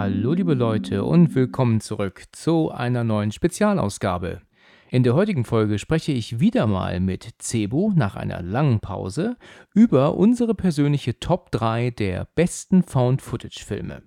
[0.00, 4.42] Hallo liebe Leute und willkommen zurück zu einer neuen Spezialausgabe.
[4.90, 9.36] In der heutigen Folge spreche ich wieder mal mit Cebu nach einer langen Pause
[9.74, 14.02] über unsere persönliche Top 3 der besten Found-Footage-Filme.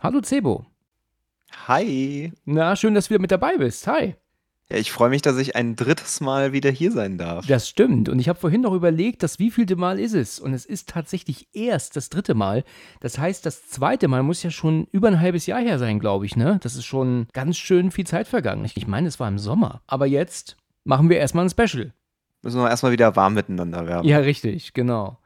[0.00, 0.62] Hallo Cebu.
[1.66, 2.32] Hi.
[2.44, 3.88] Na, schön, dass du wieder mit dabei bist.
[3.88, 4.14] Hi.
[4.70, 7.46] Ja, ich freue mich, dass ich ein drittes Mal wieder hier sein darf.
[7.46, 8.08] Das stimmt.
[8.08, 10.40] Und ich habe vorhin noch überlegt, das wievielte Mal ist es?
[10.40, 12.64] Und es ist tatsächlich erst das dritte Mal.
[13.00, 16.24] Das heißt, das zweite Mal muss ja schon über ein halbes Jahr her sein, glaube
[16.24, 16.58] ich, ne?
[16.62, 18.64] Das ist schon ganz schön viel Zeit vergangen.
[18.64, 19.82] Ich meine, es war im Sommer.
[19.86, 21.92] Aber jetzt machen wir erstmal ein Special.
[22.42, 24.08] Müssen wir erstmal wieder warm miteinander werden.
[24.08, 25.18] Ja, richtig, genau.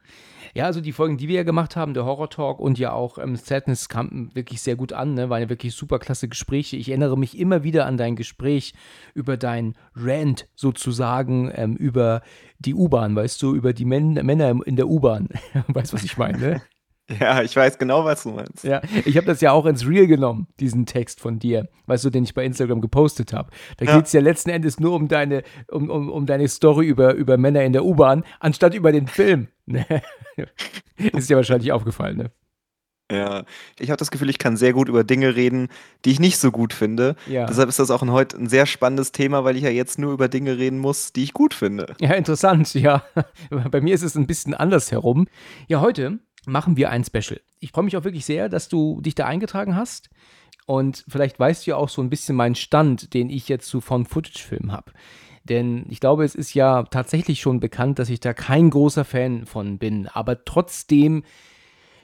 [0.53, 3.17] Ja, also die Folgen, die wir ja gemacht haben, der Horror Talk und ja auch
[3.17, 5.29] ähm, Sadness kamen wirklich sehr gut an, ne?
[5.29, 6.77] waren ja wirklich super klasse Gespräche.
[6.77, 8.73] Ich erinnere mich immer wieder an dein Gespräch
[9.13, 12.21] über dein Rant sozusagen ähm, über
[12.59, 15.29] die U-Bahn, weißt du, über die Men Männer in der U-Bahn.
[15.67, 16.61] weißt du, was ich meine, ne?
[17.19, 18.63] Ja, ich weiß genau, was du meinst.
[18.63, 22.09] Ja, ich habe das ja auch ins Reel genommen, diesen Text von dir, weißt du,
[22.09, 23.49] den ich bei Instagram gepostet habe.
[23.77, 23.95] Da ja.
[23.95, 27.37] geht es ja letzten Endes nur um deine, um, um, um deine Story über, über
[27.37, 29.47] Männer in der U-Bahn, anstatt über den Film.
[30.97, 32.31] ist dir wahrscheinlich aufgefallen, ne?
[33.11, 33.43] Ja,
[33.79, 35.69] ich habe das Gefühl, ich kann sehr gut über Dinge reden,
[36.05, 37.15] die ich nicht so gut finde.
[37.25, 37.47] Ja.
[37.47, 40.13] Deshalb ist das auch ein, heute ein sehr spannendes Thema, weil ich ja jetzt nur
[40.13, 41.95] über Dinge reden muss, die ich gut finde.
[41.99, 43.03] Ja, interessant, ja.
[43.71, 45.27] Bei mir ist es ein bisschen anders herum.
[45.67, 47.41] Ja, heute machen wir ein Special.
[47.59, 50.09] Ich freue mich auch wirklich sehr, dass du dich da eingetragen hast.
[50.67, 53.81] Und vielleicht weißt du ja auch so ein bisschen meinen Stand, den ich jetzt zu
[53.81, 54.91] von Footage-Filmen habe.
[55.43, 59.45] Denn ich glaube, es ist ja tatsächlich schon bekannt, dass ich da kein großer Fan
[59.45, 61.23] von bin, aber trotzdem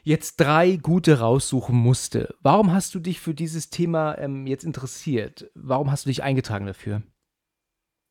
[0.04, 2.36] jetzt drei gute raussuchen musste.
[2.42, 5.50] Warum hast du dich für dieses Thema ähm, jetzt interessiert?
[5.56, 7.02] Warum hast du dich eingetragen dafür?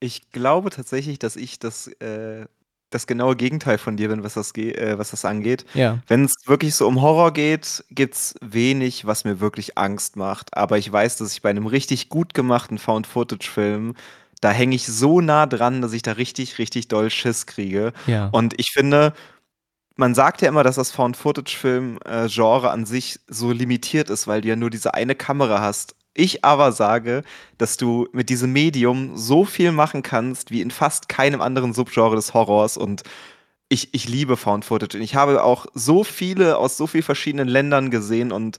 [0.00, 2.46] Ich glaube tatsächlich, dass ich das äh,
[2.94, 5.66] das genaue Gegenteil von dir bin, was das, äh, was das angeht.
[5.74, 5.98] Ja.
[6.06, 10.56] Wenn es wirklich so um Horror geht, gibt es wenig, was mir wirklich Angst macht.
[10.56, 13.94] Aber ich weiß, dass ich bei einem richtig gut gemachten Found-Footage-Film,
[14.44, 17.94] da hänge ich so nah dran, dass ich da richtig, richtig doll Schiss kriege.
[18.06, 18.28] Ja.
[18.30, 19.14] Und ich finde,
[19.96, 24.48] man sagt ja immer, dass das Found-Footage-Film-Genre äh, an sich so limitiert ist, weil du
[24.48, 25.96] ja nur diese eine Kamera hast.
[26.12, 27.22] Ich aber sage,
[27.56, 32.14] dass du mit diesem Medium so viel machen kannst wie in fast keinem anderen Subgenre
[32.14, 33.02] des Horrors und
[33.70, 34.98] ich, ich liebe Found Footage.
[34.98, 38.58] Und ich habe auch so viele aus so vielen verschiedenen Ländern gesehen und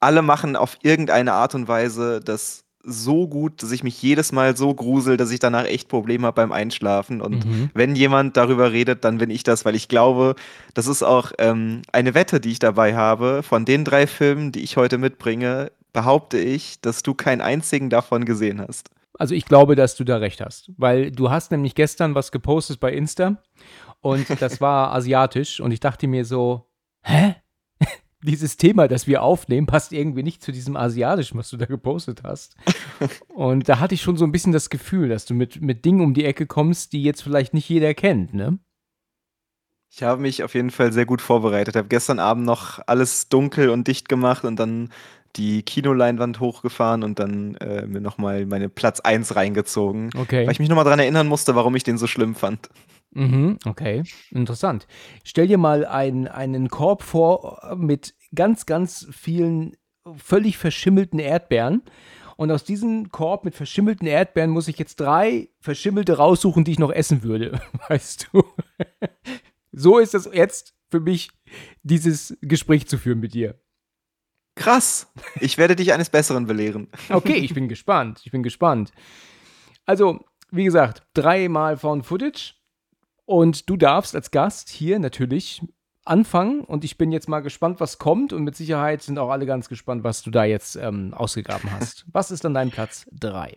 [0.00, 4.56] alle machen auf irgendeine Art und Weise das so gut, dass ich mich jedes Mal
[4.56, 7.20] so grusel, dass ich danach echt Probleme habe beim Einschlafen.
[7.20, 7.70] Und mhm.
[7.74, 10.36] wenn jemand darüber redet, dann bin ich das, weil ich glaube,
[10.74, 13.42] das ist auch ähm, eine Wette, die ich dabei habe.
[13.42, 18.24] Von den drei Filmen, die ich heute mitbringe, behaupte ich, dass du keinen einzigen davon
[18.24, 18.90] gesehen hast.
[19.18, 22.80] Also ich glaube, dass du da recht hast, weil du hast nämlich gestern was gepostet
[22.80, 23.42] bei Insta
[24.00, 26.66] und das war asiatisch und ich dachte mir so,
[27.02, 27.36] hä?
[28.26, 32.22] Dieses Thema, das wir aufnehmen, passt irgendwie nicht zu diesem asiatischen, was du da gepostet
[32.24, 32.56] hast.
[33.28, 36.00] Und da hatte ich schon so ein bisschen das Gefühl, dass du mit, mit Dingen
[36.00, 38.58] um die Ecke kommst, die jetzt vielleicht nicht jeder kennt, ne?
[39.88, 41.74] Ich habe mich auf jeden Fall sehr gut vorbereitet.
[41.74, 44.90] Ich habe gestern Abend noch alles dunkel und dicht gemacht und dann
[45.36, 50.10] die Kinoleinwand hochgefahren und dann äh, mir nochmal meine Platz 1 reingezogen.
[50.16, 50.46] Okay.
[50.46, 52.68] Weil ich mich nochmal daran erinnern musste, warum ich den so schlimm fand.
[53.12, 54.86] Mhm, okay, interessant.
[55.24, 59.76] Stell dir mal ein, einen Korb vor mit ganz, ganz vielen
[60.16, 61.82] völlig verschimmelten Erdbeeren.
[62.36, 66.78] Und aus diesem Korb mit verschimmelten Erdbeeren muss ich jetzt drei verschimmelte raussuchen, die ich
[66.78, 67.60] noch essen würde.
[67.88, 68.44] Weißt du?
[69.72, 71.30] so ist es jetzt für mich,
[71.82, 73.58] dieses Gespräch zu führen mit dir.
[74.54, 75.12] Krass.
[75.40, 76.88] Ich werde dich eines Besseren belehren.
[77.10, 78.20] Okay, ich bin gespannt.
[78.24, 78.92] Ich bin gespannt.
[79.84, 82.54] Also, wie gesagt, dreimal Found Footage.
[83.24, 85.62] Und du darfst als Gast hier natürlich
[86.06, 86.60] anfangen.
[86.60, 88.32] Und ich bin jetzt mal gespannt, was kommt.
[88.32, 92.04] Und mit Sicherheit sind auch alle ganz gespannt, was du da jetzt ähm, ausgegraben hast.
[92.12, 93.56] was ist dann dein Platz 3?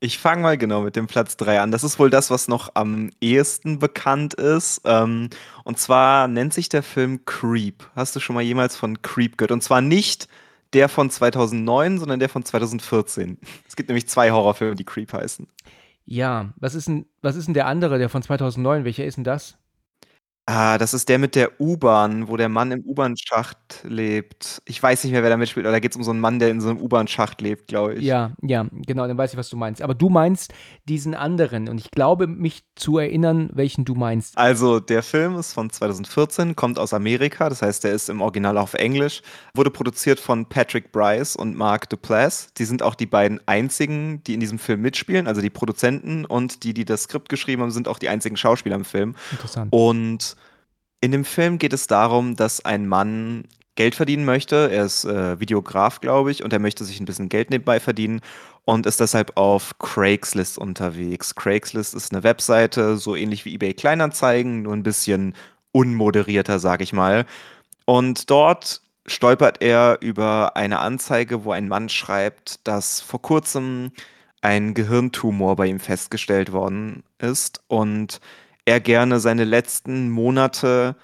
[0.00, 1.70] Ich fange mal genau mit dem Platz 3 an.
[1.70, 4.82] Das ist wohl das, was noch am ehesten bekannt ist.
[4.84, 5.30] Ähm,
[5.64, 7.84] und zwar nennt sich der Film Creep.
[7.96, 9.52] Hast du schon mal jemals von Creep gehört?
[9.52, 10.28] Und zwar nicht
[10.74, 13.38] der von 2009, sondern der von 2014.
[13.68, 15.48] Es gibt nämlich zwei Horrorfilme, die Creep heißen.
[16.04, 18.84] Ja, was ist denn, was ist denn der andere, der von 2009?
[18.84, 19.56] Welcher ist denn das?
[20.48, 24.60] Ah, das ist der mit der U-Bahn, wo der Mann im U-Bahn-Schacht lebt.
[24.66, 26.50] Ich weiß nicht mehr, wer da mitspielt, aber da geht's um so 'n Mann, der
[26.50, 28.04] in so 'nem U-Bahn-Schacht lebt, glaube ich.
[28.04, 29.80] Ja, ja, genau, dann weiß ich, was du meinst.
[29.80, 30.52] Aber du meinst
[30.86, 34.36] diesen anderen und ich glaube, mich zu erinnern, welchen du meinst.
[34.36, 38.58] Also, der Film ist von 2014, kommt aus Amerika, das heißt, der ist im Original
[38.58, 39.22] auf Englisch,
[39.54, 42.48] wurde produziert von Patrick Brice und Mark Duplass.
[42.58, 46.64] Die sind auch die beiden einzigen, die in diesem Film mitspielen, also die Produzenten und
[46.64, 49.14] die, die das Skript geschrieben haben, sind auch die einzigen Schauspieler im Film.
[49.30, 49.72] Interessant.
[49.72, 50.33] Und
[51.04, 54.70] in dem Film geht es darum, dass ein Mann Geld verdienen möchte.
[54.72, 58.22] Er ist äh, Videograf, glaube ich, und er möchte sich ein bisschen Geld nebenbei verdienen
[58.64, 61.34] und ist deshalb auf Craigslist unterwegs.
[61.34, 65.34] Craigslist ist eine Webseite, so ähnlich wie eBay Kleinanzeigen, nur ein bisschen
[65.72, 67.26] unmoderierter, sage ich mal.
[67.84, 73.92] Und dort stolpert er über eine Anzeige, wo ein Mann schreibt, dass vor kurzem
[74.40, 78.20] ein Gehirntumor bei ihm festgestellt worden ist und
[78.64, 80.96] er gerne seine letzten Monate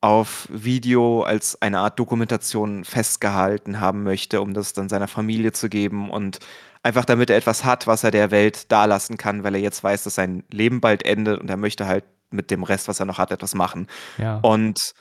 [0.00, 5.68] auf Video als eine Art Dokumentation festgehalten haben möchte, um das dann seiner Familie zu
[5.68, 6.38] geben und
[6.82, 10.04] einfach damit er etwas hat, was er der Welt dalassen kann, weil er jetzt weiß,
[10.04, 13.18] dass sein Leben bald endet und er möchte halt mit dem Rest, was er noch
[13.18, 13.88] hat, etwas machen.
[14.18, 14.38] Ja.
[14.42, 14.92] Und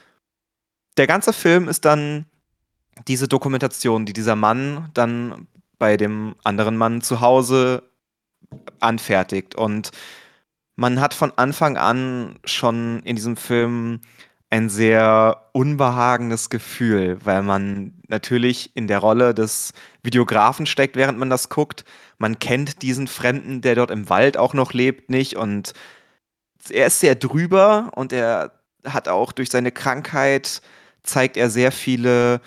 [0.97, 2.25] der ganze Film ist dann
[3.07, 5.47] diese Dokumentation, die dieser Mann dann
[5.77, 7.83] bei dem anderen Mann zu Hause
[8.79, 9.55] anfertigt.
[9.55, 9.91] Und
[10.75, 14.01] man hat von Anfang an schon in diesem Film
[14.49, 19.73] ein sehr unbehagendes Gefühl, weil man natürlich in der Rolle des
[20.03, 21.83] Videografen steckt, während man das guckt.
[22.17, 25.73] Man kennt diesen Fremden, der dort im Wald auch noch lebt, nicht und
[26.69, 28.51] er ist sehr drüber und er
[28.85, 30.61] hat auch durch seine Krankheit
[31.03, 32.41] zeigt er sehr viele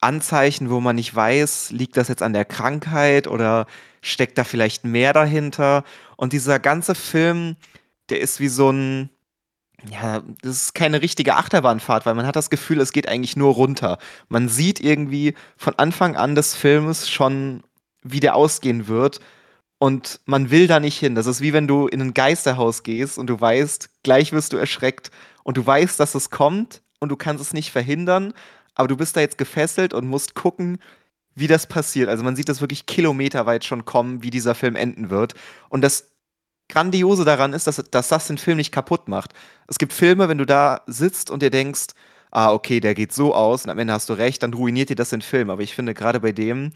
[0.00, 3.66] Anzeichen, wo man nicht weiß, liegt das jetzt an der Krankheit oder
[4.02, 5.84] steckt da vielleicht mehr dahinter?
[6.16, 7.56] Und dieser ganze Film,
[8.10, 9.10] der ist wie so ein,
[9.88, 13.54] ja, das ist keine richtige Achterbahnfahrt, weil man hat das Gefühl, es geht eigentlich nur
[13.54, 13.98] runter.
[14.28, 17.62] Man sieht irgendwie von Anfang an des Films schon,
[18.02, 19.20] wie der ausgehen wird.
[19.78, 21.14] Und man will da nicht hin.
[21.14, 24.58] Das ist wie wenn du in ein Geisterhaus gehst und du weißt, gleich wirst du
[24.58, 25.10] erschreckt
[25.42, 28.34] und du weißt, dass es kommt und du kannst es nicht verhindern,
[28.74, 30.78] aber du bist da jetzt gefesselt und musst gucken,
[31.34, 32.10] wie das passiert.
[32.10, 35.34] Also man sieht das wirklich kilometerweit schon kommen, wie dieser Film enden wird.
[35.70, 36.09] Und das
[36.70, 39.32] Grandiose daran ist, dass, dass das den Film nicht kaputt macht.
[39.66, 41.88] Es gibt Filme, wenn du da sitzt und dir denkst,
[42.30, 44.96] ah, okay, der geht so aus und am Ende hast du recht, dann ruiniert dir
[44.96, 45.50] das den Film.
[45.50, 46.72] Aber ich finde, gerade bei dem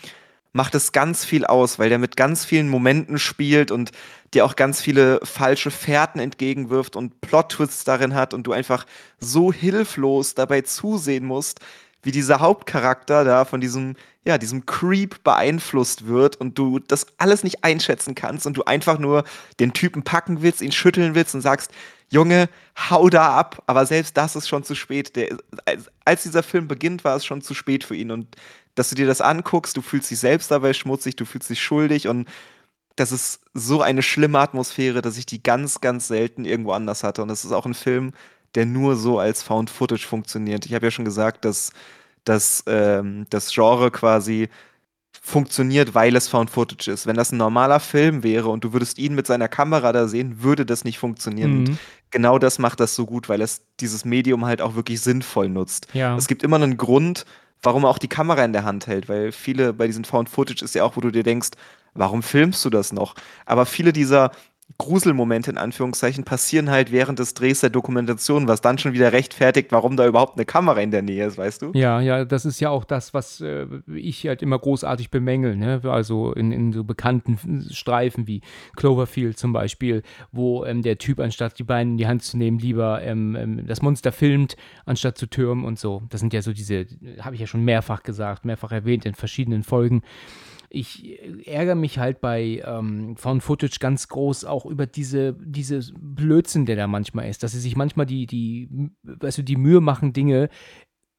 [0.53, 3.91] macht es ganz viel aus, weil der mit ganz vielen Momenten spielt und
[4.33, 8.87] dir auch ganz viele falsche Fährten entgegenwirft und Plot-Twists darin hat und du einfach
[9.19, 11.61] so hilflos dabei zusehen musst,
[12.03, 17.45] wie dieser Hauptcharakter da von diesem, ja, diesem Creep beeinflusst wird und du das alles
[17.45, 19.25] nicht einschätzen kannst und du einfach nur
[19.61, 21.71] den Typen packen willst, ihn schütteln willst und sagst,
[22.11, 22.49] Junge,
[22.91, 23.63] hau da ab.
[23.67, 25.17] Aber selbst das ist schon zu spät.
[25.17, 25.37] Der,
[26.05, 28.11] als dieser Film beginnt, war es schon zu spät für ihn.
[28.11, 28.37] Und
[28.75, 32.09] dass du dir das anguckst, du fühlst dich selbst dabei schmutzig, du fühlst dich schuldig
[32.09, 32.29] und
[32.97, 37.23] das ist so eine schlimme Atmosphäre, dass ich die ganz, ganz selten irgendwo anders hatte.
[37.23, 38.13] Und das ist auch ein Film,
[38.55, 40.65] der nur so als Found Footage funktioniert.
[40.67, 41.73] Ich habe ja schon gesagt, dass,
[42.25, 44.49] dass ähm, das Genre quasi
[45.23, 47.07] funktioniert, weil es Found Footage ist.
[47.07, 50.43] Wenn das ein normaler Film wäre und du würdest ihn mit seiner Kamera da sehen,
[50.43, 51.53] würde das nicht funktionieren.
[51.53, 51.59] Mhm.
[51.67, 51.79] Und
[52.11, 55.89] genau das macht das so gut, weil es dieses Medium halt auch wirklich sinnvoll nutzt.
[55.95, 56.17] Ja.
[56.17, 57.25] Es gibt immer einen Grund,
[57.63, 60.63] warum er auch die Kamera in der Hand hält, weil viele bei diesen Found Footage
[60.63, 61.51] ist ja auch, wo du dir denkst,
[61.95, 63.15] warum filmst du das noch?
[63.47, 64.31] Aber viele dieser
[64.77, 69.71] Gruselmomente in Anführungszeichen passieren halt während des Drehs der Dokumentation, was dann schon wieder rechtfertigt,
[69.71, 71.73] warum da überhaupt eine Kamera in der Nähe ist, weißt du?
[71.75, 75.81] Ja, ja, das ist ja auch das, was äh, ich halt immer großartig bemängel, ne?
[75.85, 78.41] Also in, in so bekannten Streifen wie
[78.75, 80.03] Cloverfield zum Beispiel,
[80.33, 83.67] wo ähm, der Typ, anstatt die Beine in die Hand zu nehmen, lieber ähm, ähm,
[83.67, 84.57] das Monster filmt,
[84.87, 86.03] anstatt zu türmen und so.
[86.09, 86.87] Das sind ja so diese,
[87.21, 90.03] habe ich ja schon mehrfach gesagt, mehrfach erwähnt in verschiedenen Folgen
[90.75, 96.67] ich ärgere mich halt bei ähm, Found Footage ganz groß auch über diese, diese Blödsinn,
[96.67, 98.69] der da manchmal ist, dass sie sich manchmal die, die,
[99.03, 100.49] du, die Mühe machen, Dinge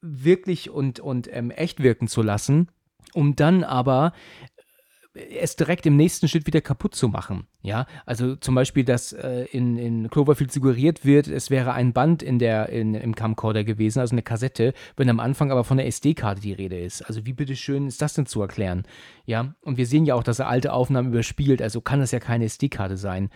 [0.02, 2.70] wirklich und, und ähm, echt wirken zu lassen,
[3.14, 4.14] um dann aber
[5.16, 7.48] es direkt im nächsten Schritt wieder kaputt zu machen.
[7.62, 12.22] Ja, also zum Beispiel, dass äh, in, in Cloverfield suggeriert wird, es wäre ein Band
[12.22, 15.88] in der, in, im Camcorder gewesen, also eine Kassette, wenn am Anfang aber von der
[15.88, 17.02] SD-Karte die Rede ist.
[17.02, 18.84] Also wie bitteschön ist das denn zu erklären?
[19.26, 22.20] Ja, und wir sehen ja auch, dass er alte Aufnahmen überspielt, also kann das ja
[22.20, 23.30] keine SD-Karte sein.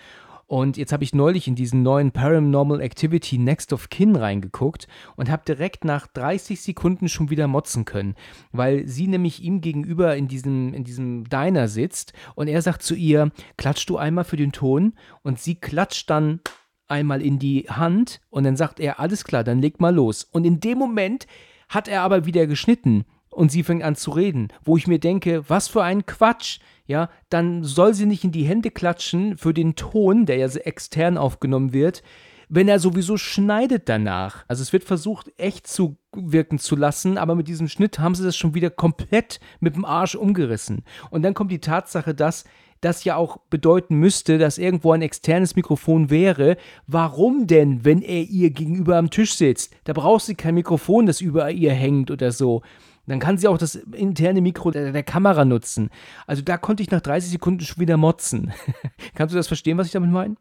[0.49, 5.29] Und jetzt habe ich neulich in diesen neuen Paranormal Activity Next of Kin reingeguckt und
[5.29, 8.15] habe direkt nach 30 Sekunden schon wieder motzen können,
[8.51, 12.95] weil sie nämlich ihm gegenüber in diesem, in diesem Diner sitzt und er sagt zu
[12.95, 16.39] ihr, klatsch du einmal für den Ton und sie klatscht dann
[16.87, 20.23] einmal in die Hand und dann sagt er, alles klar, dann leg mal los.
[20.23, 21.27] Und in dem Moment
[21.67, 23.05] hat er aber wieder geschnitten
[23.39, 27.09] und sie fängt an zu reden, wo ich mir denke, was für ein Quatsch, ja,
[27.29, 31.71] dann soll sie nicht in die Hände klatschen für den Ton, der ja extern aufgenommen
[31.71, 32.03] wird,
[32.49, 34.43] wenn er sowieso schneidet danach.
[34.49, 38.25] Also es wird versucht, echt zu wirken zu lassen, aber mit diesem Schnitt haben sie
[38.25, 40.83] das schon wieder komplett mit dem Arsch umgerissen.
[41.09, 42.43] Und dann kommt die Tatsache, dass
[42.81, 46.57] das ja auch bedeuten müsste, dass irgendwo ein externes Mikrofon wäre.
[46.87, 49.73] Warum denn, wenn er ihr gegenüber am Tisch sitzt?
[49.85, 52.63] Da braucht sie kein Mikrofon, das über ihr hängt oder so.
[53.09, 55.89] Dann kann sie auch das interne Mikro der, der, Kamera nutzen.
[56.27, 58.53] Also da konnte ich nach 30 Sekunden schon wieder motzen.
[59.15, 60.35] Kannst du das verstehen, was ich damit meine?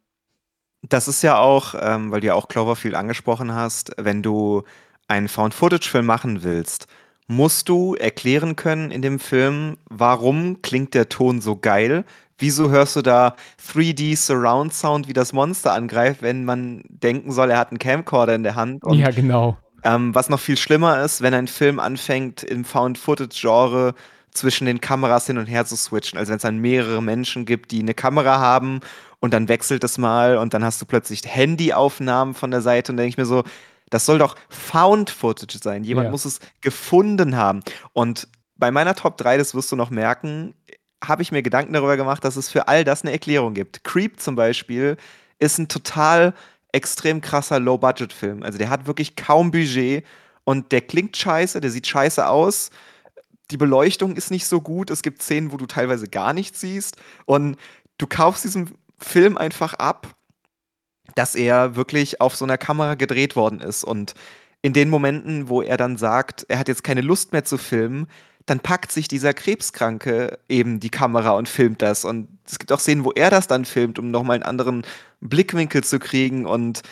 [0.83, 4.63] Das ist ja auch, ähm, weil du ja auch Cloverfield angesprochen hast, wenn du
[5.09, 6.87] einen Found-Footage-Film machen willst,
[7.27, 12.05] musst du erklären können in dem Film, warum klingt der Ton so geil,
[12.39, 13.35] Wieso hörst du da
[13.73, 18.37] 3D Surround Sound, wie das Monster angreift, wenn man denken soll, er hat einen Camcorder
[18.37, 18.81] in der Hand?
[18.93, 19.57] Ja, genau.
[19.85, 23.95] Ähm, was noch viel schlimmer ist, wenn ein Film anfängt, im Found-Footage-Genre
[24.33, 26.19] zwischen den Kameras hin und her zu switchen.
[26.19, 28.81] Also wenn es dann mehrere Menschen gibt, die eine Kamera haben
[29.21, 32.97] und dann wechselt es mal und dann hast du plötzlich Handyaufnahmen von der Seite und
[32.97, 33.45] denke ich mir so,
[33.91, 35.85] das soll doch Found Footage sein.
[35.85, 36.11] Jemand ja.
[36.11, 37.61] muss es gefunden haben.
[37.93, 40.55] Und bei meiner Top 3, das wirst du noch merken,
[41.03, 43.85] habe ich mir Gedanken darüber gemacht, dass es für all das eine Erklärung gibt.
[43.85, 44.97] Creep zum Beispiel
[45.39, 46.35] ist ein total
[46.73, 48.43] extrem krasser Low-Budget-Film.
[48.43, 50.05] Also der hat wirklich kaum Budget
[50.45, 52.71] und der klingt scheiße, der sieht scheiße aus.
[53.51, 54.91] Die Beleuchtung ist nicht so gut.
[54.91, 56.97] Es gibt Szenen, wo du teilweise gar nichts siehst.
[57.25, 57.57] Und
[57.97, 60.15] du kaufst diesen Film einfach ab,
[61.15, 63.85] dass er wirklich auf so einer Kamera gedreht worden ist.
[63.85, 64.15] Und
[64.61, 68.09] in den Momenten, wo er dann sagt, er hat jetzt keine Lust mehr zu filmen,
[68.47, 72.05] dann packt sich dieser Krebskranke eben die Kamera und filmt das.
[72.05, 74.87] Und es gibt auch Szenen, wo er das dann filmt, um nochmal einen anderen
[75.21, 76.47] Blickwinkel zu kriegen.
[76.47, 76.83] Und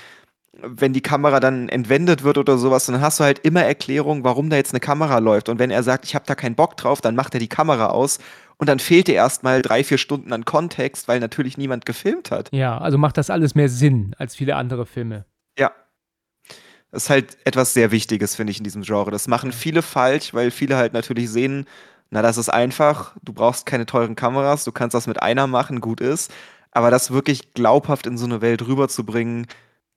[0.62, 4.50] wenn die Kamera dann entwendet wird oder sowas, dann hast du halt immer Erklärung, warum
[4.50, 5.49] da jetzt eine Kamera läuft.
[5.49, 7.88] Und wenn er sagt, ich habe da keinen Bock drauf, dann macht er die Kamera
[7.88, 8.18] aus.
[8.59, 12.49] Und dann fehlt dir erstmal drei, vier Stunden an Kontext, weil natürlich niemand gefilmt hat.
[12.52, 15.26] Ja, also macht das alles mehr Sinn als viele andere Filme.
[15.59, 15.73] Ja,
[16.90, 19.11] das ist halt etwas sehr Wichtiges, finde ich, in diesem Genre.
[19.11, 21.66] Das machen viele falsch, weil viele halt natürlich sehen,
[22.11, 25.80] na, das ist einfach, du brauchst keine teuren Kameras, du kannst das mit einer machen,
[25.80, 26.33] gut ist.
[26.76, 29.47] Aber das wirklich glaubhaft in so eine Welt rüberzubringen,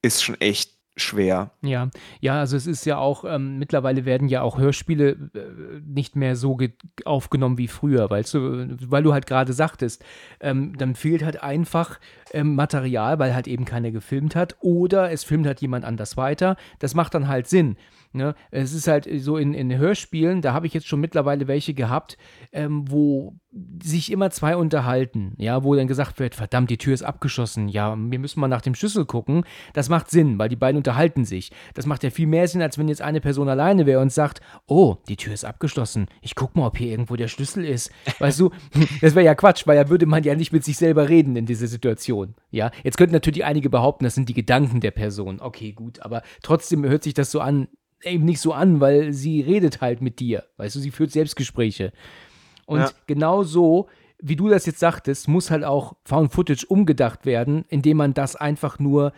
[0.02, 1.52] ist schon echt schwer.
[1.62, 1.90] Ja,
[2.22, 6.38] ja, also es ist ja auch, ähm, mittlerweile werden ja auch Hörspiele äh, nicht mehr
[6.38, 6.58] so
[7.04, 10.06] aufgenommen wie früher, weißt du, weil du halt gerade sagtest,
[10.40, 12.00] ähm, dann fehlt halt einfach
[12.32, 16.56] ähm, Material, weil halt eben keiner gefilmt hat oder es filmt halt jemand anders weiter.
[16.80, 17.76] Das macht dann halt Sinn.
[18.12, 18.34] Ne?
[18.50, 22.18] Es ist halt so in, in Hörspielen, da habe ich jetzt schon mittlerweile welche gehabt,
[22.52, 23.36] ähm, wo
[23.84, 27.96] sich immer zwei unterhalten, ja, wo dann gesagt wird, verdammt, die Tür ist abgeschossen, ja,
[27.98, 29.44] wir müssen mal nach dem Schlüssel gucken.
[29.74, 31.52] Das macht Sinn, weil die beiden unterhalten sich.
[31.74, 34.42] Das macht ja viel mehr Sinn, als wenn jetzt eine Person alleine wäre und sagt,
[34.68, 37.92] oh, die Tür ist abgeschlossen, ich guck mal, ob hier irgendwo der Schlüssel ist.
[38.20, 38.52] Weißt du,
[39.02, 41.46] das wäre ja Quatsch, weil da würde man ja nicht mit sich selber reden in
[41.46, 42.36] dieser Situation.
[42.52, 45.40] Ja, jetzt könnten natürlich einige behaupten, das sind die Gedanken der Person.
[45.40, 47.68] Okay, gut, aber trotzdem hört sich das so an,
[48.04, 50.44] eben nicht so an, weil sie redet halt mit dir.
[50.58, 51.92] Weißt du, sie führt Selbstgespräche.
[52.66, 52.92] Und ja.
[53.08, 53.88] genau so,
[54.22, 58.36] wie du das jetzt sagtest, muss halt auch Found Footage umgedacht werden, indem man das
[58.36, 59.14] einfach nur,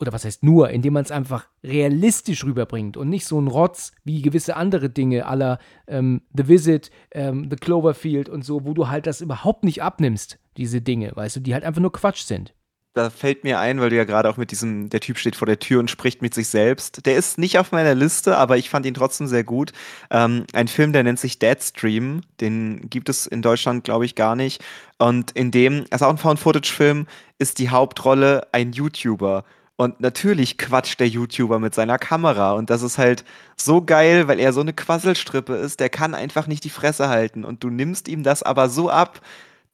[0.00, 3.92] oder was heißt nur, indem man es einfach realistisch rüberbringt und nicht so ein Rotz
[4.04, 8.88] wie gewisse andere Dinge aller ähm, The Visit, ähm, The Cloverfield und so, wo du
[8.88, 12.55] halt das überhaupt nicht abnimmst, diese Dinge, weißt du, die halt einfach nur Quatsch sind
[12.96, 15.46] da fällt mir ein, weil du ja gerade auch mit diesem, der Typ steht vor
[15.46, 17.04] der Tür und spricht mit sich selbst.
[17.04, 19.72] Der ist nicht auf meiner Liste, aber ich fand ihn trotzdem sehr gut.
[20.10, 22.22] Ähm, ein Film, der nennt sich Deadstream.
[22.40, 24.64] Den gibt es in Deutschland, glaube ich, gar nicht.
[24.96, 27.06] Und in dem, also auch ein Found-Footage-Film,
[27.38, 29.44] ist die Hauptrolle ein YouTuber.
[29.76, 32.52] Und natürlich quatscht der YouTuber mit seiner Kamera.
[32.52, 33.24] Und das ist halt
[33.56, 35.80] so geil, weil er so eine Quasselstrippe ist.
[35.80, 37.44] Der kann einfach nicht die Fresse halten.
[37.44, 39.20] Und du nimmst ihm das aber so ab,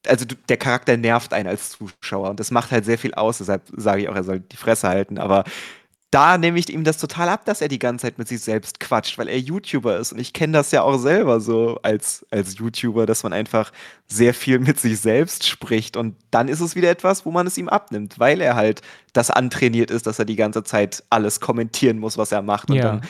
[0.07, 3.63] also der Charakter nervt einen als Zuschauer und das macht halt sehr viel aus, deshalb
[3.77, 5.45] sage ich auch, er soll die Fresse halten, aber
[6.11, 8.81] da nehme ich ihm das total ab, dass er die ganze Zeit mit sich selbst
[8.81, 12.59] quatscht, weil er YouTuber ist und ich kenne das ja auch selber so als, als
[12.59, 13.73] YouTuber, dass man einfach
[14.09, 17.57] sehr viel mit sich selbst spricht und dann ist es wieder etwas, wo man es
[17.57, 18.83] ihm abnimmt, weil er halt
[19.15, 22.77] das antrainiert ist, dass er die ganze Zeit alles kommentieren muss, was er macht und
[22.77, 22.83] ja.
[22.83, 23.01] dann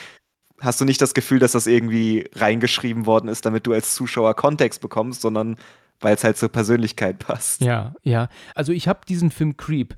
[0.61, 4.33] hast du nicht das Gefühl, dass das irgendwie reingeschrieben worden ist, damit du als Zuschauer
[4.35, 5.57] Kontext bekommst, sondern
[6.03, 7.61] weil es halt zur Persönlichkeit passt.
[7.61, 8.27] Ja, ja.
[8.55, 9.95] Also ich habe diesen Film Creep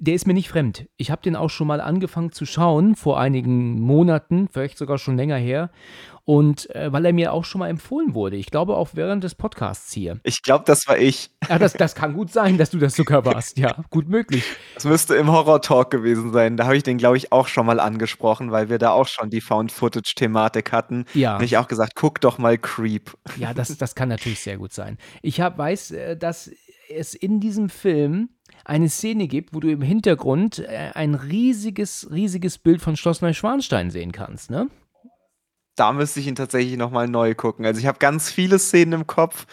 [0.00, 0.86] Der ist mir nicht fremd.
[0.96, 5.16] Ich habe den auch schon mal angefangen zu schauen, vor einigen Monaten, vielleicht sogar schon
[5.16, 5.70] länger her.
[6.28, 8.36] Und äh, weil er mir auch schon mal empfohlen wurde.
[8.36, 10.20] Ich glaube auch während des Podcasts hier.
[10.24, 11.30] Ich glaube, das war ich.
[11.48, 13.56] Ja, das, das kann gut sein, dass du das sogar warst.
[13.56, 14.44] Ja, gut möglich.
[14.74, 16.58] Das müsste im Horror-Talk gewesen sein.
[16.58, 19.30] Da habe ich den, glaube ich, auch schon mal angesprochen, weil wir da auch schon
[19.30, 21.06] die Found-Footage-Thematik hatten.
[21.14, 21.38] Ja.
[21.38, 23.16] Und ich auch gesagt, guck doch mal Creep.
[23.38, 24.98] Ja, das, das kann natürlich sehr gut sein.
[25.22, 26.50] Ich hab, weiß, äh, dass
[26.94, 28.28] es in diesem Film
[28.66, 33.90] eine Szene gibt, wo du im Hintergrund äh, ein riesiges, riesiges Bild von Schloss Neuschwanstein
[33.90, 34.68] sehen kannst, ne?
[35.78, 37.64] Da müsste ich ihn tatsächlich nochmal neu gucken.
[37.64, 39.46] Also ich habe ganz viele Szenen im Kopf,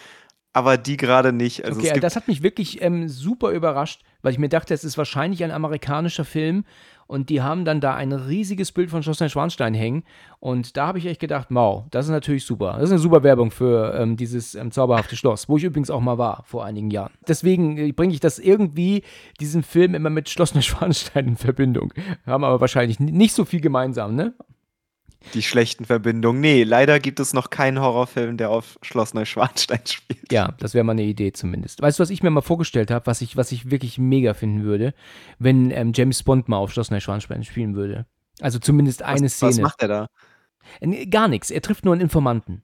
[0.54, 1.66] aber die gerade nicht.
[1.66, 4.98] Also okay, das hat mich wirklich ähm, super überrascht, weil ich mir dachte, es ist
[4.98, 6.64] wahrscheinlich ein amerikanischer Film
[7.08, 10.04] und die haben dann da ein riesiges Bild von Schloss Schwanstein hängen
[10.40, 12.74] und da habe ich echt gedacht, wow, das ist natürlich super.
[12.74, 16.02] Das ist eine super Werbung für ähm, dieses ähm, zauberhafte Schloss, wo ich übrigens auch
[16.02, 17.12] mal war vor einigen Jahren.
[17.28, 19.04] Deswegen äh, bringe ich das irgendwie,
[19.40, 21.94] diesen Film immer mit Schloss Neuschwanstein in Verbindung.
[22.26, 24.34] Haben aber wahrscheinlich nicht so viel gemeinsam, ne?
[25.34, 26.42] Die schlechten Verbindungen.
[26.42, 30.32] Nee, leider gibt es noch keinen Horrorfilm, der auf Schloss Neuschwanstein spielt.
[30.32, 31.82] Ja, das wäre mal eine Idee zumindest.
[31.82, 34.64] Weißt du, was ich mir mal vorgestellt habe, was ich, was ich wirklich mega finden
[34.64, 34.94] würde,
[35.40, 38.06] wenn ähm, James Bond mal auf Schloss Neuschwanstein spielen würde?
[38.42, 39.52] Also zumindest eine was, Szene.
[39.52, 40.08] Was macht er da?
[41.10, 41.52] Gar nichts.
[41.52, 42.64] Er trifft nur einen Informanten.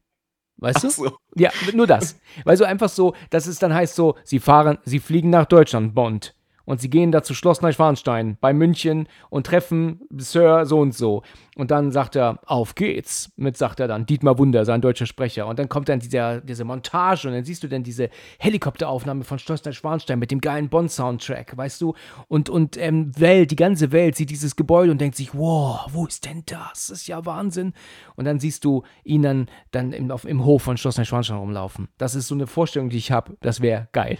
[0.57, 0.87] Weißt du?
[0.87, 1.17] Ach so.
[1.35, 2.19] Ja, nur das.
[2.43, 5.95] Weil so einfach so, dass es dann heißt so, sie fahren, sie fliegen nach Deutschland,
[5.95, 6.35] Bond
[6.71, 11.21] und sie gehen da zu Schloss Neuschwanstein bei München und treffen Sir so und so.
[11.57, 15.47] Und dann sagt er, auf geht's, mit sagt er dann, Dietmar Wunder, sein deutscher Sprecher.
[15.47, 18.09] Und dann kommt dann dieser, diese Montage und dann siehst du dann diese
[18.39, 21.93] Helikopteraufnahme von Schloss Neuschwanstein mit dem geilen Bond-Soundtrack, weißt du?
[22.29, 26.05] Und, und ähm, Welt, die ganze Welt sieht dieses Gebäude und denkt sich, wow, wo
[26.05, 26.87] ist denn das?
[26.87, 27.73] Das ist ja Wahnsinn.
[28.15, 31.89] Und dann siehst du ihn dann, dann im, auf, im Hof von Schloss Neuschwanstein rumlaufen.
[31.97, 33.35] Das ist so eine Vorstellung, die ich habe.
[33.41, 34.19] Das wäre geil.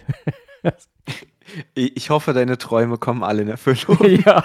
[1.74, 3.98] Ich hoffe, deine Träume kommen alle in Erfüllung.
[4.26, 4.44] ja,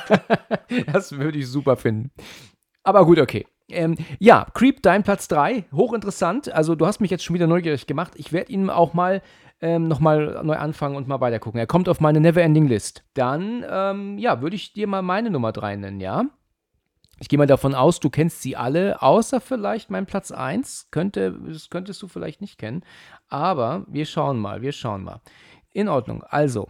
[0.92, 2.10] das würde ich super finden.
[2.82, 3.46] Aber gut, okay.
[3.68, 6.52] Ähm, ja, Creep, dein Platz 3, hochinteressant.
[6.52, 8.12] Also du hast mich jetzt schon wieder neugierig gemacht.
[8.16, 9.22] Ich werde ihn auch mal
[9.60, 11.58] ähm, nochmal neu anfangen und mal weitergucken.
[11.58, 13.04] Er kommt auf meine Neverending List.
[13.14, 16.26] Dann, ähm, ja, würde ich dir mal meine Nummer 3 nennen, ja?
[17.18, 20.88] Ich gehe mal davon aus, du kennst sie alle, außer vielleicht mein Platz 1.
[20.90, 22.84] Könnte, das könntest du vielleicht nicht kennen.
[23.28, 25.20] Aber wir schauen mal, wir schauen mal.
[25.72, 26.22] In Ordnung.
[26.24, 26.68] Also,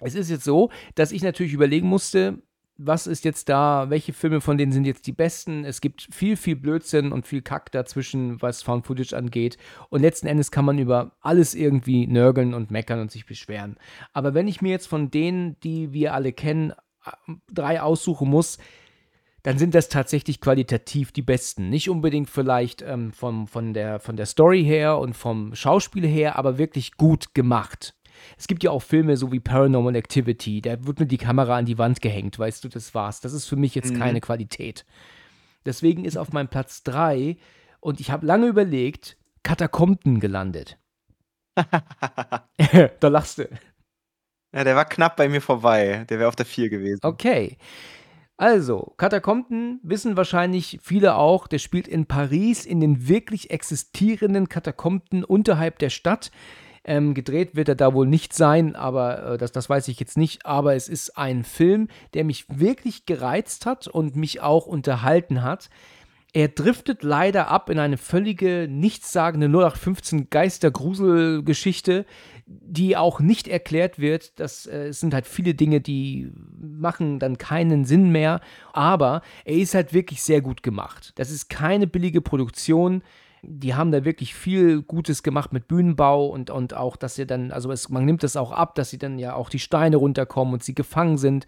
[0.00, 2.42] es ist jetzt so, dass ich natürlich überlegen musste,
[2.76, 5.64] was ist jetzt da, welche Filme von denen sind jetzt die besten.
[5.64, 9.58] Es gibt viel, viel Blödsinn und viel Kack dazwischen, was Found Footage angeht.
[9.90, 13.76] Und letzten Endes kann man über alles irgendwie nörgeln und meckern und sich beschweren.
[14.12, 16.72] Aber wenn ich mir jetzt von denen, die wir alle kennen,
[17.52, 18.58] drei aussuchen muss,
[19.44, 21.68] dann sind das tatsächlich qualitativ die besten.
[21.68, 26.38] Nicht unbedingt vielleicht ähm, vom, von, der, von der Story her und vom Schauspiel her,
[26.38, 27.94] aber wirklich gut gemacht.
[28.38, 31.66] Es gibt ja auch Filme so wie Paranormal Activity, da wird mir die Kamera an
[31.66, 33.20] die Wand gehängt, weißt du, das war's.
[33.20, 33.98] Das ist für mich jetzt mhm.
[33.98, 34.84] keine Qualität.
[35.66, 37.36] Deswegen ist auf meinem Platz 3
[37.80, 40.78] und ich habe lange überlegt, Katakomben gelandet.
[43.00, 43.48] da lachst du.
[44.54, 46.04] Ja, der war knapp bei mir vorbei.
[46.08, 47.00] Der wäre auf der 4 gewesen.
[47.02, 47.58] Okay.
[48.36, 55.24] Also, Katakomben wissen wahrscheinlich viele auch, der spielt in Paris in den wirklich existierenden Katakomben
[55.24, 56.32] unterhalb der Stadt.
[56.86, 60.18] Ähm, gedreht wird er da wohl nicht sein, aber äh, das, das weiß ich jetzt
[60.18, 60.44] nicht.
[60.44, 65.70] Aber es ist ein Film, der mich wirklich gereizt hat und mich auch unterhalten hat.
[66.34, 72.04] Er driftet leider ab in eine völlige, nichtssagende 0815 Geistergruselgeschichte,
[72.46, 74.38] die auch nicht erklärt wird.
[74.40, 78.40] Das äh, sind halt viele Dinge, die machen dann keinen Sinn mehr.
[78.72, 81.12] Aber er ist halt wirklich sehr gut gemacht.
[81.14, 83.02] Das ist keine billige Produktion
[83.48, 87.50] die haben da wirklich viel Gutes gemacht mit Bühnenbau und, und auch, dass sie dann,
[87.50, 90.54] also es, man nimmt das auch ab, dass sie dann ja auch die Steine runterkommen
[90.54, 91.46] und sie gefangen sind.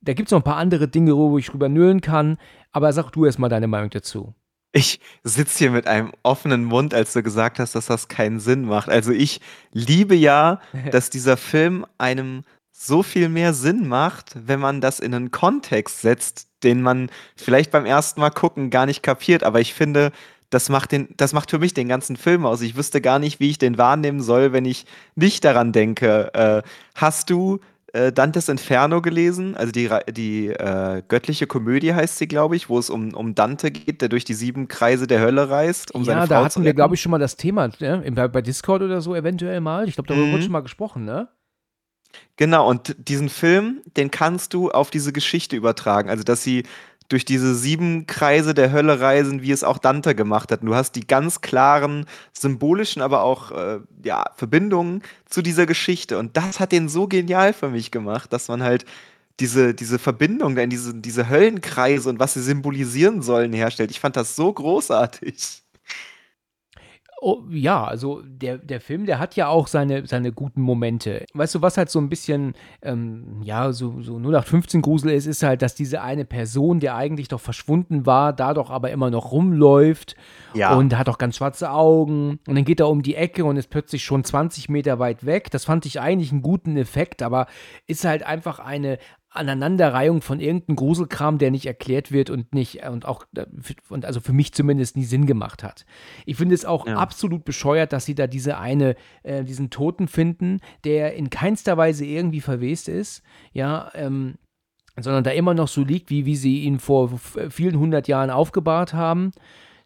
[0.00, 2.38] Da gibt es noch ein paar andere Dinge, wo ich drüber nölen kann,
[2.72, 4.34] aber sag du erst mal deine Meinung dazu.
[4.72, 8.66] Ich sitze hier mit einem offenen Mund, als du gesagt hast, dass das keinen Sinn
[8.66, 8.88] macht.
[8.88, 9.40] Also ich
[9.72, 10.60] liebe ja,
[10.92, 16.00] dass dieser Film einem so viel mehr Sinn macht, wenn man das in einen Kontext
[16.00, 19.42] setzt, den man vielleicht beim ersten Mal gucken gar nicht kapiert.
[19.42, 20.12] Aber ich finde,
[20.50, 22.60] das macht, den, das macht für mich den ganzen Film aus.
[22.60, 24.84] Ich wüsste gar nicht, wie ich den wahrnehmen soll, wenn ich
[25.14, 26.34] nicht daran denke.
[26.34, 26.62] Äh,
[26.94, 27.60] hast du
[27.92, 29.56] äh, Dantes Inferno gelesen?
[29.56, 33.70] Also die, die äh, göttliche Komödie heißt sie, glaube ich, wo es um, um Dante
[33.70, 36.64] geht, der durch die sieben Kreise der Hölle reist, um ja, seine Frau da hatten
[36.64, 38.04] wir, glaube ich, schon mal das Thema, ne?
[38.12, 39.88] bei, bei Discord oder so eventuell mal.
[39.88, 40.32] Ich glaube, darüber mhm.
[40.32, 41.28] wurde schon mal gesprochen, ne?
[42.36, 46.10] Genau, und diesen Film, den kannst du auf diese Geschichte übertragen.
[46.10, 46.64] Also, dass sie
[47.10, 50.62] durch diese sieben Kreise der Hölle reisen, wie es auch Dante gemacht hat.
[50.62, 56.18] Und du hast die ganz klaren symbolischen, aber auch äh, ja, Verbindungen zu dieser Geschichte.
[56.18, 58.84] Und das hat den so genial für mich gemacht, dass man halt
[59.40, 63.90] diese, diese Verbindung, denn diese, diese Höllenkreise und was sie symbolisieren sollen, herstellt.
[63.90, 65.62] Ich fand das so großartig.
[67.22, 71.26] Oh, ja, also der, der Film, der hat ja auch seine, seine guten Momente.
[71.34, 75.42] Weißt du, was halt so ein bisschen, ähm, ja, so, so 0815 Grusel ist, ist
[75.42, 79.32] halt, dass diese eine Person, der eigentlich doch verschwunden war, da doch aber immer noch
[79.32, 80.16] rumläuft
[80.54, 80.74] Ja.
[80.74, 83.68] und hat auch ganz schwarze Augen und dann geht er um die Ecke und ist
[83.68, 85.50] plötzlich schon 20 Meter weit weg.
[85.50, 87.48] Das fand ich eigentlich einen guten Effekt, aber
[87.86, 88.96] ist halt einfach eine
[89.30, 93.46] Aneinanderreihung von irgendeinem Gruselkram, der nicht erklärt wird und nicht und auch äh,
[93.88, 95.86] und also für mich zumindest nie Sinn gemacht hat.
[96.26, 96.96] Ich finde es auch Ja.
[96.96, 102.04] absolut bescheuert, dass sie da diese eine äh, diesen Toten finden, der in keinster Weise
[102.04, 104.34] irgendwie verwest ist, ja, ähm,
[104.98, 107.16] sondern da immer noch so liegt, wie, wie sie ihn vor
[107.48, 109.30] vielen hundert Jahren aufgebahrt haben,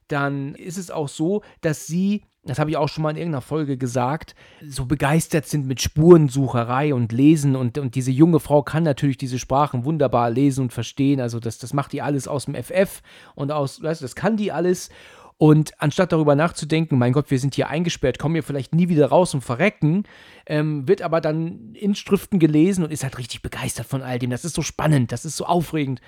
[0.09, 3.41] dann ist es auch so, dass sie, das habe ich auch schon mal in irgendeiner
[3.41, 4.35] Folge gesagt,
[4.67, 9.39] so begeistert sind mit Spurensucherei und Lesen und, und diese junge Frau kann natürlich diese
[9.39, 13.03] Sprachen wunderbar lesen und verstehen, also das, das macht die alles aus dem FF
[13.35, 14.91] und aus, weißt du, das kann die alles
[15.37, 19.09] und anstatt darüber nachzudenken, mein Gott, wir sind hier eingesperrt, kommen wir vielleicht nie wieder
[19.09, 20.05] raus und verrecken,
[20.47, 24.31] ähm, wird aber dann in Schriften gelesen und ist halt richtig begeistert von all dem.
[24.31, 26.01] Das ist so spannend, das ist so aufregend.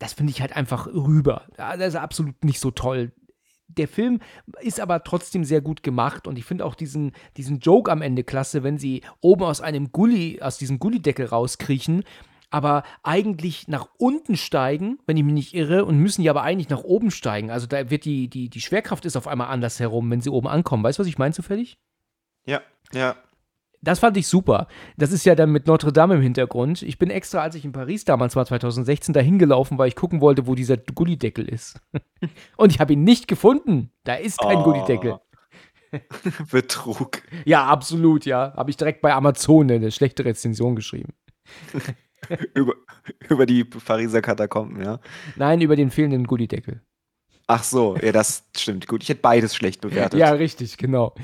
[0.00, 1.44] Das finde ich halt einfach rüber.
[1.56, 3.12] Das ist absolut nicht so toll.
[3.76, 4.20] Der Film
[4.60, 8.24] ist aber trotzdem sehr gut gemacht und ich finde auch diesen, diesen Joke am Ende
[8.24, 12.04] klasse, wenn sie oben aus einem Gully, aus diesem Gullideckel rauskriechen,
[12.50, 16.68] aber eigentlich nach unten steigen, wenn ich mich nicht irre, und müssen ja aber eigentlich
[16.68, 17.50] nach oben steigen.
[17.50, 20.48] Also da wird die, die, die Schwerkraft ist auf einmal anders herum, wenn sie oben
[20.48, 20.82] ankommen.
[20.82, 21.78] Weißt du, was ich meine zufällig?
[22.44, 22.60] Ja,
[22.92, 23.16] ja.
[23.82, 24.66] Das fand ich super.
[24.98, 26.82] Das ist ja dann mit Notre Dame im Hintergrund.
[26.82, 30.20] Ich bin extra, als ich in Paris damals war, 2016, da hingelaufen, weil ich gucken
[30.20, 31.80] wollte, wo dieser Gullideckel ist.
[32.56, 33.90] Und ich habe ihn nicht gefunden.
[34.04, 34.64] Da ist kein Oh.
[34.64, 35.18] Gullideckel.
[36.50, 37.22] Betrug.
[37.44, 38.52] Ja, absolut, ja.
[38.54, 41.14] Habe ich direkt bei Amazon eine schlechte Rezension geschrieben.
[42.54, 42.74] über,
[43.28, 45.00] über die Pariser Katakomben, ja.
[45.36, 46.82] Nein, über den fehlenden Gullideckel.
[47.50, 48.86] Ach so, ja, das stimmt.
[48.86, 50.20] Gut, ich hätte beides schlecht bewertet.
[50.20, 51.14] Ja, richtig, genau.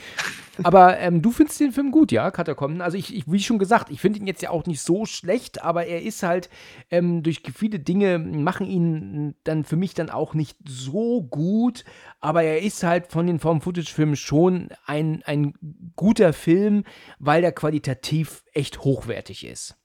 [0.63, 2.81] Aber ähm, du findest den Film gut, ja, Katakomben?
[2.81, 5.63] Also ich, ich wie schon gesagt, ich finde ihn jetzt ja auch nicht so schlecht,
[5.63, 6.49] aber er ist halt
[6.91, 11.85] ähm, durch viele Dinge machen ihn dann für mich dann auch nicht so gut.
[12.21, 15.55] Aber er ist halt von den Form-Footage-Filmen schon ein, ein
[15.95, 16.85] guter Film,
[17.19, 19.77] weil der qualitativ echt hochwertig ist.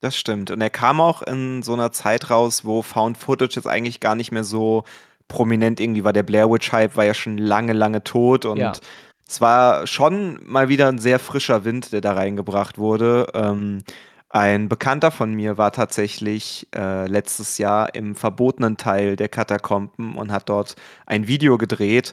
[0.00, 0.52] Das stimmt.
[0.52, 4.14] Und er kam auch in so einer Zeit raus, wo Found Footage jetzt eigentlich gar
[4.14, 4.84] nicht mehr so
[5.28, 6.12] prominent irgendwie war.
[6.12, 8.72] Der Blair Witch Hype war ja schon lange, lange tot und Ja.
[9.28, 13.26] es war schon mal wieder ein sehr frischer Wind, der da reingebracht wurde.
[13.34, 13.82] Ähm,
[14.30, 20.32] ein Bekannter von mir war tatsächlich äh, letztes Jahr im verbotenen Teil der Katakomben und
[20.32, 22.12] hat dort ein Video gedreht.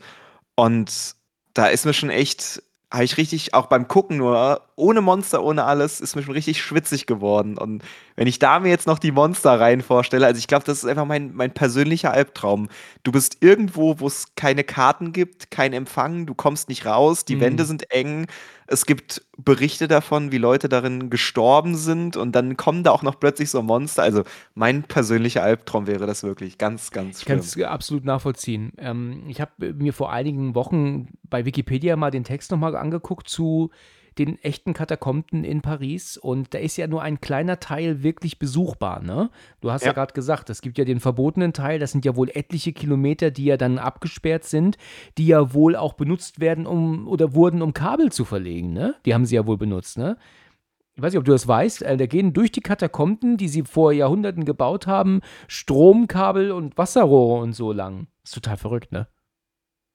[0.56, 1.16] Und
[1.54, 2.62] da ist mir schon echt,
[2.96, 6.62] habe ich richtig, auch beim Gucken nur, ohne Monster, ohne alles, ist mir schon richtig
[6.62, 7.58] schwitzig geworden.
[7.58, 7.84] Und
[8.16, 10.86] wenn ich da mir jetzt noch die Monster rein vorstelle, also ich glaube, das ist
[10.90, 12.70] einfach mein, mein persönlicher Albtraum.
[13.04, 17.36] Du bist irgendwo, wo es keine Karten gibt, kein Empfang, du kommst nicht raus, die
[17.36, 17.42] Mhm.
[17.42, 18.28] Wände sind eng.
[18.68, 23.20] Es gibt Berichte davon, wie Leute darin gestorben sind und dann kommen da auch noch
[23.20, 24.02] plötzlich so Monster.
[24.04, 24.24] Also
[24.56, 27.64] mein persönlicher Albtraum wäre das wirklich ganz, ganz Ich kann schlimm.
[27.64, 28.74] es absolut nachvollziehen.
[28.78, 33.70] Ähm, ich habe mir vor einigen Wochen bei Wikipedia mal den Text nochmal angeguckt zu
[34.18, 39.02] den echten Katakomben in Paris und da ist ja nur ein kleiner Teil wirklich besuchbar,
[39.02, 39.30] ne?
[39.62, 39.94] Du hast ja, Ja.
[39.94, 43.46] gerade gesagt, es gibt ja den verbotenen Teil, das sind ja wohl etliche Kilometer, die
[43.46, 44.78] ja dann abgesperrt sind,
[45.18, 48.96] die ja wohl auch benutzt werden, um oder wurden, um Kabel zu verlegen, ne?
[49.06, 50.18] Die haben sie ja wohl benutzt, ne?
[50.98, 53.64] Ich weiß nicht, ob du das weißt, äh, da gehen durch die Katakomben, die sie
[53.64, 58.08] vor Jahrhunderten gebaut haben, Stromkabel und Wasserrohre und so lang.
[58.24, 59.08] ist total verrückt, ne?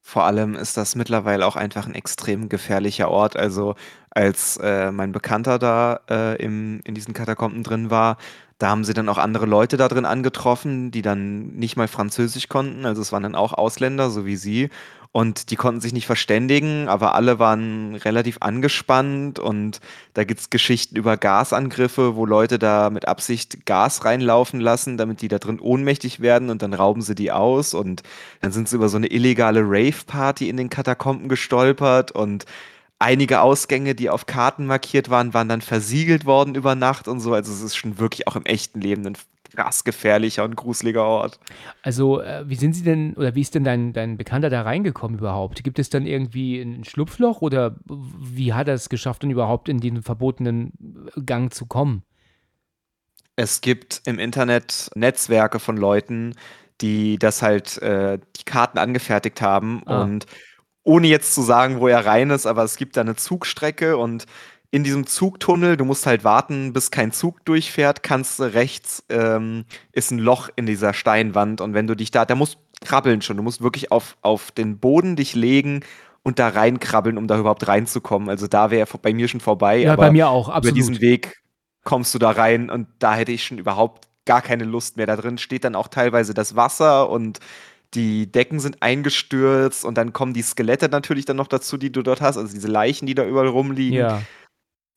[0.03, 3.37] Vor allem ist das mittlerweile auch einfach ein extrem gefährlicher Ort.
[3.37, 3.75] Also
[4.11, 8.17] als äh, mein Bekannter da äh, im, in diesen Katakomben drin war,
[8.59, 12.49] da haben sie dann auch andere Leute da drin angetroffen, die dann nicht mal Französisch
[12.49, 12.85] konnten.
[12.85, 14.69] Also es waren dann auch Ausländer, so wie sie.
[15.13, 19.41] Und die konnten sich nicht verständigen, aber alle waren relativ angespannt.
[19.41, 19.81] Und
[20.15, 25.21] da gibt es Geschichten über Gasangriffe, wo Leute da mit Absicht Gas reinlaufen lassen, damit
[25.21, 27.75] die da drin ohnmächtig werden und dann rauben sie die aus.
[27.75, 28.05] Und
[28.41, 32.45] dann sind sie über so eine illegale Rave-Party in den Katakomben gestolpert und
[33.01, 37.35] einige Ausgänge, die auf Karten markiert waren, waren dann versiegelt worden über Nacht und so.
[37.35, 39.17] Also es ist schon wirklich auch im echten Leben ein
[39.51, 41.41] krass gefährlicher und gruseliger Ort.
[41.83, 45.19] Also, äh, wie sind sie denn, oder wie ist denn dein, dein Bekannter da reingekommen
[45.19, 45.63] überhaupt?
[45.65, 49.79] Gibt es dann irgendwie ein Schlupfloch oder wie hat er es geschafft, dann überhaupt in
[49.81, 50.73] den verbotenen
[51.25, 52.05] Gang zu kommen?
[53.37, 56.35] Es gibt im Internet Netzwerke von Leuten,
[56.81, 60.03] die das halt, äh, die Karten angefertigt haben Ah.
[60.03, 60.27] und
[60.83, 64.27] ohne jetzt zu sagen, wo er rein ist, aber es gibt da eine Zugstrecke und
[64.71, 69.65] in diesem Zugtunnel, du musst halt warten, bis kein Zug durchfährt, kannst du rechts ähm,
[69.93, 73.37] ist ein Loch in dieser Steinwand und wenn du dich da, da musst krabbeln schon,
[73.37, 75.81] du musst wirklich auf, auf den Boden dich legen
[76.23, 78.29] und da reinkrabbeln, um da überhaupt reinzukommen.
[78.29, 79.79] Also da wäre bei mir schon vorbei.
[79.79, 80.65] Ja, bei mir auch, absolut.
[80.67, 81.43] Über diesen Weg
[81.85, 85.07] kommst du da rein und da hätte ich schon überhaupt gar keine Lust mehr.
[85.07, 87.41] Da drin steht dann auch teilweise das Wasser und
[87.95, 92.03] die Decken sind eingestürzt und dann kommen die Skelette natürlich dann noch dazu, die du
[92.03, 93.99] dort hast, also diese Leichen, die da überall rumliegen.
[93.99, 94.23] Ja.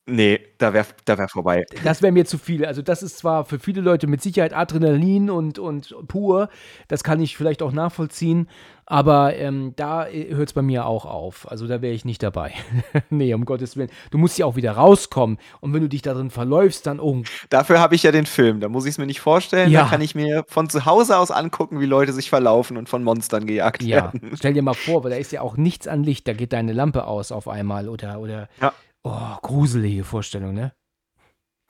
[0.06, 1.64] Nee, da wäre da wär vorbei.
[1.82, 2.66] Das wäre mir zu viel.
[2.66, 6.50] Also, das ist zwar für viele Leute mit Sicherheit Adrenalin und, und pur,
[6.88, 8.50] das kann ich vielleicht auch nachvollziehen,
[8.84, 11.50] aber ähm, da äh, hört es bei mir auch auf.
[11.50, 12.52] Also, da wäre ich nicht dabei.
[13.08, 13.88] nee, um Gottes Willen.
[14.10, 17.22] Du musst ja auch wieder rauskommen und wenn du dich da drin verläufst, dann oh.
[17.48, 19.70] Dafür habe ich ja den Film, da muss ich es mir nicht vorstellen.
[19.70, 19.84] Ja.
[19.84, 23.02] Da kann ich mir von zu Hause aus angucken, wie Leute sich verlaufen und von
[23.02, 24.12] Monstern gejagt ja.
[24.12, 24.32] werden.
[24.34, 26.74] Stell dir mal vor, weil da ist ja auch nichts an Licht, da geht deine
[26.74, 30.72] Lampe aus auf einmal oder, oder ja Oh, gruselige Vorstellung, ne?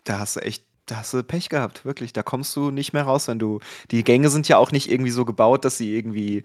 [0.04, 2.12] Da hast du echt, da hast du Pech gehabt, wirklich.
[2.12, 3.60] Da kommst du nicht mehr raus, wenn du.
[3.90, 6.44] Die Gänge sind ja auch nicht irgendwie so gebaut, dass sie irgendwie,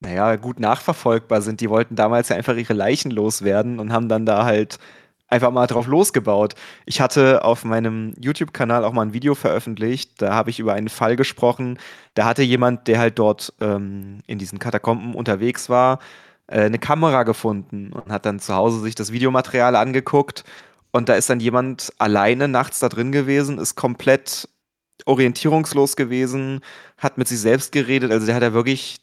[0.00, 1.60] naja, gut nachverfolgbar sind.
[1.60, 4.78] Die wollten damals ja einfach ihre Leichen loswerden und haben dann da halt
[5.28, 6.54] einfach mal drauf losgebaut.
[6.86, 10.88] Ich hatte auf meinem YouTube-Kanal auch mal ein Video veröffentlicht, da habe ich über einen
[10.88, 11.78] Fall gesprochen.
[12.14, 15.98] Da hatte jemand, der halt dort ähm, in diesen Katakomben unterwegs war,
[16.48, 20.44] eine Kamera gefunden und hat dann zu Hause sich das Videomaterial angeguckt.
[20.90, 24.48] Und da ist dann jemand alleine nachts da drin gewesen, ist komplett
[25.04, 26.60] orientierungslos gewesen,
[26.96, 28.10] hat mit sich selbst geredet.
[28.10, 29.00] Also der hat ja wirklich,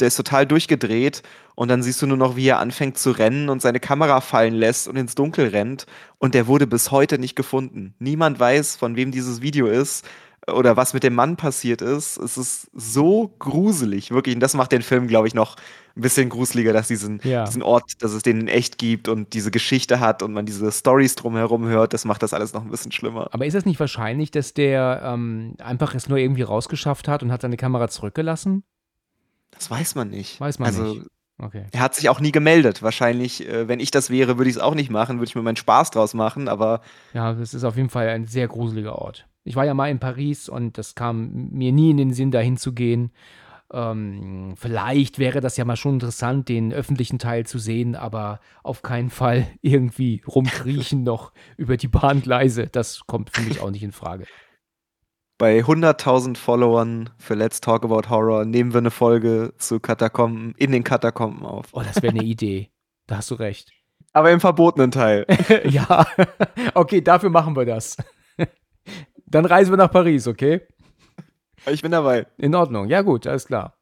[0.00, 1.22] der ist total durchgedreht.
[1.54, 4.54] Und dann siehst du nur noch, wie er anfängt zu rennen und seine Kamera fallen
[4.54, 5.86] lässt und ins Dunkel rennt.
[6.18, 7.94] Und der wurde bis heute nicht gefunden.
[7.98, 10.06] Niemand weiß, von wem dieses Video ist
[10.52, 12.16] oder was mit dem Mann passiert ist.
[12.18, 14.34] Es ist so gruselig, wirklich.
[14.34, 15.56] Und das macht den Film, glaube ich, noch
[15.96, 17.44] ein bisschen gruseliger, dass diesen, ja.
[17.44, 20.70] diesen Ort, dass es den in echt gibt und diese Geschichte hat und man diese
[20.70, 21.92] Stories drumherum hört.
[21.94, 23.28] Das macht das alles noch ein bisschen schlimmer.
[23.32, 27.32] Aber ist es nicht wahrscheinlich, dass der ähm, einfach es nur irgendwie rausgeschafft hat und
[27.32, 28.62] hat seine Kamera zurückgelassen?
[29.50, 30.38] Das weiß man nicht.
[30.40, 31.06] Weiß man also, nicht.
[31.38, 31.66] Okay.
[31.72, 32.82] Er hat sich auch nie gemeldet.
[32.82, 35.42] Wahrscheinlich, äh, wenn ich das wäre, würde ich es auch nicht machen, würde ich mir
[35.42, 36.80] meinen Spaß draus machen, aber.
[37.12, 39.26] Ja, das ist auf jeden Fall ein sehr gruseliger Ort.
[39.46, 42.56] Ich war ja mal in Paris und das kam mir nie in den Sinn, dahin
[42.56, 43.12] zu gehen.
[43.72, 48.82] Ähm, vielleicht wäre das ja mal schon interessant, den öffentlichen Teil zu sehen, aber auf
[48.82, 52.66] keinen Fall irgendwie rumkriechen noch über die Bahngleise.
[52.66, 54.26] Das kommt für mich auch nicht in Frage.
[55.38, 60.72] Bei 100.000 Followern für Let's Talk About Horror nehmen wir eine Folge zu Katakomben, in
[60.72, 61.66] den Katakomben auf.
[61.72, 62.70] Oh, das wäre eine Idee.
[63.06, 63.70] Da hast du recht.
[64.12, 65.26] Aber im verbotenen Teil.
[65.64, 66.06] ja,
[66.74, 67.96] okay, dafür machen wir das.
[69.26, 70.62] Dann reisen wir nach Paris, okay?
[71.66, 72.26] Ich bin dabei.
[72.38, 72.88] In Ordnung.
[72.88, 73.76] Ja, gut, alles klar.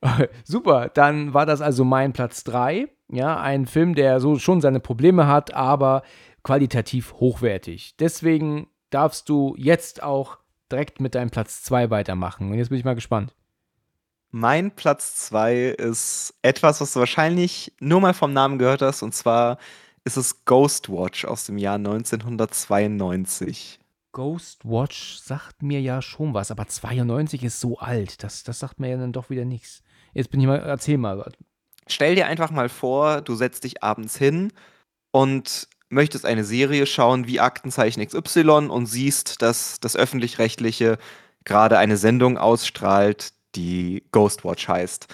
[0.44, 2.88] Super, dann war das also mein Platz 3.
[3.10, 6.02] Ja, ein Film, der so schon seine Probleme hat, aber
[6.42, 7.96] qualitativ hochwertig.
[7.98, 10.38] Deswegen darfst du jetzt auch
[10.70, 12.50] direkt mit deinem Platz 2 weitermachen.
[12.50, 13.34] Und jetzt bin ich mal gespannt.
[14.30, 19.14] Mein Platz 2 ist etwas, was du wahrscheinlich nur mal vom Namen gehört hast, und
[19.14, 19.58] zwar
[20.04, 23.78] ist es Ghostwatch aus dem Jahr 1992.
[24.14, 28.22] Ghostwatch sagt mir ja schon was, aber 92 ist so alt.
[28.22, 29.82] Das, das sagt mir ja dann doch wieder nichts.
[30.14, 31.32] Jetzt bin ich mal, erzähl mal.
[31.88, 34.52] Stell dir einfach mal vor, du setzt dich abends hin
[35.10, 40.96] und möchtest eine Serie schauen wie Aktenzeichen XY und siehst, dass das öffentlich-rechtliche
[41.44, 45.08] gerade eine Sendung ausstrahlt, die Ghostwatch heißt.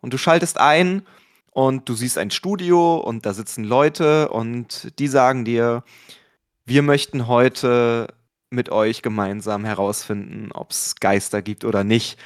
[0.00, 1.06] Und du schaltest ein
[1.50, 5.84] und du siehst ein Studio und da sitzen Leute und die sagen dir,
[6.64, 8.08] wir möchten heute
[8.52, 12.18] mit euch gemeinsam herausfinden, ob es Geister gibt oder nicht.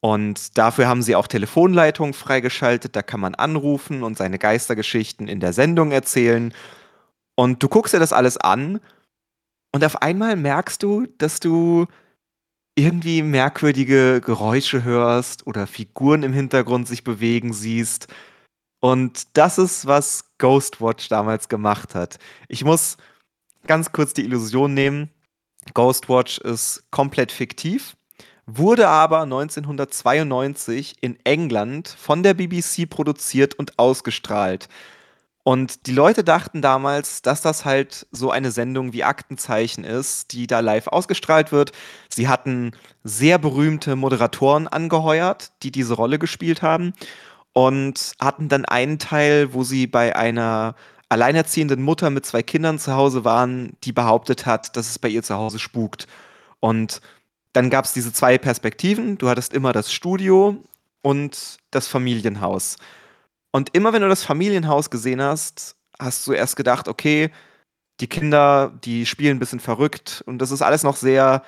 [0.00, 5.40] Und dafür haben sie auch Telefonleitungen freigeschaltet, da kann man anrufen und seine Geistergeschichten in
[5.40, 6.54] der Sendung erzählen.
[7.34, 8.80] Und du guckst dir das alles an
[9.72, 11.86] und auf einmal merkst du, dass du
[12.76, 18.06] irgendwie merkwürdige Geräusche hörst oder Figuren im Hintergrund sich bewegen siehst.
[18.80, 22.18] Und das ist, was Ghostwatch damals gemacht hat.
[22.46, 22.96] Ich muss
[23.66, 25.10] ganz kurz die Illusion nehmen,
[25.74, 27.96] Ghostwatch ist komplett fiktiv,
[28.46, 34.68] wurde aber 1992 in England von der BBC produziert und ausgestrahlt.
[35.48, 40.46] Und die Leute dachten damals, dass das halt so eine Sendung wie Aktenzeichen ist, die
[40.46, 41.72] da live ausgestrahlt wird.
[42.10, 46.92] Sie hatten sehr berühmte Moderatoren angeheuert, die diese Rolle gespielt haben
[47.54, 50.74] und hatten dann einen Teil, wo sie bei einer
[51.08, 55.22] alleinerziehenden Mutter mit zwei Kindern zu Hause waren, die behauptet hat, dass es bei ihr
[55.22, 56.06] zu Hause spukt.
[56.60, 57.00] Und
[57.52, 59.18] dann gab es diese zwei Perspektiven.
[59.18, 60.62] Du hattest immer das Studio
[61.02, 62.76] und das Familienhaus.
[63.50, 67.30] Und immer wenn du das Familienhaus gesehen hast, hast du erst gedacht, okay,
[68.00, 71.42] die Kinder, die spielen ein bisschen verrückt und das ist alles noch sehr,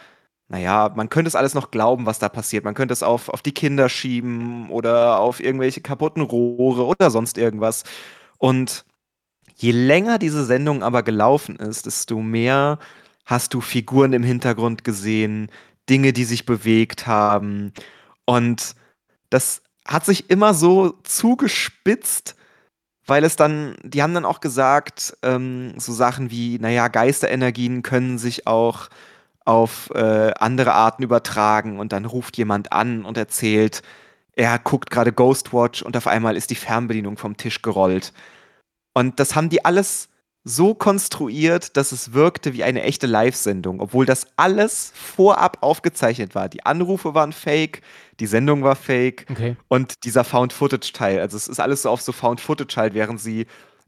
[0.49, 2.64] naja, man könnte es alles noch glauben, was da passiert.
[2.64, 7.38] Man könnte es auf, auf die Kinder schieben oder auf irgendwelche kaputten Rohre oder sonst
[7.38, 7.85] irgendwas.
[8.38, 8.85] Und
[9.61, 12.79] je länger diese Sendung aber gelaufen ist, desto mehr
[13.27, 15.51] hast du Figuren im Hintergrund gesehen,
[15.88, 17.73] Dinge, die sich bewegt haben.
[18.25, 18.75] Und
[19.29, 22.37] das hat sich immer so zugespitzt,
[23.07, 28.18] weil es dann, die haben dann auch gesagt, ähm, so Sachen wie, naja, Geisterenergien können
[28.18, 28.88] sich auch
[29.44, 33.83] auf äh, andere Arten übertragen und dann ruft jemand an und erzählt,
[34.33, 38.12] er guckt gerade Ghostwatch und auf einmal ist die Fernbedienung vom Tisch gerollt.
[38.94, 40.09] Und das haben die alles
[40.42, 46.48] so konstruiert, dass es wirkte wie eine echte Live-Sendung, obwohl das alles vorab aufgezeichnet war.
[46.48, 47.83] Die Anrufe waren fake,
[48.20, 49.57] die Sendung war fake Okay.
[49.68, 51.20] und dieser Found-Footage-Teil.
[51.20, 53.46] Also es ist alles so auf so Found-Footage halt, während sie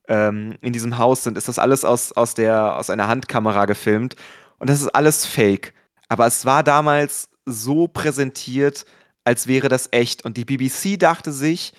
[0.09, 4.17] ähm, in diesem Haus sind, ist das alles aus, aus, der, aus einer Handkamera gefilmt.
[4.59, 5.73] Und das ist alles fake.
[6.09, 8.85] Aber es war damals so präsentiert,
[9.25, 10.25] als wäre das echt.
[10.25, 11.73] Und die BBC dachte sich,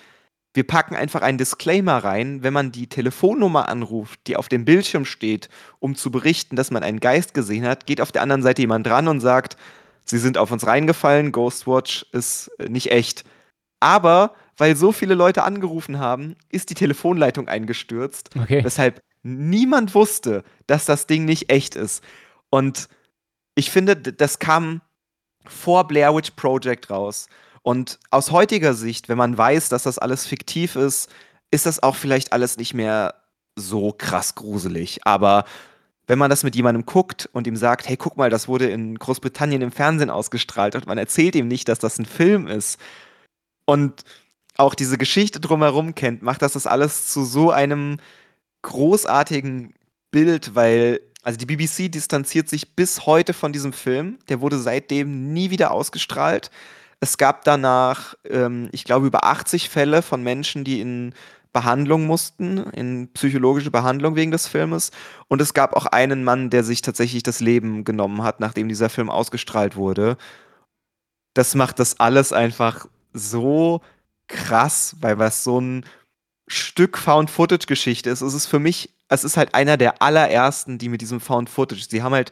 [0.53, 5.05] wir packen einfach einen Disclaimer rein, wenn man die Telefonnummer anruft, die auf dem Bildschirm
[5.05, 8.61] steht, um zu berichten, dass man einen Geist gesehen hat, geht auf der anderen Seite
[8.61, 9.57] jemand dran und sagt,
[10.05, 13.23] sie sind auf uns reingefallen, Ghostwatch ist äh, nicht echt.
[13.79, 18.63] Aber weil so viele Leute angerufen haben, ist die Telefonleitung eingestürzt, Okay.
[18.63, 22.03] weshalb niemand wusste, dass das Ding nicht echt ist.
[22.51, 22.87] Und
[23.55, 24.81] ich finde, das kam
[25.45, 27.27] vor Blair Witch Project raus.
[27.63, 31.09] Und aus heutiger Sicht, wenn man weiß, dass das alles fiktiv ist,
[31.49, 33.15] ist das auch vielleicht alles nicht mehr
[33.55, 34.99] so krass gruselig.
[35.05, 35.45] Aber
[36.07, 38.99] wenn man das mit jemandem guckt und ihm sagt, hey, guck mal, das wurde in
[38.99, 42.79] Großbritannien im Fernsehen ausgestrahlt und man erzählt ihm nicht, dass das ein Film ist
[43.65, 44.03] und
[44.57, 47.97] auch diese Geschichte drumherum kennt, macht das das alles zu so einem
[48.61, 49.73] großartigen
[50.11, 54.19] Bild, weil also die BBC distanziert sich bis heute von diesem Film.
[54.27, 56.51] Der wurde seitdem nie wieder ausgestrahlt.
[57.03, 61.13] Es gab danach, ähm, ich glaube, über 80 Fälle von Menschen, die in
[61.51, 64.91] Behandlung mussten, in psychologische Behandlung wegen des Filmes.
[65.27, 68.87] Und es gab auch einen Mann, der sich tatsächlich das Leben genommen hat, nachdem dieser
[68.89, 70.15] Film ausgestrahlt wurde.
[71.33, 73.81] Das macht das alles einfach so
[74.29, 75.85] krass, weil was so ein
[76.47, 78.21] Stück Found-Footage-Geschichte ist.
[78.21, 82.01] Es ist für mich, es ist halt einer der allerersten, die mit diesem Found-Footage, sie
[82.01, 82.31] haben halt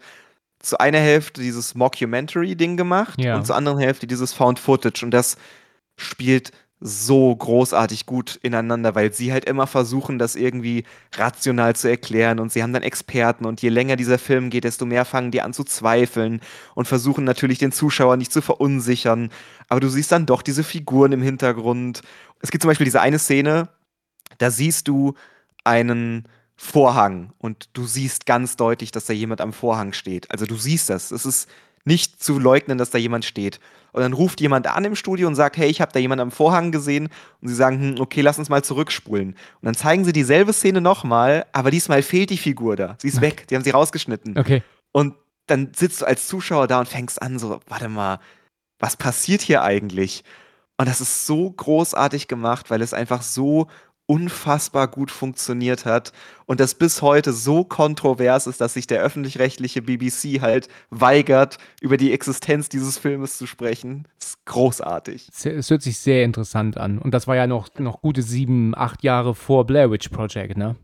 [0.62, 3.36] zu einer Hälfte dieses Mockumentary-Ding gemacht Ja.
[3.36, 5.38] und zur anderen Hälfte dieses Found-Footage und das
[5.98, 6.52] spielt
[6.84, 10.84] so großartig gut ineinander, weil sie halt immer versuchen, das irgendwie
[11.16, 14.88] rational zu erklären und sie haben dann Experten und je länger dieser Film geht, desto
[14.88, 16.42] mehr fangen die an zu zweifeln
[16.74, 19.30] und versuchen natürlich den Zuschauer nicht zu verunsichern,
[19.70, 22.02] aber du siehst dann doch diese Figuren im Hintergrund.
[22.40, 23.70] Es gibt zum Beispiel diese eine Szene,
[24.40, 25.14] da siehst du
[25.64, 26.28] einen
[26.64, 30.30] Vorhang und du siehst ganz deutlich, dass da jemand am Vorhang steht.
[30.30, 31.10] Also du siehst das.
[31.10, 31.50] Es ist
[31.86, 33.60] nicht zu leugnen, dass da jemand steht.
[33.94, 36.30] Und dann ruft jemand an im Studio und sagt, hey, ich habe da jemand am
[36.30, 37.10] Vorhang gesehen.
[37.42, 39.30] Und sie sagen, hm, okay, lass uns mal zurückspulen.
[39.30, 42.96] Und dann zeigen sie dieselbe Szene nochmal, aber diesmal fehlt die Figur da.
[43.00, 44.38] Sie ist weg, die haben sie rausgeschnitten.
[44.38, 44.62] Okay.
[44.92, 45.16] Und
[45.48, 48.20] dann sitzt du als Zuschauer da und fängst an, so, warte mal,
[48.78, 50.24] was passiert hier eigentlich?
[50.78, 53.68] Und das ist so großartig gemacht, weil es einfach so
[54.06, 56.12] unfassbar gut funktioniert hat
[56.46, 61.98] und das bis heute so kontrovers ist, dass sich der öffentlich-rechtliche BBC halt weigert, über
[61.98, 64.08] die Existenz dieses Filmes zu sprechen.
[64.20, 65.30] Das ist großartig.
[65.34, 67.00] Es, hört sich sehr interessant an.
[67.00, 70.76] Und das war ja noch, noch gute sieben, acht Jahre vor Blair Witch Project, ne?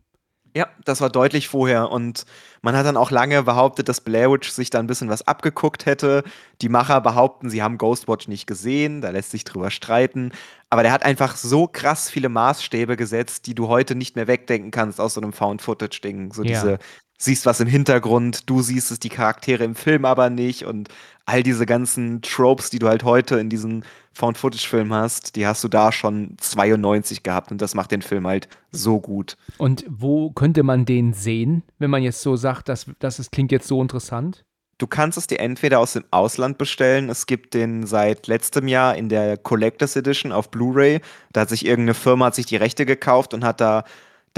[0.58, 2.26] Ja, das war deutlich vorher und
[2.64, 5.86] man hat dann auch lange behauptet, dass Blair Witch sich da ein bisschen was abgeguckt
[5.86, 6.24] hätte.
[6.64, 10.32] Die Macher behaupten, sie haben Ghostwatch nicht gesehen, da lässt sich drüber streiten.
[10.72, 14.72] Aber der hat einfach so krass viele Maßstäbe gesetzt, die du heute nicht mehr wegdenken
[14.72, 16.34] kannst aus so einem Found-Footage-Ding.
[16.34, 16.48] So Ja.
[16.50, 16.80] diese,
[17.20, 20.90] siehst was im Hintergrund, du siehst es, die Charaktere im Film aber nicht und
[21.28, 23.86] all diese ganzen Tropes, die du halt heute in diesen
[24.18, 28.48] Found-Footage-Filmen hast, die hast du da schon 92 gehabt und das macht den Film halt
[28.72, 29.38] so gut.
[29.58, 33.52] Und wo könnte man den sehen, wenn man jetzt so sagt, dass, dass es klingt
[33.52, 34.44] jetzt so interessant?
[34.80, 37.10] Du kannst es dir entweder aus dem Ausland bestellen.
[37.10, 41.02] Es gibt den seit letztem Jahr in der Collectors Edition auf Blu-ray.
[41.34, 43.86] Da hat sich irgendeine Firma hat sich die Rechte gekauft und hat da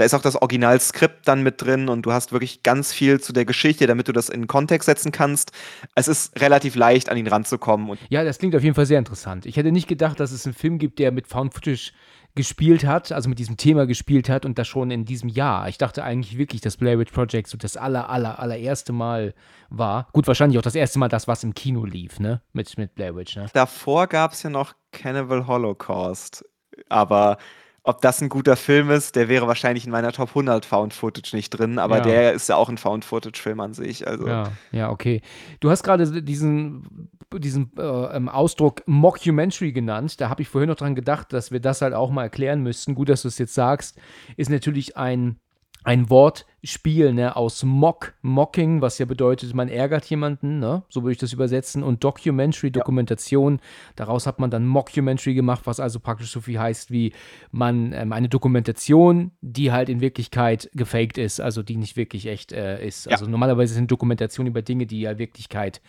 [0.00, 3.34] da ist auch das Originalskript dann mit drin und du hast wirklich ganz viel zu
[3.34, 5.52] der Geschichte, damit du das in Kontext setzen kannst.
[5.94, 7.90] Es ist relativ leicht, an ihn ranzukommen.
[7.90, 9.44] Und Ja, das klingt auf jeden Fall sehr interessant.
[9.44, 11.92] Ich hätte nicht gedacht, dass es einen Film gibt, der mit Found Footage
[12.34, 15.68] gespielt hat, also mit diesem Thema gespielt hat und das schon in diesem Jahr.
[15.68, 19.34] Ich dachte eigentlich wirklich, dass Blair Witch Project so das aller, aller, allererste Mal
[19.68, 20.08] war.
[20.14, 22.40] Gut, wahrscheinlich auch das erste Mal das, was im Kino lief, ne?
[22.54, 23.48] Mit, mit Blair Witch, ne?
[23.52, 26.42] davor gab es ja noch Cannibal Holocaust.
[26.88, 27.36] Aber
[27.82, 31.34] ob das ein guter Film ist, der wäre wahrscheinlich in meiner Top 100 Found Footage
[31.34, 32.02] nicht drin, aber Ja.
[32.04, 34.06] der ist ja auch ein Found Footage Film an sich.
[34.06, 35.22] Also Ja, ja, okay.
[35.60, 37.82] Du hast gerade diesen, diesen äh,
[38.16, 40.20] ähm, Ausdruck Mockumentary genannt.
[40.20, 42.94] Da habe ich vorhin noch dran gedacht, dass wir das halt auch mal erklären müssten.
[42.94, 43.98] Gut, dass du es jetzt sagst.
[44.36, 45.38] Ist natürlich ein,
[45.82, 50.82] ein Wortspiel ne, aus Mock, Mocking, was ja bedeutet, man ärgert jemanden, ne?
[50.88, 51.82] so würde ich das übersetzen.
[51.82, 53.60] Und Documentary, Dokumentation.
[53.96, 57.12] Daraus hat man dann Mockumentary gemacht, was also praktisch so viel heißt wie
[57.50, 62.52] man ähm, eine Dokumentation, die halt in Wirklichkeit gefaked ist, also die nicht wirklich echt
[62.52, 63.06] äh, ist.
[63.06, 63.12] Ja.
[63.12, 65.80] Also normalerweise sind Dokumentationen über Dinge, die ja Wirklichkeit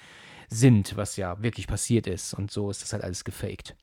[0.48, 2.34] sind, was ja wirklich passiert ist.
[2.34, 3.76] Und so ist das halt alles gefaked.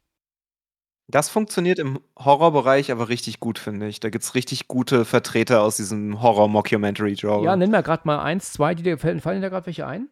[1.09, 3.99] Das funktioniert im Horrorbereich aber richtig gut, finde ich.
[4.01, 7.45] Da gibt es richtig gute Vertreter aus diesem Horror-Mockumentary-Genre.
[7.45, 9.87] Ja, nenn mir gerade mal eins, zwei, die dir fallen, fallen dir da gerade welche
[9.87, 10.09] ein?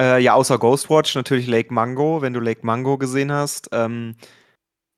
[0.00, 3.68] Äh, ja, außer Ghostwatch natürlich Lake Mango, wenn du Lake Mango gesehen hast.
[3.72, 4.16] Ähm,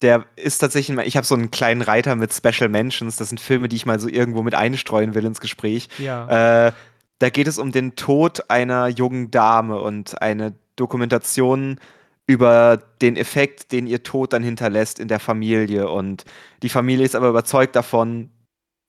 [0.03, 3.17] der ist tatsächlich, mal- ich habe so einen kleinen Reiter mit Special Mentions.
[3.17, 5.89] Das sind Filme, die ich mal so irgendwo mit einstreuen will ins Gespräch.
[5.99, 6.69] Ja.
[6.69, 6.73] Äh,
[7.19, 11.81] da geht es um den Tod einer jungen Dame und eine Dokumentation
[12.27, 15.89] über den Effekt, den ihr Tod dann hinterlässt in der Familie.
[15.89, 16.25] Und
[16.63, 18.31] die Familie ist aber überzeugt davon,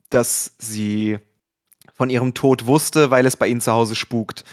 [0.10, 1.20] dass sie
[1.94, 4.44] von ihrem Tod wusste, weil es bei ihnen zu Hause spukt.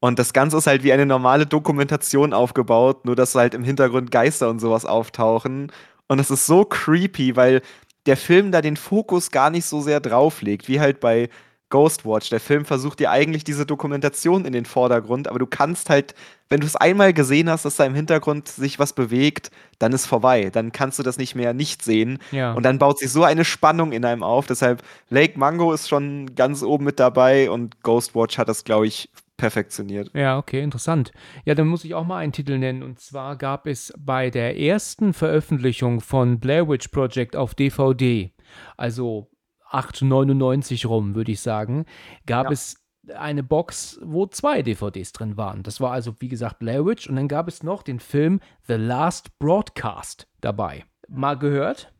[0.00, 4.10] Und das Ganze ist halt wie eine normale Dokumentation aufgebaut, nur dass halt im Hintergrund
[4.10, 5.72] Geister und sowas auftauchen.
[6.08, 7.62] Und es ist so creepy, weil
[8.06, 11.30] der Film da den Fokus gar nicht so sehr drauf legt, wie halt bei
[11.70, 12.30] Ghostwatch.
[12.30, 16.14] Der Film versucht dir eigentlich diese Dokumentation in den Vordergrund, aber du kannst halt,
[16.48, 20.06] wenn du es einmal gesehen hast, dass da im Hintergrund sich was bewegt, dann ist
[20.06, 20.50] vorbei.
[20.50, 22.18] Dann kannst du das nicht mehr nicht sehen.
[22.30, 22.52] ja.
[22.52, 24.46] Und dann baut sich so eine Spannung in einem auf.
[24.46, 29.10] Deshalb Lake Mango ist schon ganz oben mit dabei und Ghostwatch hat das, glaube ich,
[29.36, 30.10] perfektioniert.
[30.14, 31.12] Ja, okay, interessant.
[31.44, 32.82] Ja, dann muss ich auch mal einen Titel nennen.
[32.82, 38.32] Und zwar gab es bei der ersten Veröffentlichung von Blair Witch Project auf DVD,
[38.76, 39.28] also
[39.70, 41.84] 8,99 rum, würde ich sagen,
[42.26, 42.52] gab Ja.
[42.52, 42.76] es
[43.14, 45.62] eine Box, wo zwei DVDs drin waren.
[45.62, 47.08] Das war also, wie gesagt, Blair Witch.
[47.08, 50.84] Und dann gab es noch den Film The Last Broadcast dabei.
[51.08, 51.92] Mal gehört?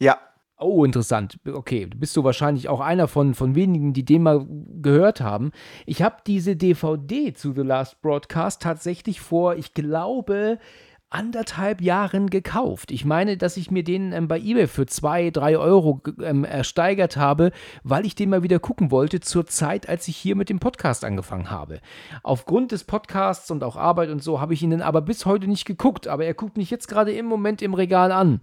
[0.00, 0.18] Ja,
[0.58, 1.40] Oh, interessant.
[1.44, 4.46] Okay, du bist so wahrscheinlich auch einer von, von wenigen, die den mal
[4.80, 5.50] gehört haben.
[5.86, 10.60] Ich habe diese DVD zu The Last Broadcast tatsächlich vor, ich glaube,
[11.12, 12.90] anderthalb Jahren gekauft.
[12.90, 17.16] Ich meine, dass ich mir den ähm, bei eBay für zwei, drei Euro ähm, ersteigert
[17.16, 17.52] habe,
[17.82, 21.04] weil ich den mal wieder gucken wollte zur Zeit, als ich hier mit dem Podcast
[21.04, 21.80] angefangen habe.
[22.22, 25.46] Aufgrund des Podcasts und auch Arbeit und so habe ich ihn dann aber bis heute
[25.46, 28.40] nicht geguckt, aber er guckt mich jetzt gerade im Moment im Regal an.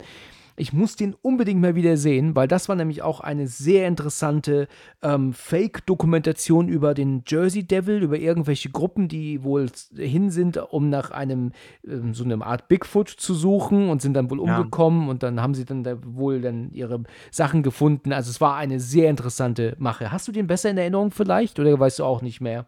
[0.59, 4.67] Ich muss den unbedingt mal wieder sehen, weil das war nämlich auch eine sehr interessante
[5.01, 11.11] ähm, Fake-Dokumentation über den Jersey Devil, über irgendwelche Gruppen, die wohl hin sind, um nach
[11.11, 11.53] einem
[11.87, 14.57] ähm, so einer Art Bigfoot zu suchen und sind dann wohl Ja.
[14.57, 18.11] umgekommen und dann haben sie dann da wohl dann ihre Sachen gefunden.
[18.11, 20.11] Also es war eine sehr interessante Mache.
[20.11, 22.67] Hast du den besser in Erinnerung vielleicht oder weißt du auch nicht mehr?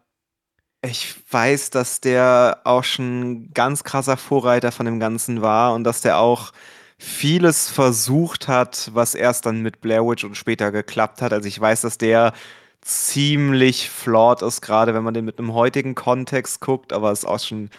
[0.84, 5.84] ich weiß, dass der auch schon ein ganz krasser Vorreiter von dem Ganzen war und
[5.84, 6.52] dass der auch
[7.02, 11.32] vieles versucht hat, was erst dann mit Blair Witch und später geklappt hat.
[11.32, 12.32] Also ich weiß, dass der
[12.80, 17.24] ziemlich flawed ist, gerade wenn man den mit einem heutigen Kontext guckt, aber es ist
[17.24, 17.70] auch schon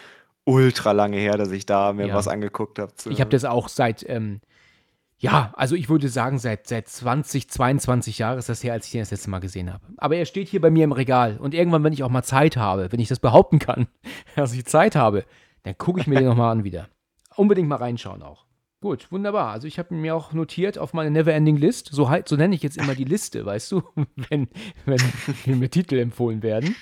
[0.44, 2.14] ultra lange her, dass ich da mir Ja.
[2.14, 2.92] was angeguckt habe.
[3.08, 4.40] Ich habe das auch seit, ähm,
[5.18, 8.92] ja, also ich würde sagen, seit, seit 20, 22 Jahren ist das her, als ich
[8.92, 9.82] den das letzte Mal gesehen habe.
[9.96, 12.58] Aber er steht hier bei mir im Regal und irgendwann, wenn ich auch mal Zeit
[12.58, 13.86] habe, wenn ich das behaupten kann,
[14.36, 15.24] dass ich Zeit habe,
[15.62, 16.88] dann gucke ich mir den nochmal an wieder.
[17.36, 18.44] Unbedingt mal reinschauen auch.
[18.84, 19.50] Gut, wunderbar.
[19.50, 22.62] Also ich habe mir auch notiert auf meine Neverending List, so, halt, so nenne ich
[22.62, 23.82] jetzt immer die Liste, weißt du,
[24.28, 24.46] wenn,
[24.84, 26.76] wenn, mir Titel empfohlen werden.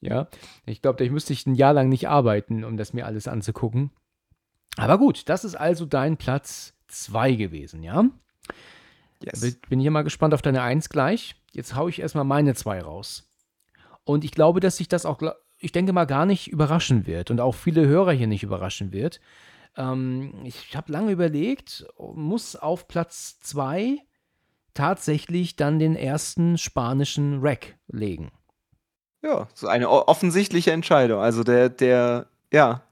[0.00, 0.26] Ja,
[0.66, 3.92] ich glaube, da müsste ich ein Jahr lang nicht arbeiten, um das mir alles anzugucken.
[4.76, 8.06] Aber gut, das ist also dein Platz 2 gewesen, ja?
[9.22, 9.56] Yes.
[9.68, 11.36] Bin- ja mal gespannt auf deine 1 gleich.
[11.52, 13.30] Jetzt haue ich erstmal meine 2 raus.
[14.02, 15.22] Und ich glaube, dass sich das auch,
[15.58, 19.20] ich denke mal, gar nicht überraschen wird und auch viele Hörer hier nicht überraschen wird.
[19.76, 23.98] Ähm, ich habe lange überlegt, muss auf Platz 2
[24.74, 28.30] tatsächlich dann den ersten spanischen Rack legen.
[29.22, 31.20] Ja, so eine offensichtliche Entscheidung.
[31.20, 32.82] Also der, der, ja,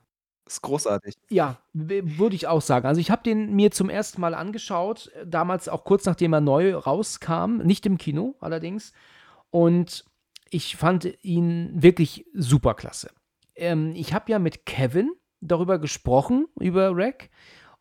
[0.46, 1.14] ist großartig.
[1.30, 2.86] Ja, würde ich auch sagen.
[2.86, 6.74] Also ich habe den mir zum ersten Mal angeschaut, damals auch kurz nachdem er neu
[6.74, 8.92] rauskam, nicht im Kino allerdings.
[9.50, 10.04] Und
[10.50, 13.10] ich fand ihn wirklich super klasse.
[13.54, 15.12] Ähm, ich habe ja mit Kevin
[15.46, 17.30] darüber gesprochen, über Rack.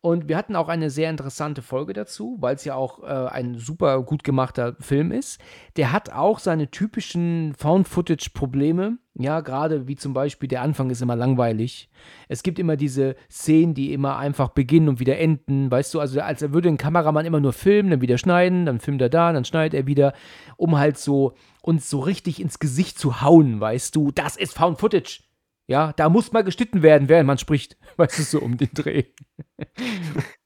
[0.04, 3.54] Und wir hatten auch eine sehr interessante Folge dazu, weil es ja auch äh, ein
[3.54, 5.40] super gut gemachter Film ist.
[5.78, 8.98] Der hat auch seine typischen Found-Footage-Probleme.
[9.14, 11.88] Ja, gerade wie zum Beispiel der Anfang ist immer langweilig.
[12.28, 15.70] Es gibt immer diese Szenen, die immer einfach beginnen und wieder enden.
[15.70, 19.00] Weißt du, also als würde ein Kameramann immer nur filmen, dann wieder schneiden, dann filmt
[19.00, 20.12] er da, dann schneidet er wieder,
[20.58, 24.10] um halt so uns so richtig ins Gesicht zu hauen, weißt du.
[24.10, 25.22] Das ist Found Footage.
[25.66, 27.78] Ja, da muss mal geschnitten werden, während man spricht.
[27.96, 29.04] Weißt du, so um den Dreh.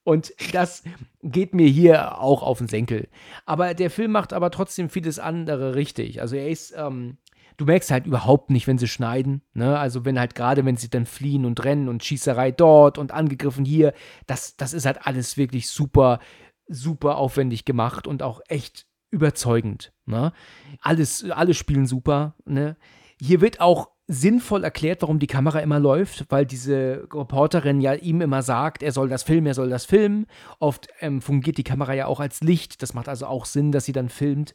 [0.05, 0.85] Und das
[1.23, 3.09] geht mir hier auch auf den Senkel.
[3.45, 6.21] Aber der Film macht aber trotzdem vieles andere richtig.
[6.21, 7.19] Also er ist, ähm,
[7.57, 9.43] du merkst halt überhaupt nicht, wenn sie schneiden.
[9.55, 9.79] Ne?
[9.79, 13.65] Also wenn halt gerade, wenn sie dann fliehen und rennen und Schießerei dort und angegriffen
[13.65, 13.93] hier,
[14.27, 16.21] das, das ist halt alles wirklich super,
[16.69, 19.93] super aufwendig gemacht und auch echt überzeugend.
[20.07, 20.33] Ne?
[20.81, 22.37] Alles, alle spielen super.
[22.45, 22.77] Ne?
[23.21, 28.23] Hier wird auch sinnvoll erklärt, warum die Kamera immer läuft, weil diese Reporterin ja ihm
[28.23, 30.27] immer sagt, er soll das filmen, er soll das filmen.
[30.59, 32.83] Oft ähm, fungiert die Kamera ja auch als Licht.
[32.83, 34.55] Das macht also auch Sinn, dass sie dann filmt.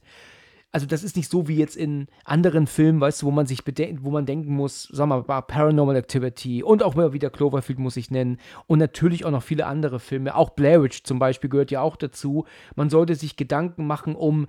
[0.72, 3.60] Also das ist nicht so wie jetzt in anderen Filmen, weißt du, wo man sich
[4.02, 8.10] wo man denken muss, sag mal, Paranormal Activity und auch mal wieder Cloverfield muss ich
[8.10, 10.34] nennen und natürlich auch noch viele andere Filme.
[10.34, 12.46] Auch Blair Witch zum Beispiel gehört ja auch dazu.
[12.76, 14.48] Man sollte sich Gedanken machen um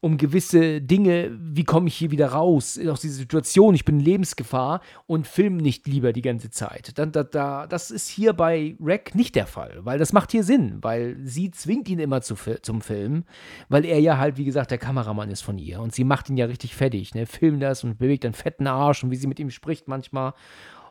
[0.00, 4.04] um gewisse Dinge, wie komme ich hier wieder raus aus dieser Situation, ich bin in
[4.04, 6.96] Lebensgefahr und film nicht lieber die ganze Zeit.
[6.96, 10.44] Da, da, da, das ist hier bei Rack nicht der Fall, weil das macht hier
[10.44, 13.24] Sinn, weil sie zwingt ihn immer zu, zum Film,
[13.68, 16.36] weil er ja halt, wie gesagt, der Kameramann ist von ihr und sie macht ihn
[16.36, 19.40] ja richtig fertig, ne, filmt das und bewegt einen fetten Arsch und wie sie mit
[19.40, 20.34] ihm spricht manchmal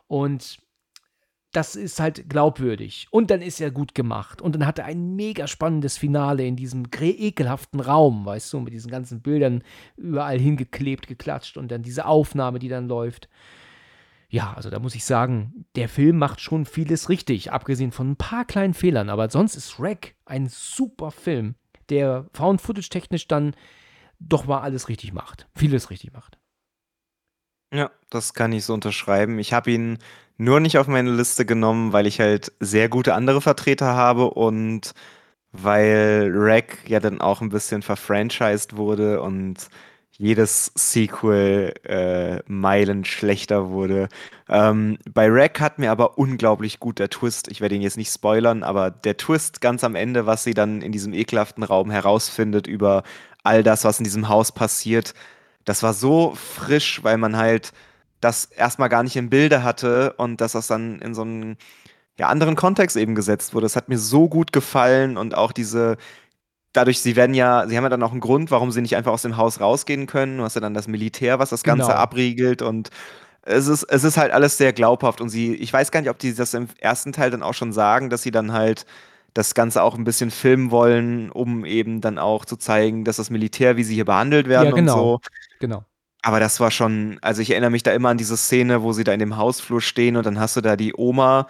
[0.06, 0.58] und
[1.52, 3.06] das ist halt glaubwürdig.
[3.10, 4.42] Und dann ist er gut gemacht.
[4.42, 8.72] Und dann hat er ein mega spannendes Finale in diesem ekelhaften Raum, weißt du, mit
[8.72, 9.62] diesen ganzen Bildern
[9.96, 13.28] überall hingeklebt, geklatscht und dann diese Aufnahme, die dann läuft.
[14.30, 18.16] Ja, also da muss ich sagen, der Film macht schon vieles richtig, abgesehen von ein
[18.16, 19.08] paar kleinen Fehlern.
[19.08, 21.54] Aber sonst ist Wreck ein super Film,
[21.88, 23.54] der Found-Footage-technisch dann
[24.20, 25.48] doch mal alles richtig macht.
[25.54, 26.37] Vieles richtig macht.
[27.72, 29.38] Ja, das kann ich so unterschreiben.
[29.38, 29.98] Ich habe ihn
[30.38, 34.92] nur nicht auf meine Liste genommen, weil ich halt sehr gute andere Vertreter habe und
[35.52, 39.68] weil Rack ja dann auch ein bisschen verfranchised wurde und
[40.12, 44.08] jedes Sequel äh, Meilen schlechter wurde.
[44.48, 48.12] Ähm, bei Rack hat mir aber unglaublich gut der Twist, ich werde ihn jetzt nicht
[48.12, 52.66] spoilern, aber der Twist ganz am Ende, was sie dann in diesem ekelhaften Raum herausfindet
[52.66, 53.04] über
[53.44, 55.14] all das, was in diesem Haus passiert,
[55.64, 57.72] das war so frisch, weil man halt
[58.20, 61.56] das erstmal gar nicht im Bilde hatte und dass das dann in so einen
[62.18, 63.64] ja, anderen Kontext eben gesetzt wurde.
[63.64, 65.96] Das hat mir so gut gefallen und auch diese,
[66.72, 69.12] dadurch, sie werden ja, sie haben ja dann auch einen Grund, warum sie nicht einfach
[69.12, 70.38] aus dem Haus rausgehen können.
[70.38, 71.98] Du hast ja dann das Militär, was das Ganze genau.
[71.98, 72.90] abriegelt und
[73.42, 76.18] es ist, es ist halt alles sehr glaubhaft und sie, ich weiß gar nicht, ob
[76.18, 78.84] die das im ersten Teil dann auch schon sagen, dass sie dann halt
[79.38, 83.30] das Ganze auch ein bisschen filmen wollen, um eben dann auch zu zeigen, dass das
[83.30, 84.92] Militär, wie sie hier behandelt werden ja, genau.
[84.92, 85.20] und so.
[85.60, 85.84] Genau.
[86.22, 89.04] Aber das war schon, also ich erinnere mich da immer an diese Szene, wo sie
[89.04, 91.46] da in dem Hausflur stehen und dann hast du da die Oma,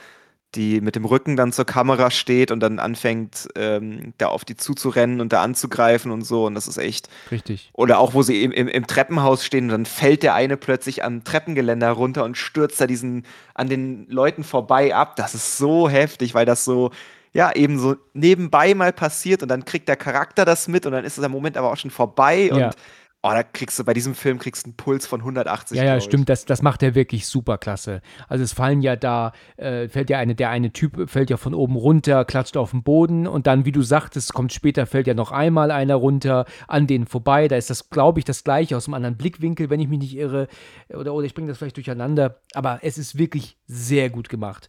[0.54, 4.56] die mit dem Rücken dann zur Kamera steht und dann anfängt, ähm, da auf die
[4.56, 6.44] zuzurennen und da anzugreifen und so.
[6.44, 7.08] Und das ist echt.
[7.30, 7.70] Richtig.
[7.72, 11.04] Oder auch, wo sie im, im, im Treppenhaus stehen und dann fällt der eine plötzlich
[11.04, 13.24] am Treppengeländer runter und stürzt da diesen
[13.54, 15.16] an den Leuten vorbei ab.
[15.16, 16.90] Das ist so heftig, weil das so,
[17.32, 21.04] ja, eben so nebenbei mal passiert und dann kriegt der Charakter das mit und dann
[21.04, 22.70] ist der Moment aber auch schon vorbei und ja.
[23.20, 25.76] Oh, da kriegst du bei diesem Film kriegst einen Puls von 180.
[25.76, 26.28] Ja, ja, stimmt.
[26.28, 28.00] Das, das macht er wirklich super klasse.
[28.28, 31.52] Also es fallen ja da, äh, fällt ja eine, der eine Typ fällt ja von
[31.52, 35.14] oben runter, klatscht auf den Boden und dann, wie du sagtest, kommt später, fällt ja
[35.14, 37.48] noch einmal einer runter an denen vorbei.
[37.48, 40.16] Da ist das, glaube ich, das gleiche aus einem anderen Blickwinkel, wenn ich mich nicht
[40.16, 40.46] irre.
[40.88, 42.40] Oder, oder ich bringe das vielleicht durcheinander.
[42.54, 44.68] Aber es ist wirklich sehr gut gemacht.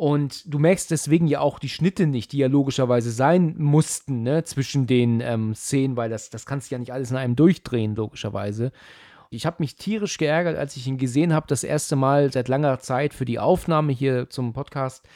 [0.00, 4.44] Und du merkst deswegen ja auch die Schnitte nicht, die ja logischerweise sein mussten, ne,
[4.44, 7.94] zwischen den ähm, Szenen, weil das, das kannst du ja nicht alles in einem durchdrehen,
[7.94, 8.72] logischerweise.
[9.28, 12.78] Ich habe mich tierisch geärgert, als ich ihn gesehen habe, das erste Mal seit langer
[12.78, 15.06] Zeit für die Aufnahme hier zum Podcast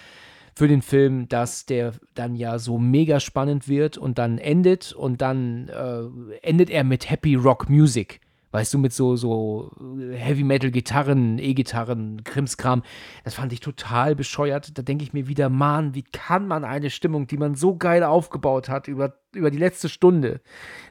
[0.55, 5.23] für den Film, dass der dann ja so mega spannend wird und dann endet und
[5.23, 8.21] dann äh, endet er mit Happy Rock Music
[8.55, 9.73] weißt du, mit so, so
[10.13, 12.85] Heavy Metal Gitarren, E-Gitarren, Krimskram.
[13.25, 14.79] Das fand ich total bescheuert.
[14.79, 18.05] Da denke ich mir wieder, Mann, wie kann man eine Stimmung, die man so geil
[18.05, 20.41] aufgebaut hat über, über die letzte Stunde,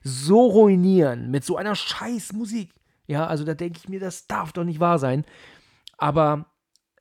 [0.04, 2.74] so ruinieren mit so einer scheiß Musik?
[3.08, 5.24] Ja, also da denke ich mir, das darf doch nicht wahr sein.
[5.98, 6.48] Aber,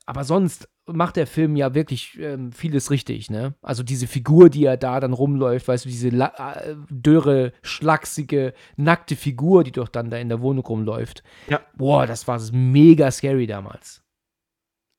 [0.06, 3.54] aber sonst macht der Film ja wirklich ähm, vieles richtig, ne?
[3.62, 9.16] Also diese Figur, die er da dann rumläuft, weißt du, diese äh, dürre, schlachsige, nackte
[9.16, 11.22] Figur, die doch dann da in der Wohnung rumläuft.
[11.48, 11.60] Ja.
[11.76, 14.02] Boah, das war mega scary damals.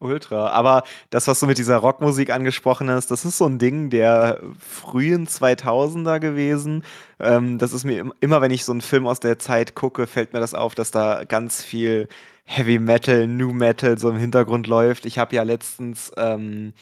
[0.04, 0.50] Ultra.
[0.50, 4.42] Aber das, was du mit dieser Rockmusik angesprochen hast, das ist so ein Ding der
[4.60, 6.84] frühen 2000er gewesen.
[7.20, 10.34] Ähm, das ist mir immer, wenn ich so einen Film aus der Zeit gucke, fällt
[10.34, 12.10] mir das auf, dass da ganz viel
[12.46, 15.06] Heavy Metal, New Metal so im Hintergrund läuft.
[15.06, 16.74] Ich habe ja letztens ähm,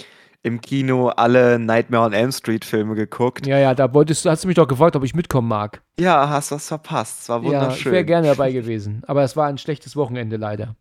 [0.44, 3.46] im Kino alle Nightmare on Elm Street Filme geguckt.
[3.46, 5.82] Ja, ja, da wolltest du, hast du mich doch gefragt, ob ich mitkommen mag.
[6.00, 7.22] Ja, hast was verpasst.
[7.22, 7.70] Es war wunderschön.
[7.70, 9.04] Ja, ich wäre gerne dabei gewesen.
[9.08, 10.76] Aber es war ein schlechtes Wochenende leider.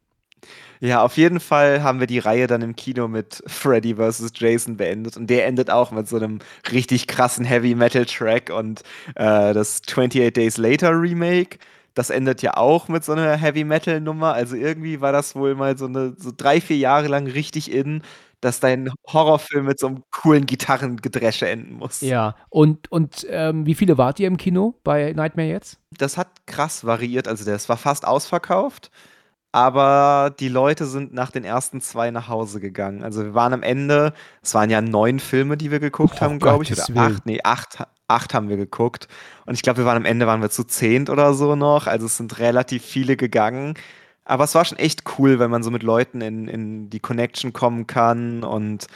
[0.82, 4.32] Ja, auf jeden Fall haben wir die Reihe dann im Kino mit Freddy vs.
[4.34, 6.38] Jason beendet und der endet auch mit so einem
[6.72, 8.80] richtig krassen Heavy Metal Track und
[9.14, 11.58] äh, das 28 Days Later Remake.
[11.94, 14.32] Das endet ja auch mit so einer Heavy Metal Nummer.
[14.32, 18.02] Also irgendwie war das wohl mal so eine so drei, vier Jahre lang richtig in,
[18.40, 22.00] dass dein Horrorfilm mit so einem coolen Gitarrengedresche enden muss.
[22.00, 25.78] Ja, und, und ähm, wie viele wart ihr im Kino bei Nightmare jetzt?
[25.96, 27.28] Das hat krass variiert.
[27.28, 28.90] Also das war fast ausverkauft.
[29.52, 33.02] Aber die Leute sind nach den ersten zwei nach Hause gegangen.
[33.02, 36.38] Also wir waren am Ende, es waren ja neun Filme, die wir geguckt oh, haben,
[36.38, 36.72] glaube ich.
[36.72, 39.08] Oder acht, nee, acht, acht haben wir geguckt.
[39.46, 41.88] Und ich glaube, wir waren am Ende, waren wir zu zehnt oder so noch.
[41.88, 43.74] Also es sind relativ viele gegangen.
[44.24, 47.52] Aber es war schon echt cool, wenn man so mit Leuten in, in die Connection
[47.52, 48.86] kommen kann und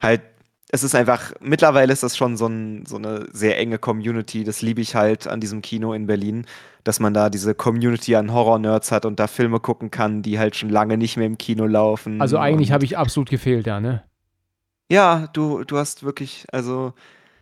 [0.00, 0.22] halt
[0.70, 4.42] es ist einfach, mittlerweile ist das schon so, ein, so, eine sehr enge Community.
[4.42, 6.46] Das liebe ich halt an diesem Kino in Berlin,
[6.84, 10.54] dass man da diese Community an Horror-Nerds hat und da Filme gucken kann, die halt
[10.54, 12.20] schon lange nicht mehr im Kino laufen.
[12.20, 14.04] Also eigentlich habe ich absolut gefehlt, ja, ne?
[14.90, 16.92] Ja, du, du hast wirklich, also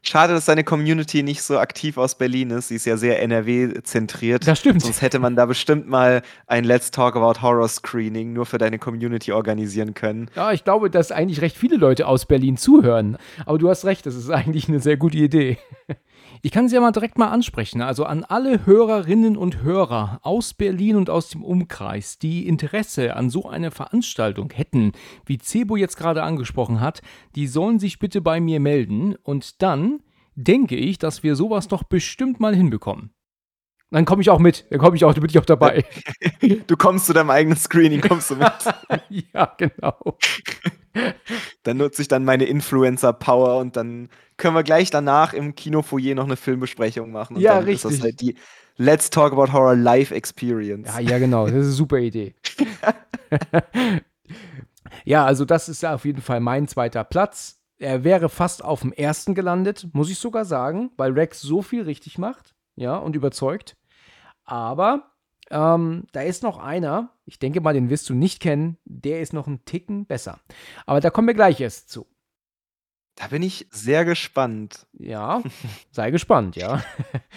[0.05, 2.68] Schade, dass deine Community nicht so aktiv aus Berlin ist.
[2.68, 4.47] Sie ist ja sehr NRW-zentriert.
[4.49, 4.82] Das stimmt.
[4.82, 8.80] Sonst hätte man da bestimmt mal ein Let's Talk About Horror Screening nur für deine
[8.80, 10.28] Community organisieren können.
[10.34, 13.16] Ja, ich glaube, dass eigentlich recht viele Leute aus Berlin zuhören.
[13.47, 15.59] Aber du hast recht, das ist eigentlich eine sehr gute Idee.
[16.45, 17.82] Ich kann sie ja mal direkt mal ansprechen.
[17.82, 23.30] Also an alle Hörerinnen und Hörer aus Berlin und aus dem Umkreis, die Interesse an
[23.30, 24.90] so einer Veranstaltung hätten,
[25.24, 27.01] wie Cebo jetzt gerade angesprochen hat,
[27.36, 30.01] die sollen sich bitte bei mir melden und dann
[30.34, 33.12] denke ich, dass wir sowas doch bestimmt mal hinbekommen.
[33.93, 34.64] Dann komme ich auch mit.
[34.70, 35.84] Dann komme ich auch, bin ich auch dabei.
[36.66, 38.53] Du kommst zu deinem eigenen Screening, kommst du mit.
[39.34, 40.16] ja, genau.
[41.62, 46.24] Dann nutze ich dann meine Influencer-Power und dann können wir gleich danach im Kinofoyer noch
[46.24, 47.36] eine Filmbesprechung machen.
[47.36, 47.93] Und ja, dann richtig.
[47.93, 48.36] Ist das halt die
[48.76, 50.88] Let's Talk About Horror Live Experience.
[50.88, 51.47] Ja, ja, genau.
[51.47, 52.34] Das ist eine super Idee.
[55.05, 57.61] ja, also das ist ja auf jeden Fall mein zweiter Platz.
[57.78, 61.82] Er wäre fast auf dem ersten gelandet, muss ich sogar sagen, weil Rex so viel
[61.82, 63.76] richtig macht, ja, und überzeugt.
[64.45, 65.12] Aber
[65.51, 69.32] ähm, da ist noch einer, ich denke mal, den wirst du nicht kennen, der ist
[69.32, 70.40] noch einen Ticken besser.
[70.86, 72.07] Aber da kommen wir gleich erst zu.
[73.16, 74.86] Da bin ich sehr gespannt.
[74.95, 75.43] Ja,
[75.90, 76.82] sei gespannt, ja.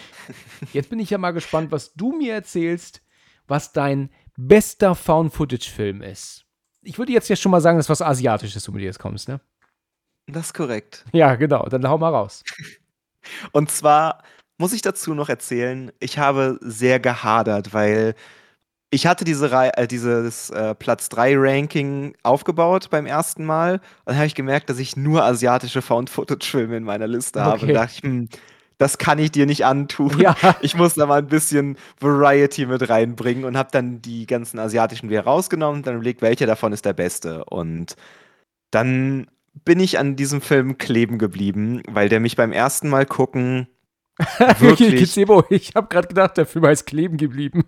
[0.74, 3.02] Jetzt bin ich ja mal gespannt, was du mir erzählst,
[3.48, 6.46] was dein bester Found-Footage-Film ist.
[6.82, 9.28] Ich würde jetzt ja schon mal sagen, dass was Asiatisches, du mit dir jetzt kommst,
[9.28, 9.42] ne?
[10.28, 11.06] Das ist korrekt.
[11.14, 11.66] Ja, genau.
[11.68, 12.44] Dann hau mal raus.
[13.52, 14.24] Und zwar
[14.58, 18.16] muss ich dazu noch erzählen, ich habe sehr gehadert, weil
[18.92, 23.76] ich hatte diese äh, dieses äh, Platz 3 Ranking aufgebaut beim ersten Mal.
[23.76, 27.50] Und dann habe ich gemerkt, dass ich nur asiatische Found-Footage-Filme in meiner Liste okay.
[27.50, 27.66] habe.
[27.66, 28.30] Und dachte ich, hm,
[28.78, 30.18] das kann ich dir nicht antun.
[30.20, 30.36] Ja.
[30.62, 35.10] Ich muss da mal ein bisschen Variety mit reinbringen und habe dann die ganzen asiatischen
[35.10, 37.44] wieder rausgenommen und dann überlegt, welcher davon ist der beste.
[37.46, 37.96] Und
[38.72, 39.28] dann
[39.64, 43.68] bin ich an diesem Film kleben geblieben, weil der mich beim ersten Mal gucken
[44.60, 44.96] Wirklich?
[44.96, 47.66] Gizebo, ich habe gerade gedacht, der Film heißt kleben geblieben.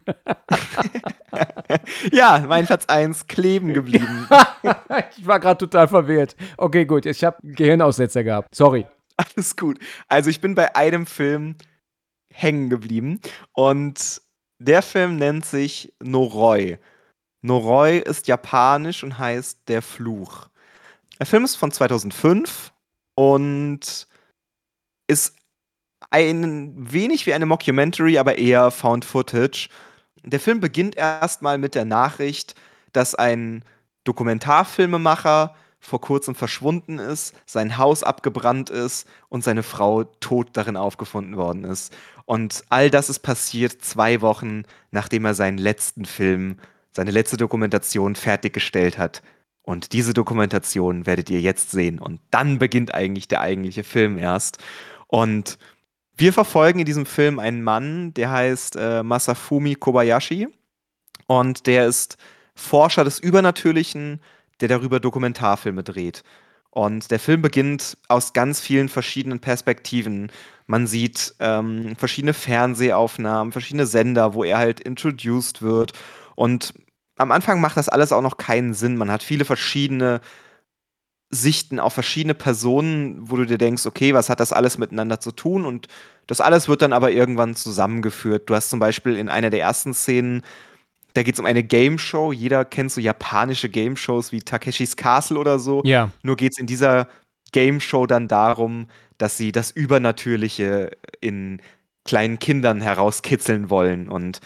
[2.11, 4.27] ja, mein Platz 1, kleben geblieben.
[5.17, 6.35] ich war gerade total verwirrt.
[6.55, 8.55] Okay, gut, ich habe Gehirnaussetzer gehabt.
[8.55, 8.85] Sorry.
[9.17, 9.79] Alles gut.
[10.07, 11.55] Also ich bin bei einem Film
[12.31, 13.19] hängen geblieben
[13.53, 14.21] und
[14.59, 16.77] der Film nennt sich Noroi.
[17.41, 20.49] Noroi ist japanisch und heißt Der Fluch.
[21.19, 22.71] Der Film ist von 2005
[23.15, 24.07] und
[25.07, 25.36] ist
[26.09, 29.69] ein wenig wie eine Mockumentary, aber eher Found Footage.
[30.23, 32.55] Der Film beginnt erstmal mit der Nachricht,
[32.93, 33.63] dass ein
[34.03, 41.37] Dokumentarfilmemacher vor kurzem verschwunden ist, sein Haus abgebrannt ist und seine Frau tot darin aufgefunden
[41.37, 41.95] worden ist.
[42.25, 46.57] Und all das ist passiert zwei Wochen, nachdem er seinen letzten Film,
[46.91, 49.21] seine letzte Dokumentation fertiggestellt hat.
[49.61, 51.99] Und diese Dokumentation werdet ihr jetzt sehen.
[51.99, 54.57] Und dann beginnt eigentlich der eigentliche Film erst.
[55.07, 55.57] Und
[56.17, 60.47] wir verfolgen in diesem Film einen Mann, der heißt äh, Masafumi Kobayashi
[61.27, 62.17] und der ist
[62.55, 64.21] Forscher des Übernatürlichen,
[64.59, 66.23] der darüber Dokumentarfilme dreht.
[66.71, 70.31] Und der Film beginnt aus ganz vielen verschiedenen Perspektiven.
[70.65, 75.93] Man sieht ähm, verschiedene Fernsehaufnahmen, verschiedene Sender, wo er halt introduced wird.
[76.35, 76.73] Und
[77.15, 78.97] am Anfang macht das alles auch noch keinen Sinn.
[78.97, 80.21] Man hat viele verschiedene
[81.29, 85.31] Sichten auf verschiedene Personen, wo du dir denkst, okay, was hat das alles miteinander zu
[85.31, 85.65] tun?
[85.65, 85.87] Und
[86.25, 88.49] das alles wird dann aber irgendwann zusammengeführt.
[88.49, 90.43] Du hast zum Beispiel in einer der ersten Szenen,
[91.13, 92.31] da geht es um eine Game Show.
[92.31, 95.81] Jeder kennt so japanische Game Shows wie Takeshis Castle oder so.
[95.83, 96.11] Ja.
[96.23, 97.07] Nur geht es in dieser
[97.51, 101.61] Game Show dann darum, dass sie das Übernatürliche in
[102.05, 104.09] kleinen Kindern herauskitzeln wollen.
[104.09, 104.39] Und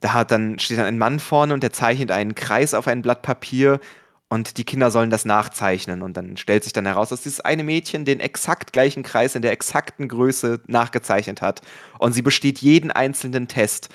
[0.00, 3.02] da hat dann, steht dann ein Mann vorne und der zeichnet einen Kreis auf ein
[3.02, 3.80] Blatt Papier
[4.28, 6.02] und die Kinder sollen das nachzeichnen.
[6.02, 9.42] Und dann stellt sich dann heraus, dass dieses eine Mädchen den exakt gleichen Kreis in
[9.42, 11.62] der exakten Größe nachgezeichnet hat.
[11.98, 13.88] Und sie besteht jeden einzelnen Test.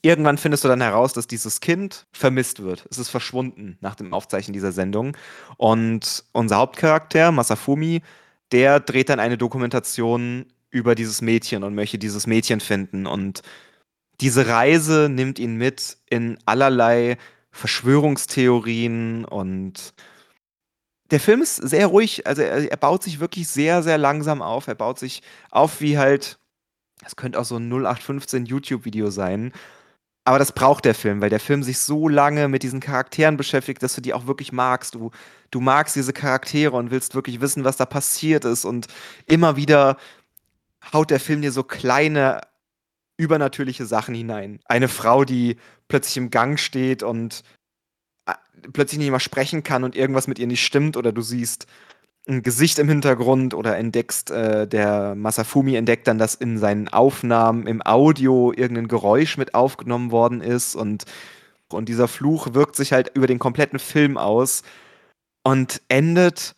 [0.00, 2.86] Irgendwann findest du dann heraus, dass dieses Kind vermisst wird.
[2.90, 5.16] Es ist verschwunden nach dem Aufzeichnen dieser Sendung.
[5.58, 8.00] Und unser Hauptcharakter, Masafumi,
[8.52, 13.06] der dreht dann eine Dokumentation über dieses Mädchen und möchte dieses Mädchen finden.
[13.06, 13.42] Und
[14.22, 17.18] diese Reise nimmt ihn mit in allerlei
[17.52, 19.94] Verschwörungstheorien und
[21.12, 24.66] der Film ist sehr ruhig, also er, er, baut sich wirklich sehr, sehr langsam auf.
[24.66, 26.38] Er baut sich auf wie halt,
[27.02, 29.52] das könnte auch so ein 0815 YouTube-Video sein.
[30.24, 33.82] Aber das braucht der Film, weil der Film sich so lange mit diesen Charakteren beschäftigt,
[33.82, 34.94] dass du die auch wirklich magst.
[34.94, 35.10] Du,
[35.50, 38.64] du magst diese Charaktere und willst wirklich wissen, was da passiert ist.
[38.64, 38.86] Und
[39.26, 39.98] immer wieder
[40.92, 42.40] haut der Film dir so kleine
[43.22, 44.60] übernatürliche Sachen hinein.
[44.64, 45.56] Eine Frau, die
[45.88, 47.42] plötzlich im Gang steht und
[48.26, 48.34] äh,
[48.72, 51.66] plötzlich nicht mehr sprechen kann und irgendwas mit ihr nicht stimmt oder du siehst
[52.28, 57.66] ein Gesicht im Hintergrund oder entdeckst, äh, der Masafumi entdeckt dann, dass in seinen Aufnahmen
[57.66, 61.04] im Audio irgendein Geräusch mit aufgenommen worden ist und,
[61.68, 64.62] und dieser Fluch wirkt sich halt über den kompletten Film aus
[65.42, 66.54] und endet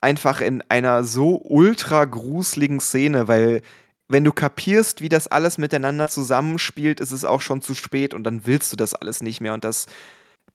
[0.00, 3.62] einfach in einer so ultra gruseligen Szene, weil
[4.08, 8.24] wenn du kapierst, wie das alles miteinander zusammenspielt, ist es auch schon zu spät und
[8.24, 9.86] dann willst du das alles nicht mehr und das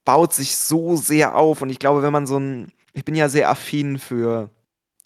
[0.06, 3.30] baut sich so sehr auf und ich glaube, wenn man so ein, ich bin ja
[3.30, 4.50] sehr affin für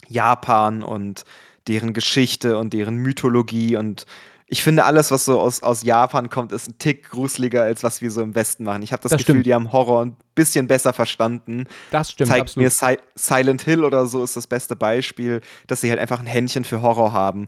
[0.08, 1.26] Japan und
[1.68, 4.06] deren Geschichte und deren Mythologie und
[4.48, 8.02] ich finde, alles, was so aus, aus Japan kommt, ist ein Tick gruseliger, als was
[8.02, 8.84] wir so im Westen machen.
[8.84, 9.46] Ich habe das, das, Gefühl, stimmt.
[9.48, 11.66] die haben Horror ein bisschen besser verstanden.
[11.90, 12.30] Das stimmt.
[12.30, 12.64] Zeigt absolut.
[12.64, 16.28] mir si Silent Hill oder so ist das beste Beispiel, dass sie halt einfach ein
[16.28, 17.48] Händchen für Horror haben.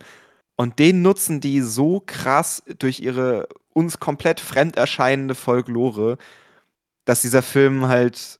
[0.57, 6.17] Und den nutzen die so krass durch ihre uns komplett fremd erscheinende Folklore,
[7.05, 8.39] dass dieser Film halt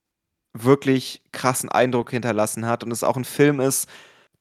[0.53, 3.87] wirklich krassen Eindruck hinterlassen hat und es auch ein Film ist,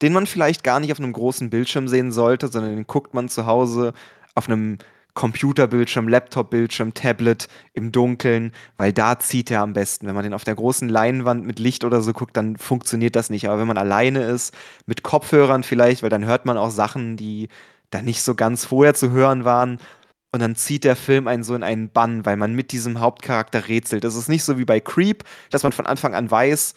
[0.01, 3.29] den man vielleicht gar nicht auf einem großen Bildschirm sehen sollte, sondern den guckt man
[3.29, 3.93] zu Hause
[4.33, 4.79] auf einem
[5.17, 10.05] Computerbildschirm, Laptopbildschirm, Tablet im Dunkeln, weil da zieht er am besten.
[10.05, 13.31] Wenn man den auf der großen Leinwand mit Licht oder so guckt, dann funktioniert das
[13.31, 13.47] nicht.
[13.47, 14.53] Aber wenn man alleine ist,
[14.85, 17.49] mit Kopfhörern vielleicht, weil dann hört man auch Sachen, die
[17.89, 19.79] da nicht so ganz vorher zu hören waren.
[20.31, 23.69] Und dann zieht der Film einen so in einen Bann, weil man mit diesem Hauptcharakter
[23.69, 24.03] rätselt.
[24.03, 26.75] Das ist nicht so wie bei Creep, dass man von Anfang an weiß,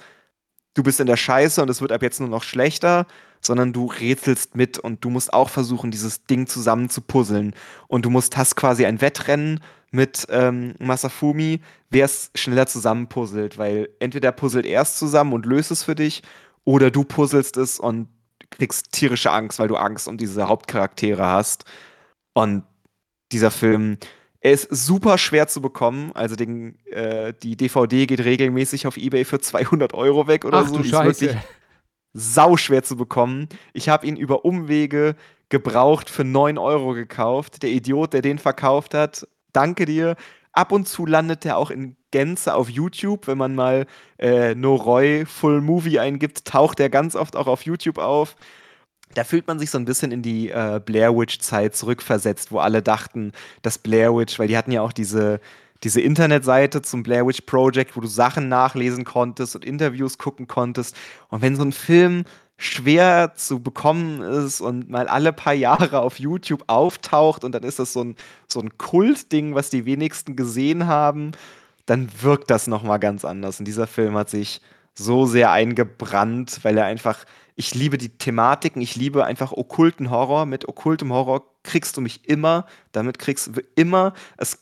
[0.74, 3.06] du bist in der Scheiße und es wird ab jetzt nur noch schlechter,
[3.40, 7.54] sondern du rätselst mit und du musst auch versuchen, dieses Ding zusammen zu puzzeln.
[7.88, 9.60] Und du musst, hast quasi ein Wettrennen
[9.90, 15.70] mit ähm, Masafumi, wer es schneller zusammenpuzzelt, weil entweder puzzelt er es zusammen und löst
[15.70, 16.22] es für dich,
[16.64, 18.08] oder du puzzelst es und
[18.50, 21.64] kriegst tierische Angst, weil du Angst um diese Hauptcharaktere hast.
[22.34, 22.64] Und
[23.32, 23.98] dieser Film,
[24.41, 26.12] er ist super schwer zu bekommen.
[26.14, 30.68] Also den, äh, die DVD geht regelmäßig auf Ebay für 200 Euro weg oder Ach,
[30.68, 30.78] so.
[30.78, 31.11] Du die Scheiße.
[31.11, 31.36] ist wirklich
[32.12, 33.49] sau schwer zu bekommen.
[33.72, 35.14] Ich habe ihn über Umwege
[35.49, 37.62] gebraucht für 9 Euro gekauft.
[37.62, 40.16] Der Idiot, der den verkauft hat, danke dir.
[40.53, 43.26] Ab und zu landet er auch in Gänze auf YouTube.
[43.26, 43.86] Wenn man mal
[44.18, 48.36] äh, Noroi Full Movie eingibt, taucht er ganz oft auch auf YouTube auf
[49.14, 52.82] da fühlt man sich so ein bisschen in die äh, Blair Witch-Zeit zurückversetzt, wo alle
[52.82, 53.32] dachten,
[53.62, 55.40] dass Blair Witch, weil die hatten ja auch diese,
[55.82, 60.96] diese Internetseite zum Blair Witch Project, wo du Sachen nachlesen konntest und Interviews gucken konntest.
[61.28, 62.24] Und wenn so ein Film
[62.56, 67.78] schwer zu bekommen ist und mal alle paar Jahre auf YouTube auftaucht und dann ist
[67.78, 71.32] das so ein, so ein Kultding, was die wenigsten gesehen haben,
[71.86, 73.58] dann wirkt das nochmal ganz anders.
[73.58, 74.61] Und dieser Film hat sich
[74.94, 77.24] so sehr eingebrannt, weil er einfach
[77.61, 80.46] ich liebe die Thematiken, ich liebe einfach okkulten Horror.
[80.46, 84.14] Mit okkultem Horror kriegst du mich immer, damit kriegst du immer.
[84.38, 84.58] Es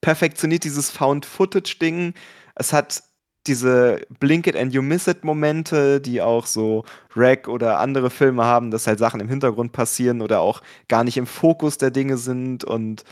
[0.00, 2.14] perfektioniert dieses Found-Footage-Ding.
[2.54, 3.02] Es hat
[3.48, 6.84] diese Blink It and You Miss It Momente, die auch so
[7.16, 11.16] Rack oder andere Filme haben, dass halt Sachen im Hintergrund passieren oder auch gar nicht
[11.16, 13.02] im Fokus der Dinge sind und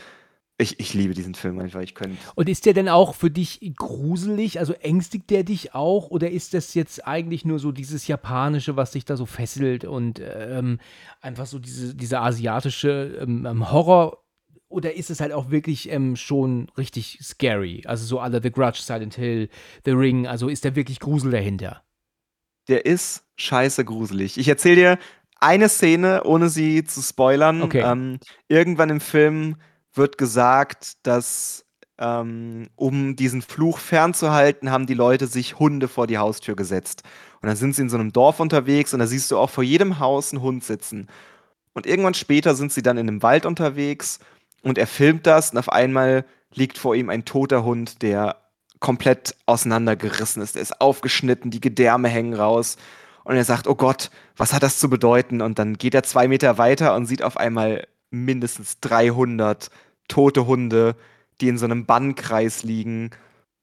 [0.57, 1.81] ich, ich liebe diesen Film einfach.
[1.81, 2.17] Ich könnte.
[2.35, 4.59] Und ist der denn auch für dich gruselig?
[4.59, 6.09] Also ängstigt der dich auch?
[6.09, 10.19] Oder ist das jetzt eigentlich nur so dieses Japanische, was dich da so fesselt und
[10.23, 10.79] ähm,
[11.21, 14.23] einfach so diese, dieser asiatische ähm, ähm, Horror?
[14.69, 17.83] Oder ist es halt auch wirklich ähm, schon richtig scary?
[17.85, 19.49] Also so alle The Grudge, Silent Hill,
[19.85, 20.27] The Ring.
[20.27, 21.83] Also ist da wirklich Grusel dahinter?
[22.67, 24.37] der ist scheiße gruselig.
[24.37, 24.99] Ich erzähle dir
[25.39, 27.61] eine Szene, ohne sie zu spoilern.
[27.61, 27.81] Okay.
[27.81, 29.57] Ähm, irgendwann im Film
[29.97, 31.65] wird gesagt, dass
[31.99, 37.03] ähm, um diesen Fluch fernzuhalten, haben die Leute sich Hunde vor die Haustür gesetzt.
[37.41, 39.63] Und dann sind sie in so einem Dorf unterwegs und da siehst du auch vor
[39.63, 41.07] jedem Haus einen Hund sitzen.
[41.73, 44.19] Und irgendwann später sind sie dann in einem Wald unterwegs
[44.63, 48.37] und er filmt das und auf einmal liegt vor ihm ein toter Hund, der
[48.79, 50.55] komplett auseinandergerissen ist.
[50.55, 52.77] Der ist aufgeschnitten, die Gedärme hängen raus.
[53.23, 55.41] Und er sagt, oh Gott, was hat das zu bedeuten?
[55.41, 59.69] Und dann geht er zwei Meter weiter und sieht auf einmal mindestens 300
[60.07, 60.95] tote Hunde,
[61.41, 63.11] die in so einem Bannkreis liegen.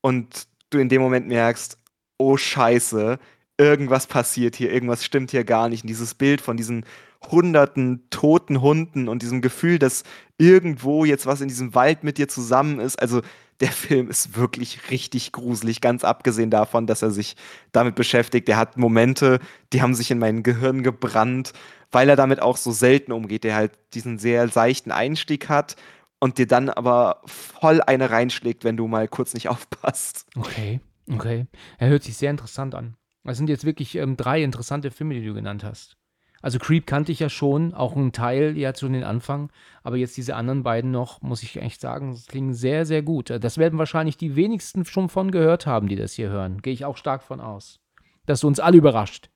[0.00, 1.78] Und du in dem Moment merkst,
[2.18, 3.18] oh Scheiße,
[3.58, 5.84] irgendwas passiert hier, irgendwas stimmt hier gar nicht.
[5.84, 6.84] Und dieses Bild von diesen
[7.30, 10.04] hunderten toten Hunden und diesem Gefühl, dass
[10.38, 13.00] irgendwo jetzt was in diesem Wald mit dir zusammen ist.
[13.00, 13.22] Also
[13.60, 17.36] der Film ist wirklich richtig gruselig, ganz abgesehen davon, dass er sich
[17.72, 18.48] damit beschäftigt.
[18.48, 19.38] Er hat Momente,
[19.72, 21.52] die haben sich in mein Gehirn gebrannt,
[21.92, 25.76] weil er damit auch so selten umgeht, der halt diesen sehr seichten Einstieg hat
[26.24, 30.24] und dir dann aber voll eine reinschlägt, wenn du mal kurz nicht aufpasst.
[30.34, 30.80] Okay,
[31.12, 31.46] okay.
[31.76, 32.96] Er hört sich sehr interessant an.
[33.24, 35.98] Das sind jetzt wirklich ähm, drei interessante Filme, die du genannt hast.
[36.40, 39.50] Also Creep kannte ich ja schon, auch ein Teil ja zu den Anfang,
[39.82, 43.28] aber jetzt diese anderen beiden noch, muss ich echt sagen, klingen sehr, sehr gut.
[43.28, 46.62] Das werden wahrscheinlich die wenigsten schon von gehört haben, die das hier hören.
[46.62, 47.80] Gehe ich auch stark von aus.
[48.24, 49.28] Dass du uns alle überrascht.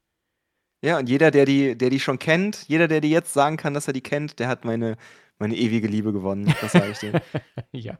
[0.82, 3.74] Ja, und jeder, der die, der die schon kennt, jeder, der die jetzt sagen kann,
[3.74, 4.96] dass er die kennt, der hat meine,
[5.38, 6.52] meine ewige Liebe gewonnen.
[6.60, 7.20] Das sage ich dir.
[7.72, 7.98] ja.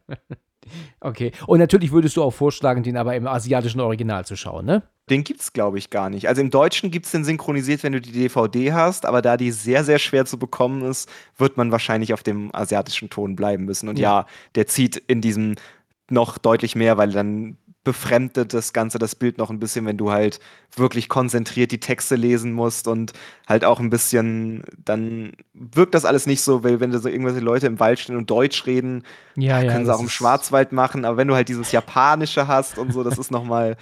[1.00, 1.32] Okay.
[1.46, 4.82] Und natürlich würdest du auch vorschlagen, den aber im asiatischen Original zu schauen, ne?
[5.08, 6.28] Den gibt's, glaube ich, gar nicht.
[6.28, 9.82] Also im Deutschen gibt's den synchronisiert, wenn du die DVD hast, aber da die sehr,
[9.82, 11.08] sehr schwer zu bekommen ist,
[11.38, 13.88] wird man wahrscheinlich auf dem asiatischen Ton bleiben müssen.
[13.88, 15.54] Und ja, ja der zieht in diesem
[16.10, 20.10] noch deutlich mehr, weil dann befremdet das Ganze das Bild noch ein bisschen, wenn du
[20.10, 20.40] halt
[20.76, 23.12] wirklich konzentriert die Texte lesen musst und
[23.46, 27.40] halt auch ein bisschen, dann wirkt das alles nicht so, weil wenn da so irgendwelche
[27.40, 29.04] Leute im Wald stehen und Deutsch reden,
[29.36, 32.92] ja, können sie auch im Schwarzwald machen, aber wenn du halt dieses Japanische hast und
[32.92, 33.76] so, das ist nochmal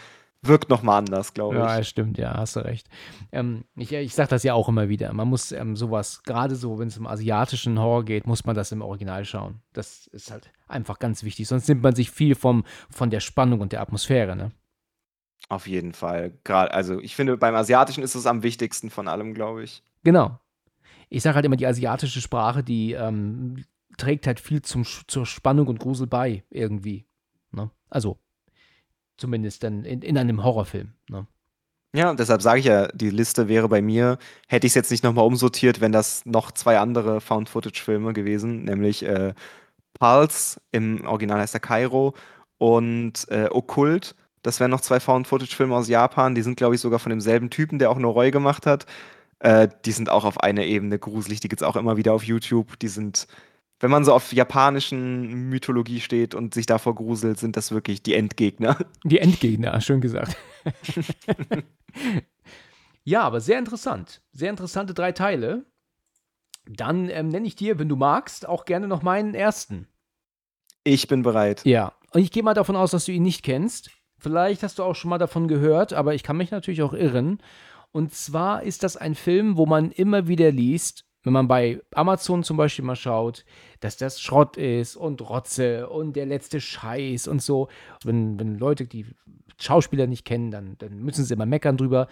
[0.49, 1.63] wirkt nochmal anders, glaube ich.
[1.63, 2.89] Ja, stimmt, ja, hast du recht.
[3.33, 5.13] Ähm, ich ich sage das ja auch immer wieder.
[5.13, 8.73] Man muss ähm, sowas, gerade so, wenn es um asiatischen Horror geht, muss man das
[8.73, 9.61] im Original schauen.
[9.73, 11.49] Das ist halt einfach ganz wichtig.
[11.49, 14.53] Sonst nimmt man sich viel vom, von der Spannung und der Atmosphäre, ne?
[15.49, 16.33] Auf jeden Fall.
[16.45, 19.83] Gerade, also ich finde, beim Asiatischen ist es am wichtigsten von allem, glaube ich.
[20.03, 20.39] Genau.
[21.09, 23.65] Ich sage halt immer, die asiatische Sprache, die ähm,
[23.97, 27.07] trägt halt viel zum, zur Spannung und Grusel bei, irgendwie.
[27.53, 27.71] Ne?
[27.89, 28.19] Also
[29.17, 30.93] Zumindest dann in, in einem Horrorfilm.
[31.09, 31.27] Ne?
[31.95, 35.03] Ja, deshalb sage ich ja, die Liste wäre bei mir, hätte ich es jetzt nicht
[35.03, 39.33] nochmal umsortiert, wenn das noch zwei andere Found-Footage-Filme gewesen, nämlich äh,
[39.99, 42.15] Pulse, im Original heißt der Kairo,
[42.59, 44.15] und äh, Okkult.
[44.43, 46.35] Das wären noch zwei Found-Footage-Filme aus Japan.
[46.35, 48.87] Die sind, glaube ich, sogar von demselben Typen, der auch Noroi gemacht hat.
[49.41, 51.41] Äh, die sind auch auf einer Ebene gruselig.
[51.41, 52.79] Die gibt es auch immer wieder auf YouTube.
[52.79, 53.27] Die sind
[53.81, 58.15] wenn man so auf japanischen Mythologie steht und sich davor gruselt, sind das wirklich die
[58.15, 58.79] Endgegner.
[59.05, 60.37] Die Endgegner, schön gesagt.
[63.05, 64.23] ja, aber sehr interessant.
[64.33, 65.67] Sehr interessante drei Teile.
[66.69, 69.87] Dann ähm, nenne ich dir, wenn du magst, auch gerne noch meinen ersten.
[70.83, 71.63] Ich bin bereit.
[71.65, 73.91] Ja, und ich gehe mal davon aus, dass du ihn nicht kennst.
[74.19, 77.39] Vielleicht hast du auch schon mal davon gehört, aber ich kann mich natürlich auch irren.
[77.93, 82.45] Und zwar ist das ein Film, wo man immer wieder liest, wenn man bei Amazon
[82.45, 83.45] zum Beispiel mal schaut,
[83.81, 87.67] dass das Schrott ist und Rotze und der letzte Scheiß und so.
[88.05, 89.07] Wenn, wenn Leute die
[89.61, 92.07] Schauspieler nicht kennen, dann, dann müssen sie immer meckern drüber.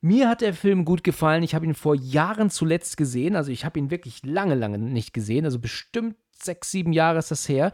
[0.00, 1.42] Mir hat der Film gut gefallen.
[1.42, 3.36] Ich habe ihn vor Jahren zuletzt gesehen.
[3.36, 5.44] Also ich habe ihn wirklich lange, lange nicht gesehen.
[5.44, 7.72] Also bestimmt sechs, sieben Jahre ist das her.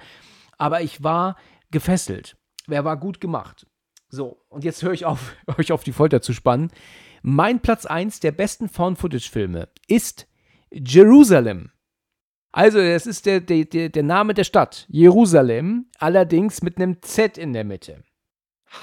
[0.59, 1.37] Aber ich war
[1.71, 2.37] gefesselt.
[2.69, 3.69] Er war gut gemacht.
[4.09, 6.73] So, und jetzt höre ich auf, euch auf die Folter zu spannen.
[7.23, 10.27] Mein Platz 1 der besten Found-Footage-Filme ist
[10.73, 11.71] Jerusalem.
[12.53, 14.87] Also, das ist der, der, der Name der Stadt.
[14.89, 18.05] Jerusalem, allerdings mit einem Z in der Mitte.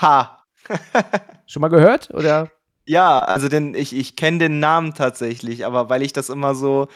[0.01, 0.43] Ha!
[1.45, 2.09] Schon mal gehört?
[2.13, 2.51] Oder?
[2.85, 6.87] Ja, also den, ich, ich kenne den Namen tatsächlich, aber weil ich das immer so,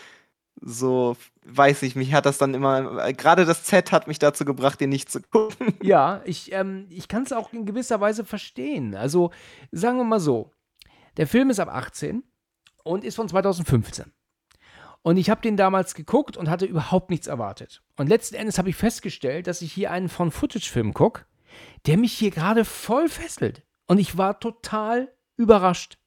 [0.59, 1.15] so,
[1.45, 4.89] weiß ich, mich hat das dann immer, gerade das Z hat mich dazu gebracht, den
[4.89, 5.75] nicht zu gucken.
[5.83, 8.95] Ja, ich, ähm, ich kann es auch in gewisser Weise verstehen.
[8.95, 9.29] Also,
[9.71, 10.51] sagen wir mal so,
[11.17, 12.23] der Film ist ab 18
[12.83, 14.11] und ist von 2015.
[15.03, 17.83] Und ich habe den damals geguckt und hatte überhaupt nichts erwartet.
[17.97, 21.25] Und letzten Endes habe ich festgestellt, dass ich hier einen von Footage-Film gucke,
[21.85, 23.63] der mich hier gerade voll fesselt.
[23.85, 25.97] Und ich war total überrascht.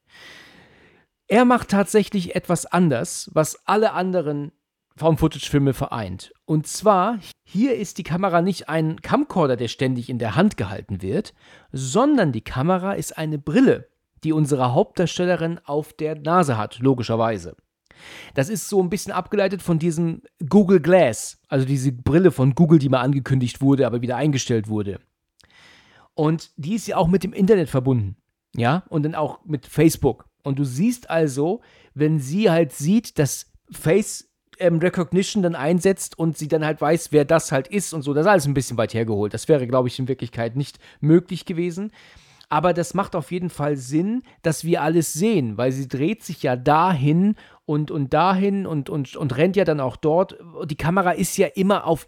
[1.29, 4.53] Er macht tatsächlich etwas anders, was alle anderen
[4.97, 6.33] Found-Footage-Filme vereint.
[6.47, 11.03] Und zwar, hier ist die Kamera nicht ein Camcorder, der ständig in der Hand gehalten
[11.03, 11.35] wird,
[11.71, 13.91] sondern die Kamera ist eine Brille,
[14.25, 17.57] die unsere Hauptdarstellerin auf der Nase hat, logischerweise.
[18.35, 22.79] Das ist so ein bisschen abgeleitet von diesem Google Glass, also diese Brille von Google,
[22.79, 25.01] die mal angekündigt wurde, aber wieder eingestellt wurde.
[26.15, 28.17] Und die ist ja auch mit dem Internet verbunden.
[28.57, 30.27] Ja, und dann auch mit Facebook.
[30.43, 31.61] Und du siehst also,
[31.95, 37.13] wenn sie halt sieht, dass Face ähm, Recognition dann einsetzt und sie dann halt weiß,
[37.13, 39.35] wer das halt ist und so, das ist alles ein bisschen weit hergeholt.
[39.35, 41.93] Das wäre, glaube ich, in Wirklichkeit nicht möglich gewesen.
[42.49, 46.45] Aber das macht auf jeden Fall Sinn, dass wir alles sehen, weil sie dreht sich
[46.45, 47.35] ja dahin
[47.67, 50.39] und, und dahin und, und, und rennt ja dann auch dort.
[50.65, 52.07] Die Kamera ist ja immer auf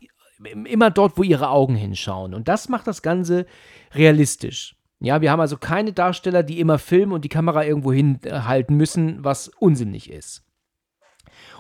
[0.65, 2.33] immer dort, wo ihre Augen hinschauen.
[2.33, 3.45] Und das macht das Ganze
[3.93, 4.77] realistisch.
[5.01, 9.25] Ja, wir haben also keine Darsteller, die immer filmen und die Kamera irgendwo hinhalten müssen,
[9.25, 10.45] was unsinnig ist.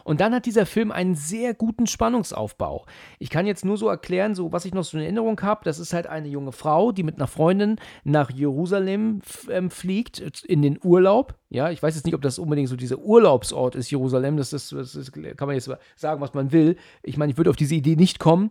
[0.09, 2.87] Und dann hat dieser Film einen sehr guten Spannungsaufbau.
[3.19, 5.79] Ich kann jetzt nur so erklären, so was ich noch so in Erinnerung habe, das
[5.79, 10.79] ist halt eine junge Frau, die mit einer Freundin nach Jerusalem ähm, fliegt, in den
[10.83, 11.35] Urlaub.
[11.51, 14.39] Ja, ich weiß jetzt nicht, ob das unbedingt so dieser Urlaubsort ist, Jerusalem.
[14.39, 16.77] Das, ist, das ist, kann man jetzt sagen, was man will.
[17.03, 18.51] Ich meine, ich würde auf diese Idee nicht kommen.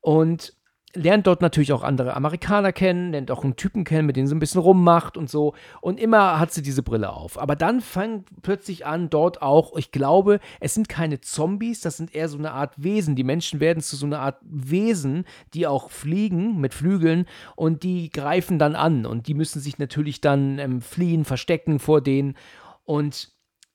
[0.00, 0.56] Und
[0.94, 4.34] lernt dort natürlich auch andere Amerikaner kennen, lernt auch einen Typen kennen, mit dem sie
[4.34, 5.54] ein bisschen rummacht und so.
[5.80, 7.38] Und immer hat sie diese Brille auf.
[7.38, 12.14] Aber dann fängt plötzlich an, dort auch, ich glaube, es sind keine Zombies, das sind
[12.14, 13.16] eher so eine Art Wesen.
[13.16, 15.24] Die Menschen werden zu so einer Art Wesen,
[15.54, 19.06] die auch fliegen mit Flügeln und die greifen dann an.
[19.06, 22.36] Und die müssen sich natürlich dann ähm, fliehen, verstecken vor denen.
[22.84, 23.30] Und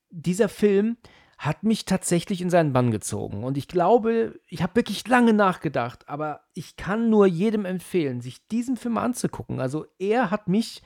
[0.10, 0.98] dieser Film
[1.42, 3.44] hat mich tatsächlich in seinen Bann gezogen.
[3.44, 8.48] Und ich glaube, ich habe wirklich lange nachgedacht, aber ich kann nur jedem empfehlen, sich
[8.50, 9.60] diesen Film anzugucken.
[9.60, 10.84] Also er hat mich,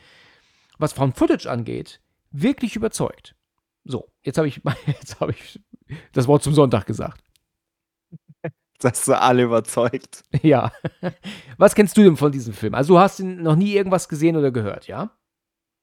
[0.77, 1.99] was Found Footage angeht,
[2.31, 3.35] wirklich überzeugt.
[3.83, 5.59] So, jetzt habe ich, jetzt hab ich
[6.13, 7.21] das Wort zum Sonntag gesagt.
[8.79, 10.25] Das hast du alle überzeugt.
[10.41, 10.69] Ja.
[11.57, 12.75] Was kennst du denn von diesem Film?
[12.75, 15.11] Also du hast noch nie irgendwas gesehen oder gehört, ja?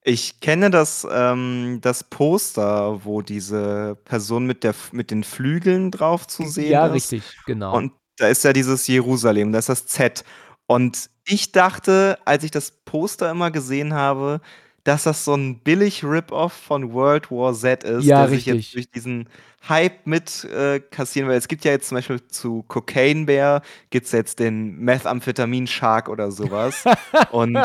[0.05, 6.27] Ich kenne das, ähm, das Poster, wo diese Person mit, der, mit den Flügeln drauf
[6.27, 6.95] zu sehen Ja, ist.
[6.95, 7.77] richtig, genau.
[7.77, 10.25] Und da ist ja dieses Jerusalem, da ist das Z.
[10.67, 14.41] Und ich dachte, als ich das Poster immer gesehen habe,
[14.85, 18.75] dass das so ein billig Rip-Off von World War Z ist, Ja, der sich jetzt
[18.75, 19.29] durch diesen
[19.69, 21.37] Hype mit äh, kassieren will.
[21.37, 26.09] Es gibt ja jetzt zum Beispiel zu Cocaine Bear gibt es jetzt den Methamphetamin Shark
[26.09, 26.83] oder sowas.
[27.31, 27.57] Und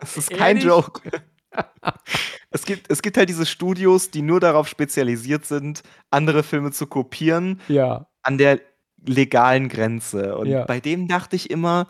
[0.00, 0.64] es ist kein Ehrlich?
[0.64, 1.00] Joke.
[2.50, 6.86] Es gibt, es gibt halt diese Studios, die nur darauf spezialisiert sind, andere Filme zu
[6.86, 8.06] kopieren Ja.
[8.22, 8.60] an der
[9.06, 10.36] legalen Grenze.
[10.36, 10.64] Und Ja.
[10.64, 11.88] bei dem dachte ich immer,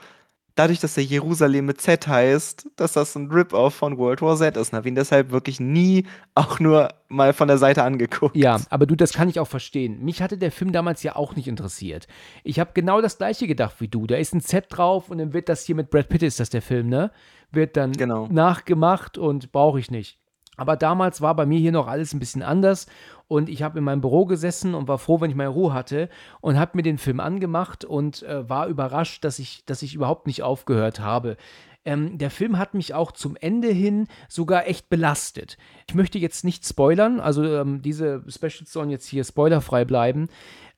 [0.59, 4.57] dadurch, dass der Jerusalem mit Z heißt, dass das ein Rip-Off von World War Z
[4.57, 4.73] ist.
[4.73, 8.37] Und habe ihn deshalb wirklich nie auch nur mal von der Seite angeguckt.
[8.37, 10.03] Ja, aber du, das kann ich auch verstehen.
[10.05, 12.07] Mich hatte der Film damals ja auch nicht interessiert.
[12.45, 14.07] Ich habe genau das gleiche gedacht wie du.
[14.07, 16.51] Da ist ein Z drauf und dann wird das hier mit Brad Pitt, ist das
[16.51, 17.11] der Film, ne?
[17.51, 18.27] Wird dann Genau.
[18.31, 20.19] nachgemacht und brauche ich nicht.
[20.59, 22.87] Aber damals war bei mir hier noch alles ein bisschen anders
[23.29, 26.09] und ich habe in meinem Büro gesessen und war froh, wenn ich meine Ruhe hatte
[26.41, 30.27] und habe mir den Film angemacht und äh, war überrascht, dass ich, dass ich überhaupt
[30.27, 31.37] nicht aufgehört habe.
[31.85, 35.57] Ähm, der Film hat mich auch zum Ende hin sogar echt belastet.
[35.89, 40.29] Ich möchte jetzt nicht spoilern, also ähm, diese Specials sollen jetzt hier spoilerfrei bleiben.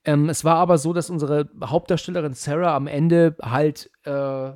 [0.05, 4.11] Ähm, es war aber so, dass unsere Hauptdarstellerin Sarah am Ende halt, äh,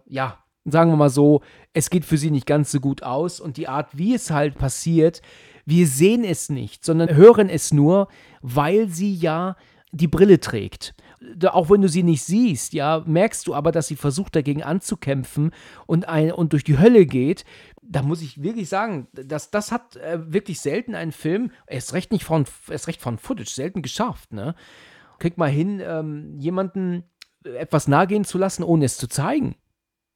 [0.08, 1.42] ja, sagen wir mal so,
[1.74, 4.56] es geht für sie nicht ganz so gut aus und die Art, wie es halt
[4.58, 5.22] passiert,
[5.66, 8.08] wir sehen es nicht, sondern hören es nur,
[8.42, 9.56] weil sie ja
[9.92, 10.94] die Brille trägt.
[11.46, 15.52] Auch wenn du sie nicht siehst, ja, merkst du aber, dass sie versucht dagegen anzukämpfen
[15.88, 17.46] und, ein, und durch die Hölle geht.
[17.82, 22.12] Da muss ich wirklich sagen, das, das hat äh, wirklich selten ein Film, erst recht
[22.12, 24.56] nicht von, erst recht von Footage, selten geschafft, ne?
[25.18, 27.04] Kriegt mal hin, ähm, jemanden
[27.46, 29.56] äh, etwas nahe gehen zu lassen, ohne es zu zeigen.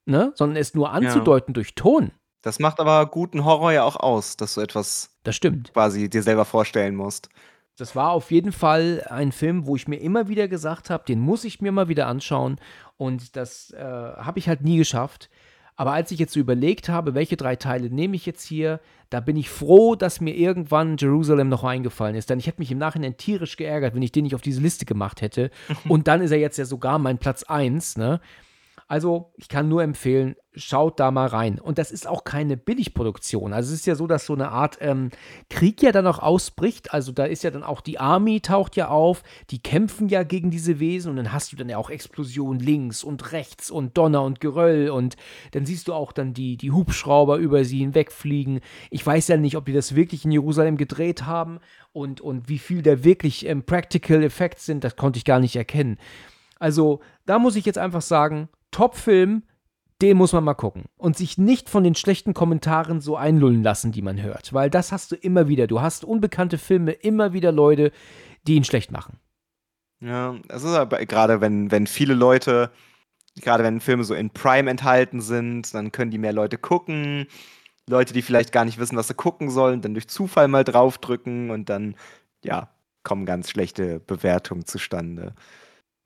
[0.06, 0.32] Ne?
[0.36, 2.12] Sondern es nur anzudeuten durch Ton.
[2.41, 5.74] Das macht aber guten Horror ja auch aus, dass du etwas Das stimmt.
[5.74, 7.30] quasi dir selber vorstellen musst.
[7.76, 11.20] Das war auf jeden Fall ein Film, wo ich mir immer wieder gesagt habe, den
[11.20, 12.58] muss ich mir mal wieder anschauen.
[12.97, 15.30] Und das äh, habe ich halt nie geschafft.
[15.78, 19.22] Aber als ich jetzt so überlegt habe, welche drei Teile nehme ich jetzt hier, da
[19.22, 22.30] bin ich froh, dass mir irgendwann Jerusalem noch eingefallen ist.
[22.30, 24.84] Denn ich hätte mich im Nachhinein tierisch geärgert, wenn ich den nicht auf diese Liste
[24.84, 25.50] gemacht hätte.
[25.88, 28.20] Und dann ist er jetzt ja sogar mein Platz 1, ne?
[28.90, 31.60] Also, ich kann nur empfehlen, schaut da mal rein.
[31.60, 33.54] Und das ist auch keine Billigproduktion.
[33.54, 35.12] Also, es ist ja so, dass so eine Art ähm,
[35.48, 36.92] Krieg ja dann auch ausbricht.
[36.92, 39.22] Also, da ist ja dann auch die Army taucht ja auf.
[39.52, 41.12] Die kämpfen ja gegen diese Wesen.
[41.12, 44.90] Und dann hast du dann ja auch Explosionen links und rechts und Donner und Geröll.
[44.90, 45.18] Und
[45.52, 48.60] dann siehst du auch dann die, die Hubschrauber über sie hinwegfliegen.
[48.90, 51.60] Ich weiß ja nicht, ob die das wirklich in Jerusalem gedreht haben
[51.94, 54.84] und, und wie viel da wirklich ähm, Practical Effects sind.
[54.84, 56.00] Das konnte ich gar nicht erkennen.
[56.58, 59.44] Also, da muss ich jetzt einfach sagen, Top-Film,
[60.02, 60.86] den muss man mal gucken.
[60.98, 64.54] Und sich nicht von den schlechten Kommentaren so einlullen lassen, die man hört.
[64.54, 65.68] Weil das hast du immer wieder.
[65.68, 67.92] Du hast unbekannte Filme, immer wieder Leute,
[68.48, 69.20] die ihn schlecht machen.
[70.02, 72.72] Ja, das ist aber gerade, wenn, wenn viele Leute,
[73.42, 77.28] gerade wenn Filme so in Prime enthalten sind, dann können die mehr Leute gucken.
[77.90, 81.50] Leute, die vielleicht gar nicht wissen, was sie gucken sollen, dann durch Zufall mal draufdrücken
[81.50, 81.96] und dann,
[82.44, 82.70] ja,
[83.04, 85.34] kommen ganz schlechte Bewertungen zustande.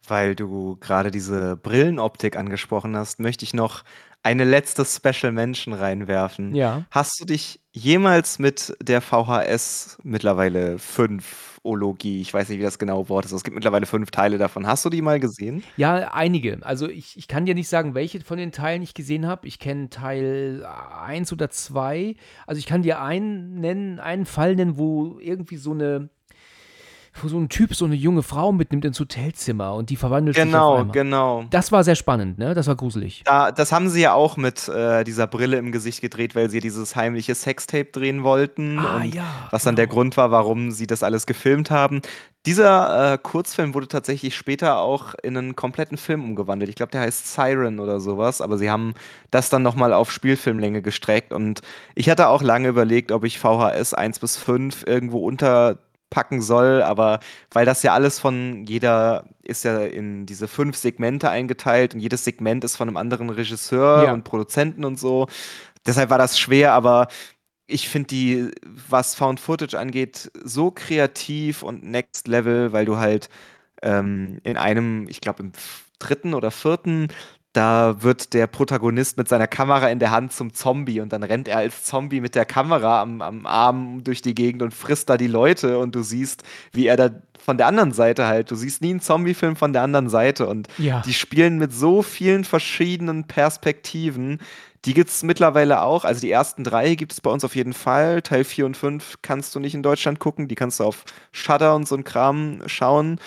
[0.08, 3.84] Weil du gerade diese Brillenoptik angesprochen hast, möchte ich noch
[4.24, 6.56] eine letzte Special Mention reinwerfen.
[6.56, 6.86] Ja.
[6.92, 12.78] Hast du dich jemals mit der VHS mittlerweile 5 Ologie, ich weiß nicht, wie das
[12.78, 14.68] genaue Wort ist, es gibt mittlerweile fünf Teile davon.
[14.68, 15.64] Hast du die mal gesehen?
[15.78, 16.60] Ja, einige.
[16.62, 19.48] Also ich, ich kann dir nicht sagen, welche von den Teilen ich gesehen habe.
[19.48, 22.16] Ich kenne Teil 1 oder 2.
[22.46, 26.10] Also ich kann dir einen nennen, einen Fall nennen, wo irgendwie so eine
[27.22, 30.84] wo so ein Typ so eine junge Frau mitnimmt ins Hotelzimmer und die verwandelt genau,
[30.84, 30.92] sich.
[30.92, 31.46] Genau, genau.
[31.52, 32.54] Das war sehr spannend, ne?
[32.54, 33.22] Das war gruselig.
[33.26, 36.60] Da, das haben sie ja auch mit äh, dieser Brille im Gesicht gedreht, weil sie
[36.60, 38.80] dieses heimliche Sextape drehen wollten.
[38.80, 39.96] Ah, und ja, was dann der genau.
[39.96, 42.02] Grund war, warum sie das alles gefilmt haben.
[42.46, 46.68] Dieser äh, Kurzfilm wurde tatsächlich später auch in einen kompletten Film umgewandelt.
[46.70, 48.96] Ich glaube, der heißt Siren oder sowas, aber sie haben
[49.32, 51.32] das dann nochmal auf Spielfilmlänge gestreckt.
[51.32, 51.62] Und
[51.96, 55.20] ich hatte auch lange überlegt, ob ich VHS 1 bis 5 irgendwo
[56.14, 57.20] unterpacken soll, aber
[57.52, 62.24] weil das ja alles von jeder ist ja in diese fünf Segmente eingeteilt und jedes
[62.24, 64.14] Segment ist von einem anderen Regisseur Ja.
[64.14, 65.28] und Produzenten und so.
[65.86, 67.08] Deshalb war das schwer, aber
[67.68, 68.52] ich finde die,
[68.90, 73.30] was Found Footage angeht, so kreativ und next level, weil du halt
[73.82, 75.52] ähm, in einem, ich glaube im
[76.00, 77.08] dritten oder vierten,
[77.54, 81.48] da wird der Protagonist mit seiner Kamera in der Hand zum Zombie und dann rennt
[81.48, 85.18] er als Zombie mit der Kamera am, am Arm durch die Gegend und frisst da
[85.18, 87.10] die Leute und du siehst, wie er da
[87.46, 90.68] von der anderen Seite halt, du siehst nie einen Zombie-Film von der anderen Seite und
[90.78, 91.02] Ja.
[91.06, 94.40] die spielen mit so vielen verschiedenen Perspektiven.
[94.86, 96.04] Die gibt es mittlerweile auch.
[96.04, 98.22] Also die ersten drei gibt es bei uns auf jeden Fall.
[98.22, 100.48] Teil 4 und 5 kannst du nicht in Deutschland gucken.
[100.50, 103.20] Die kannst du auf Shudder und so ein Kram schauen.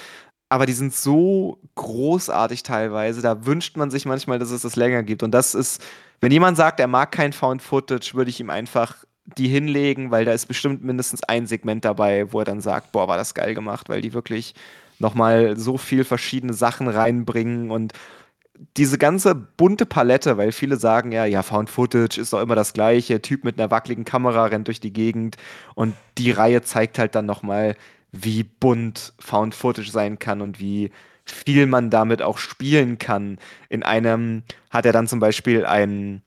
[0.48, 3.20] Aber die sind so großartig teilweise.
[3.20, 5.22] Da wünscht man sich manchmal, dass es das länger gibt.
[5.22, 5.82] Und das ist,
[6.20, 10.24] wenn jemand sagt, er mag kein Found Footage, würde ich ihm einfach die hinlegen, weil
[10.24, 13.54] da ist bestimmt mindestens ein Segment dabei, wo er dann sagt, boah, war das geil
[13.54, 14.54] gemacht, weil die wirklich
[14.98, 17.92] nochmal so viel verschiedene Sachen reinbringen und
[18.76, 22.72] diese ganze bunte Palette, weil viele sagen ja, ja, Found Footage ist doch immer das
[22.72, 25.36] gleiche, Typ mit einer wackeligen Kamera rennt durch die Gegend
[25.74, 27.76] und die Reihe zeigt halt dann nochmal,
[28.24, 30.90] wie bunt Found Footage sein kann und wie
[31.24, 33.38] viel man damit auch spielen kann.
[33.68, 36.22] In einem hat er dann zum Beispiel einen,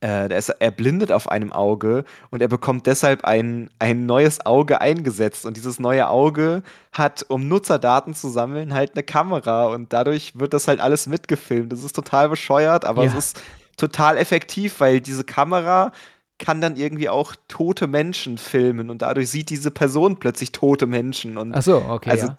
[0.00, 4.80] äh, der ist erblindet auf einem Auge und er bekommt deshalb ein, ein neues Auge
[4.80, 5.46] eingesetzt.
[5.46, 6.62] Und dieses neue Auge
[6.92, 11.72] hat, um Nutzerdaten zu sammeln, halt eine Kamera und dadurch wird das halt alles mitgefilmt.
[11.72, 13.10] Das ist total bescheuert, aber Ja.
[13.10, 13.42] es ist
[13.76, 15.92] total effektiv, weil diese Kamera
[16.38, 21.38] kann dann irgendwie auch tote Menschen filmen und dadurch sieht diese Person plötzlich tote Menschen
[21.38, 22.10] und Ach so, okay.
[22.10, 22.38] Also, ja.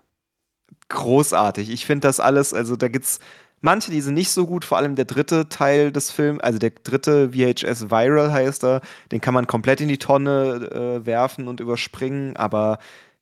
[0.89, 1.69] großartig.
[1.69, 3.19] Ich finde das alles, also da gibt's
[3.61, 6.71] manche, die sind nicht so gut, vor allem der dritte Teil des Films, also der
[6.71, 8.81] dritte VHS Viral heißt er,
[9.11, 12.79] den kann man komplett in die Tonne äh, werfen und überspringen, aber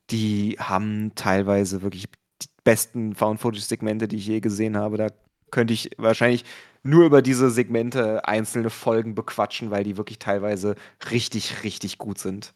[0.10, 2.08] die haben teilweise wirklich
[2.42, 4.98] die besten Found-Footage-Segmente, die ich je gesehen habe.
[4.98, 5.08] Da
[5.52, 6.44] könnte ich wahrscheinlich
[6.84, 10.76] nur über diese Segmente einzelne Folgen bequatschen, weil die wirklich teilweise
[11.10, 12.54] richtig, richtig gut sind.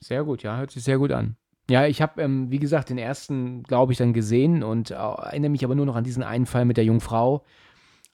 [0.00, 1.36] Sehr gut, ja, hört sich sehr gut an.
[1.68, 5.50] Ja, ich habe, ähm, wie gesagt, den ersten, glaube ich, dann gesehen und äh, erinnere
[5.50, 7.44] mich aber nur noch an diesen einen Fall mit der jungen Frau.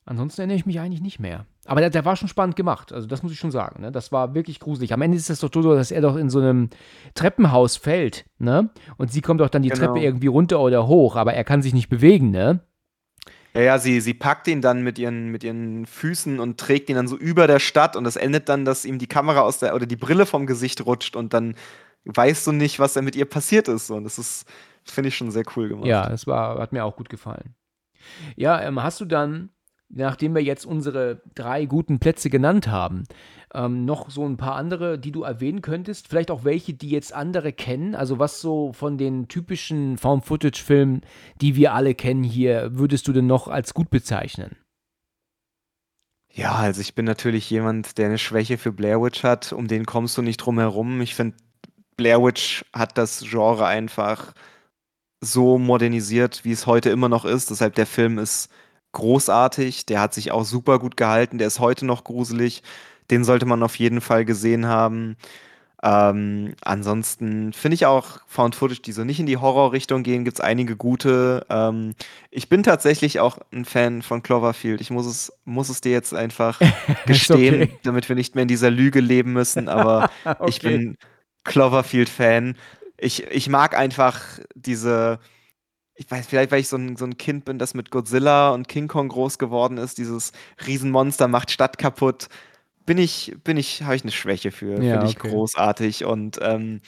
[0.04, 1.46] Ansonsten erinnere ich mich eigentlich nicht mehr.
[1.64, 3.82] Aber der, der war schon spannend gemacht, also das muss ich schon sagen.
[3.82, 3.90] Ne?
[3.90, 4.92] Das war wirklich gruselig.
[4.92, 6.70] Am Ende ist es doch so, dass er doch in so einem
[7.14, 8.70] Treppenhaus fällt, ne?
[8.98, 9.86] Und sie kommt doch dann die Genau.
[9.86, 12.60] Treppe irgendwie runter oder hoch, aber er kann sich nicht bewegen, ne?
[13.56, 16.96] Ja, ja, sie, sie packt ihn dann mit ihren, mit ihren Füßen und trägt ihn
[16.96, 19.74] dann so über der Stadt und das endet dann, dass ihm die Kamera aus der
[19.74, 21.54] oder die Brille vom Gesicht rutscht und dann
[22.04, 23.90] weißt du nicht, was da mit ihr passiert ist.
[23.90, 24.46] Und das ist,
[24.84, 25.86] finde ich schon sehr cool gemacht.
[25.86, 27.54] Ja, das war, hat mir auch gut gefallen.
[28.36, 29.48] Ja, ähm, hast du dann,
[29.88, 33.04] nachdem wir jetzt unsere drei guten Plätze genannt haben,
[33.54, 36.08] ähm, noch so ein paar andere, die du erwähnen könntest?
[36.08, 37.94] Vielleicht auch welche, die jetzt andere kennen?
[37.94, 41.02] Also was so von den typischen Found-Footage-Filmen,
[41.40, 44.56] die wir alle kennen hier, würdest du denn noch als gut bezeichnen?
[46.32, 49.52] Ja, also ich bin natürlich jemand, der eine Schwäche für Blair Witch hat.
[49.54, 51.00] Um den kommst du nicht drum herum.
[51.00, 51.36] Ich finde,
[51.96, 54.34] Blair Witch hat das Genre einfach
[55.22, 57.50] so modernisiert, wie es heute immer noch ist.
[57.50, 58.50] Deshalb der Film ist
[58.92, 59.86] großartig.
[59.86, 61.38] Der hat sich auch super gut gehalten.
[61.38, 62.62] Der ist heute noch gruselig.
[63.10, 65.16] Den sollte man auf jeden Fall gesehen haben.
[65.82, 70.38] Ähm, ansonsten finde ich auch Found Footage, die so nicht in die Horrorrichtung gehen, gibt
[70.38, 71.46] es einige gute.
[71.50, 71.94] Ähm,
[72.30, 74.80] ich bin tatsächlich auch ein Fan von Cloverfield.
[74.80, 76.60] Ich muss es, muss es dir jetzt einfach
[77.06, 77.78] gestehen, okay.
[77.82, 79.68] damit wir nicht mehr in dieser Lüge leben müssen.
[79.68, 80.48] Aber okay.
[80.48, 80.96] ich bin
[81.44, 82.56] Cloverfield-Fan.
[82.96, 84.20] Ich, ich mag einfach
[84.54, 85.20] diese,
[85.94, 88.66] ich weiß, vielleicht, weil ich so ein, so ein Kind bin, das mit Godzilla und
[88.66, 90.32] King Kong groß geworden ist, dieses
[90.66, 92.28] Riesenmonster macht Stadt kaputt
[92.86, 94.82] bin ich, bin ich, habe ich eine Schwäche für.
[94.82, 95.30] Ja, Finde ich okay.
[95.30, 96.04] großartig.
[96.04, 96.80] Und ähm,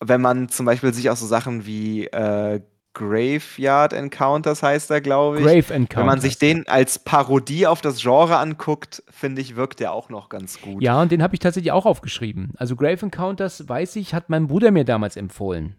[0.00, 2.60] wenn man zum Beispiel sich auch so Sachen wie äh,
[2.96, 5.44] Graveyard Encounters heißt er, glaube ich.
[5.44, 5.96] Grave Encounters.
[5.98, 10.08] Wenn man sich den als Parodie auf das Genre anguckt, finde ich, wirkt der auch
[10.08, 10.82] noch ganz gut.
[10.82, 12.52] Ja, und den habe ich tatsächlich auch aufgeschrieben.
[12.56, 15.76] Also Grave Encounters, weiß ich, hat mein Bruder mir damals empfohlen.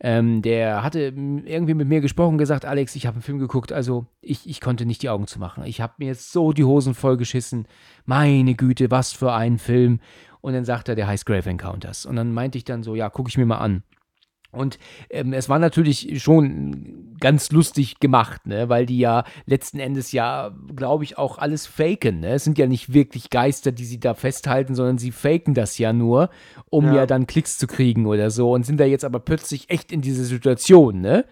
[0.00, 4.06] Ähm, der hatte irgendwie mit mir gesprochen gesagt, Alex, ich habe einen Film geguckt, also
[4.20, 5.64] ich, ich konnte nicht die Augen zu machen.
[5.64, 7.66] Ich habe mir jetzt so die Hosen vollgeschissen.
[8.04, 10.00] Meine Güte, was für ein Film.
[10.40, 12.06] Und dann sagt er, der heißt Grave Encounters.
[12.06, 13.82] Und dann meinte ich dann so, ja, gucke ich mir mal an.
[14.50, 14.78] Und
[15.10, 18.70] ähm, es war natürlich schon ganz lustig gemacht, ne?
[18.70, 22.20] weil die ja letzten Endes ja, glaube ich, auch alles faken.
[22.20, 22.34] Ne?
[22.34, 25.92] Es sind ja nicht wirklich Geister, die sie da festhalten, sondern sie faken das ja
[25.92, 26.30] nur,
[26.70, 29.68] um ja, ja dann Klicks zu kriegen oder so und sind da jetzt aber plötzlich
[29.68, 31.26] echt in dieser Situation, ne?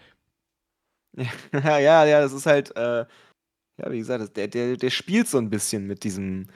[1.17, 3.07] Ja, ja, ja, das ist halt, äh,
[3.79, 6.49] ja, wie gesagt, der, der, der spielt so ein bisschen mit diesem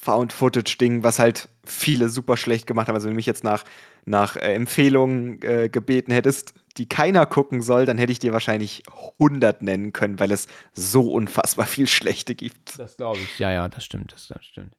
[0.00, 2.94] Found-Footage-Ding, was halt viele super schlecht gemacht haben.
[2.94, 3.64] Also wenn du mich jetzt nach,
[4.06, 8.84] nach äh, Empfehlungen äh, gebeten hättest, die keiner gucken soll, dann hätte ich dir wahrscheinlich
[9.18, 12.78] 100 nennen können, weil es so unfassbar viel Schlechte gibt.
[12.78, 13.38] Das glaube ich.
[13.38, 14.72] Ja, ja, das stimmt, das, das stimmt.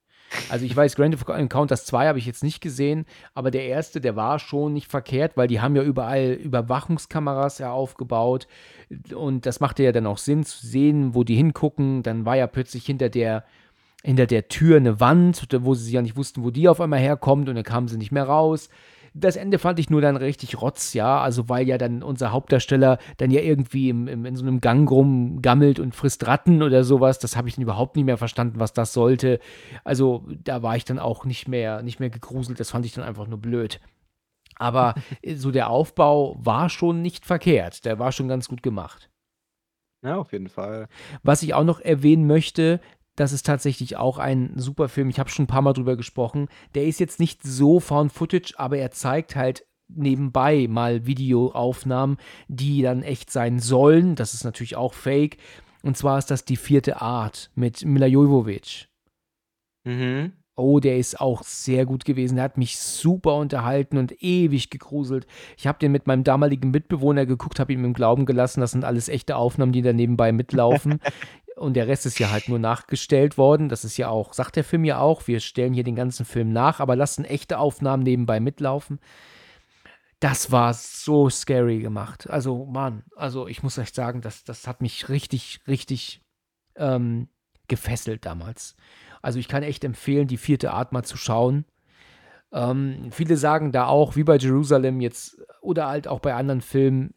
[0.49, 4.15] Also ich weiß, Grand Encounters 2 habe ich jetzt nicht gesehen, aber der erste, der
[4.15, 8.47] war schon nicht verkehrt, weil die haben ja überall Überwachungskameras ja aufgebaut
[9.15, 12.03] und das machte ja dann auch Sinn zu sehen, wo die hingucken.
[12.03, 13.45] Dann war ja plötzlich hinter der
[14.03, 17.49] hinter der Tür eine Wand, wo sie ja nicht wussten, wo die auf einmal herkommt
[17.49, 18.69] und dann kamen sie nicht mehr raus.
[19.19, 22.99] Das Ende fand ich nur dann richtig rotz, ja, also weil ja dann unser Hauptdarsteller
[23.17, 27.19] dann ja irgendwie im, im, in so einem Gang rumgammelt und frisst Ratten oder sowas.
[27.19, 29.39] Das habe ich dann überhaupt nicht mehr verstanden, was das sollte.
[29.83, 33.03] Also da war ich dann auch nicht mehr, nicht mehr gegruselt, das fand ich dann
[33.03, 33.79] einfach nur blöd.
[34.55, 34.95] Aber
[35.35, 39.09] so der Aufbau war schon nicht verkehrt, der war schon ganz gut gemacht.
[40.03, 40.87] Ja, auf jeden Fall.
[41.23, 42.79] Was ich auch noch erwähnen möchte,
[43.17, 45.09] das ist tatsächlich auch ein super Film.
[45.09, 46.47] Ich habe schon ein paar Mal drüber gesprochen.
[46.75, 52.17] Der ist jetzt nicht so Found Footage, aber er zeigt halt nebenbei mal Videoaufnahmen,
[52.47, 54.15] die dann echt sein sollen.
[54.15, 55.37] Das ist natürlich auch fake.
[55.81, 58.87] Und zwar ist das die vierte Art mit Mila Jovovich.
[59.83, 60.33] Mhm.
[60.55, 62.35] Oh, der ist auch sehr gut gewesen.
[62.35, 65.25] Der hat mich super unterhalten und ewig gegruselt.
[65.57, 68.83] Ich habe den mit meinem damaligen Mitbewohner geguckt, habe ihm im Glauben gelassen, das sind
[68.83, 70.99] alles echte Aufnahmen, die da nebenbei mitlaufen.
[71.57, 73.69] und der Rest ist ja halt nur nachgestellt worden.
[73.69, 76.53] Das ist ja auch, sagt der Film ja auch, wir stellen hier den ganzen Film
[76.53, 78.99] nach, aber lassen echte Aufnahmen nebenbei mitlaufen.
[80.19, 82.29] Das war so scary gemacht.
[82.29, 86.21] Also, Mann, also ich muss echt sagen, das, das hat mich richtig, richtig
[86.75, 87.27] ähm,
[87.67, 88.75] gefesselt damals.
[89.21, 91.65] Also ich kann echt empfehlen, die vierte Art mal zu schauen.
[92.51, 97.13] Ähm, viele sagen da auch, wie bei Jerusalem jetzt oder halt auch bei anderen Filmen,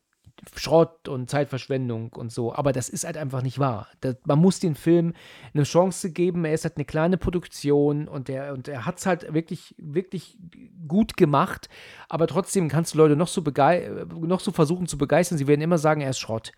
[0.57, 2.55] Schrott und Zeitverschwendung und so.
[2.55, 3.89] Aber das ist halt einfach nicht wahr.
[4.01, 5.15] Das, man muss den Film
[5.55, 6.45] eine Chance geben.
[6.45, 10.39] Er ist halt eine kleine Produktion und er, und er hat es halt wirklich, wirklich
[10.87, 11.69] gut gemacht.
[12.09, 15.39] Aber trotzdem kannst du Leute noch so, noch so versuchen zu begeistern.
[15.39, 16.53] Sie werden immer sagen, er ist Schrott.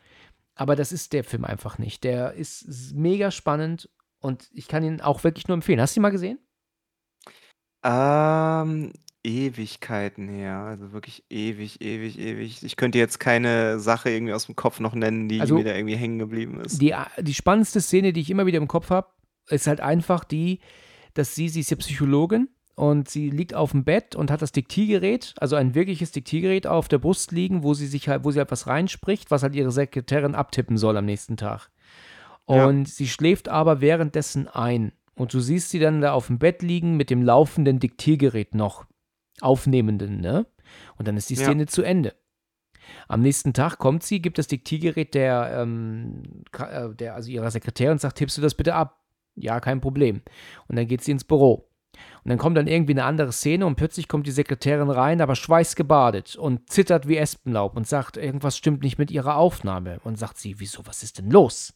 [0.54, 2.04] Aber das ist der Film einfach nicht.
[2.04, 3.88] Der ist mega spannend
[4.20, 5.80] und ich kann ihn auch wirklich nur empfehlen.
[5.80, 6.38] Hast du ihn mal gesehen?
[7.84, 8.92] Ähm,
[9.24, 12.62] Ewigkeiten her, also wirklich ewig, ewig, ewig.
[12.62, 15.74] Ich könnte jetzt keine Sache irgendwie aus dem Kopf noch nennen, die Also mir da
[15.74, 16.82] irgendwie hängen geblieben ist.
[16.82, 19.08] die, die spannendste Szene, die ich immer wieder im Kopf habe,
[19.48, 20.60] ist halt einfach die,
[21.14, 24.50] dass sie, sie ist ja Psychologin und sie liegt auf dem Bett und hat das
[24.52, 28.38] Diktiergerät, also ein wirkliches Diktiergerät auf der Brust liegen, wo sie sich halt, wo sie
[28.38, 31.70] halt was reinspricht, was halt ihre Sekretärin abtippen soll am nächsten Tag.
[32.48, 32.66] Ja.
[32.66, 34.92] Und sie schläft aber währenddessen ein.
[35.14, 38.86] Und du siehst sie dann da auf dem Bett liegen mit dem laufenden Diktiergerät noch.
[39.40, 40.46] Aufnehmenden, ne?
[40.96, 41.66] Und dann ist die Szene ja.
[41.66, 42.14] zu Ende.
[43.08, 46.22] Am nächsten Tag kommt sie, gibt das Diktiergerät der, ähm,
[46.58, 49.00] äh, der, also ihrer Sekretärin und sagt, tippst du das bitte ab?
[49.34, 50.22] Ja, kein Problem.
[50.68, 51.68] Und dann geht sie ins Büro.
[52.24, 55.34] Und dann kommt dann irgendwie eine andere Szene und plötzlich kommt die Sekretärin rein, aber
[55.34, 60.00] schweißgebadet und zittert wie Espenlaub und sagt, irgendwas stimmt nicht mit ihrer Aufnahme.
[60.04, 61.74] Und sagt sie, wieso, was ist denn los?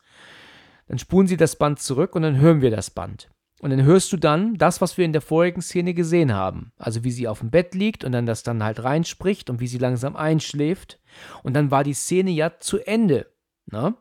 [0.89, 3.29] Dann spulen sie das Band zurück und dann hören wir das Band.
[3.61, 6.73] Und dann hörst du dann das, was wir in der vorigen Szene gesehen haben.
[6.77, 9.67] Also wie sie auf dem Bett liegt und dann das dann halt reinspricht und wie
[9.67, 11.01] sie langsam einschläft.
[11.43, 13.33] Und dann war die Szene ja zu Ende.
[13.67, 13.95] Ne?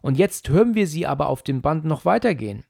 [0.00, 2.64] Und jetzt hören wir sie aber auf dem Band noch weitergehen.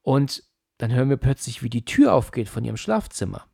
[0.00, 0.42] Und
[0.78, 3.46] dann hören wir plötzlich, wie die Tür aufgeht von ihrem Schlafzimmer.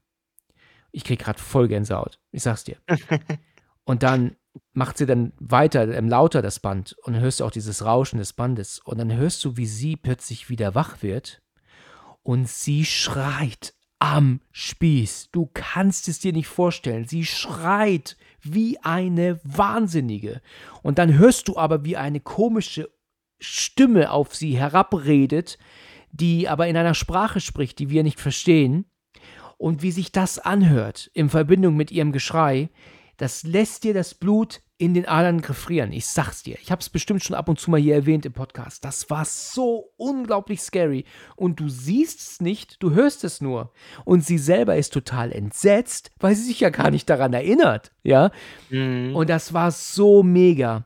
[0.90, 2.18] Ich krieg gerade voll Gänsehaut.
[2.30, 2.78] Ich sag's dir.
[3.84, 4.36] und dann
[4.72, 6.96] macht sie dann weiter, ähm, lauter das Band.
[7.02, 8.78] Und dann hörst du auch dieses Rauschen des Bandes.
[8.78, 11.42] Und dann hörst du, wie sie plötzlich wieder wach wird.
[12.28, 15.30] Und sie schreit am Spieß.
[15.32, 17.06] Du kannst es dir nicht vorstellen.
[17.06, 20.42] Sie schreit wie eine Wahnsinnige.
[20.82, 22.90] Und dann hörst du aber, wie eine komische
[23.40, 25.56] Stimme auf sie herabredet,
[26.12, 28.84] die aber in einer Sprache spricht, die wir nicht verstehen.
[29.56, 32.68] Und wie sich das anhört in Verbindung mit ihrem Geschrei,
[33.18, 35.92] das lässt dir das Blut in den Adern gefrieren.
[35.92, 36.56] Ich sag's dir.
[36.62, 38.84] Ich hab's bestimmt schon ab und zu mal hier erwähnt im Podcast.
[38.84, 41.04] Das war so unglaublich scary.
[41.34, 43.72] Und du siehst es nicht, du hörst es nur.
[44.04, 47.90] Und sie selber ist total entsetzt, weil sie sich ja gar nicht daran erinnert.
[48.04, 48.30] Ja.
[48.70, 49.16] Mhm.
[49.16, 50.84] Und das war so mega.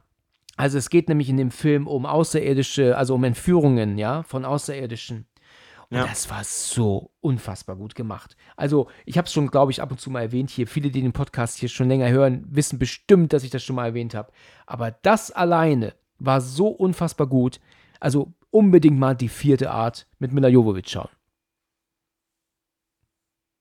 [0.56, 5.26] Also es geht nämlich in dem Film um außerirdische, also um Entführungen, ja, von Außerirdischen.
[5.92, 6.06] Ja.
[6.06, 8.34] das war so unfassbar gut gemacht.
[8.56, 10.66] Also, ich habe es schon, glaube ich, ab und zu mal erwähnt hier.
[10.66, 13.88] Viele, die den Podcast hier schon länger hören, wissen bestimmt, dass ich das schon mal
[13.88, 14.32] erwähnt habe.
[14.64, 17.60] Aber das alleine war so unfassbar gut.
[18.00, 21.10] Also unbedingt mal die vierte Art mit Mila Jovovich schauen.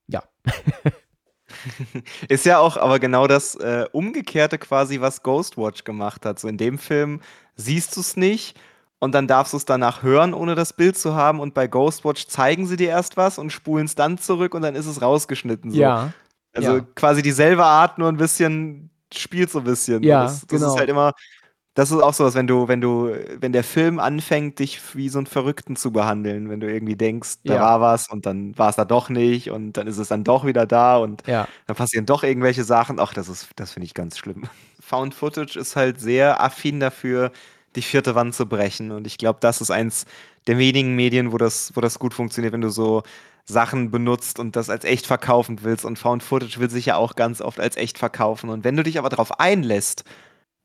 [0.08, 0.24] Ja.
[2.30, 6.40] Ist ja auch aber genau das äh, Umgekehrte quasi, was Ghostwatch gemacht hat.
[6.40, 7.20] So in dem Film
[7.56, 8.58] siehst du es nicht
[9.02, 11.40] und dann darfst du es danach hören, ohne das Bild zu haben.
[11.40, 14.76] Und bei Ghostwatch zeigen sie dir erst was und spulen es dann zurück und dann
[14.76, 15.72] ist es rausgeschnitten.
[15.72, 15.78] So.
[15.78, 16.14] Ja.
[16.54, 16.86] Also ja.
[16.94, 20.04] quasi dieselbe Art, nur ein bisschen spielt so ein bisschen.
[20.04, 20.74] Ja, das, das genau.
[20.74, 21.14] ist halt immer,
[21.74, 25.10] das ist auch so was, wenn du, wenn du, wenn der Film anfängt, dich wie
[25.10, 27.62] so einen Verrückten zu behandeln, wenn du irgendwie denkst, da Ja.
[27.62, 30.46] war was und dann war es da doch nicht und dann ist es dann doch
[30.46, 31.48] wieder da und Ja.
[31.66, 33.00] dann passieren doch irgendwelche Sachen.
[33.00, 34.44] Ach, das ist, das finde ich ganz schlimm.
[34.80, 37.32] Found Footage ist halt sehr affin dafür,
[37.76, 38.92] die vierte Wand zu brechen.
[38.92, 40.06] Und ich glaube, das ist eins
[40.48, 43.04] der wenigen Medien, wo das, wo das gut funktioniert, wenn du so
[43.46, 45.86] Sachen benutzt und das als echt verkaufen willst.
[45.86, 48.50] Und Found Footage will sich ja auch ganz oft als echt verkaufen.
[48.50, 50.04] Und wenn du dich aber darauf einlässt,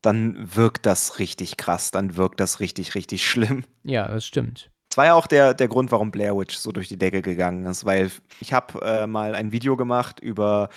[0.01, 3.63] dann wirkt das richtig krass, dann wirkt das richtig, richtig schlimm.
[3.83, 4.69] Ja, das stimmt.
[4.89, 7.65] Das war ja auch der, der Grund, warum Blair Witch so durch die Decke gegangen
[7.65, 10.69] ist, weil ich habe äh, mal ein Video gemacht über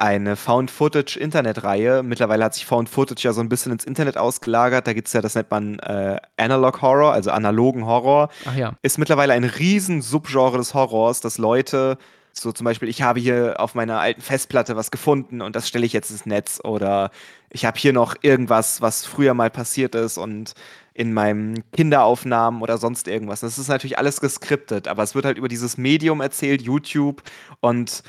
[0.00, 2.02] eine Found-Footage-Internetreihe.
[2.02, 4.86] Mittlerweile hat sich Found-Footage ja so ein bisschen ins Internet ausgelagert.
[4.86, 8.30] Da gibt es ja, das nennt man äh, Analog Horror, also analogen Horror.
[8.46, 8.72] Ach ja.
[8.82, 11.98] Ist mittlerweile ein riesen Subgenre des Horrors, dass Leute,
[12.32, 15.84] so zum Beispiel, ich habe hier auf meiner alten Festplatte was gefunden und das stelle
[15.84, 16.60] ich jetzt ins Netz.
[16.64, 17.10] Oder
[17.50, 20.54] ich habe hier noch irgendwas, was früher mal passiert ist und
[20.94, 23.40] in meinen Kinderaufnahmen oder sonst irgendwas.
[23.40, 27.22] Das ist natürlich alles geskriptet, aber es wird halt über dieses Medium erzählt, YouTube,
[27.60, 28.02] und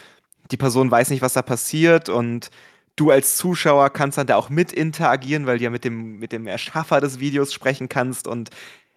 [0.52, 2.49] die Person weiß nicht, was da passiert und
[2.95, 6.32] du als Zuschauer kannst dann da auch mit interagieren, weil du ja mit dem, mit
[6.32, 8.49] dem Erschaffer des Videos sprechen kannst und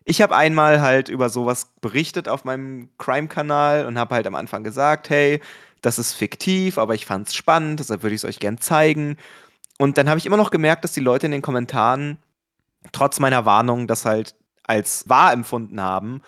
[0.04, 4.62] ich habe einmal halt über sowas berichtet auf meinem Crime-Kanal und habe halt am Anfang
[4.62, 5.40] gesagt, hey,
[5.80, 9.16] das ist fiktiv, aber ich fand es spannend, deshalb würde ich es euch gern zeigen.
[9.78, 12.18] Und dann habe ich immer noch gemerkt, dass die Leute in den Kommentaren
[12.92, 16.22] trotz meiner Warnung das halt als wahr empfunden haben.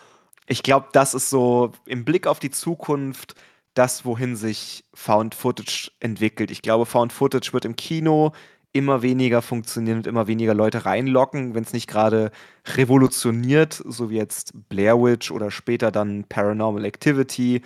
[0.46, 3.34] Ich glaube, das ist so im Blick auf die Zukunft
[3.78, 6.50] das, wohin sich Found Footage entwickelt.
[6.50, 8.32] Ich glaube, Found Footage wird im Kino
[8.72, 12.30] immer weniger funktionieren und immer weniger Leute reinlocken, wenn es nicht gerade
[12.66, 17.62] revolutioniert, so wie jetzt Blair Witch oder später dann Paranormal Activity.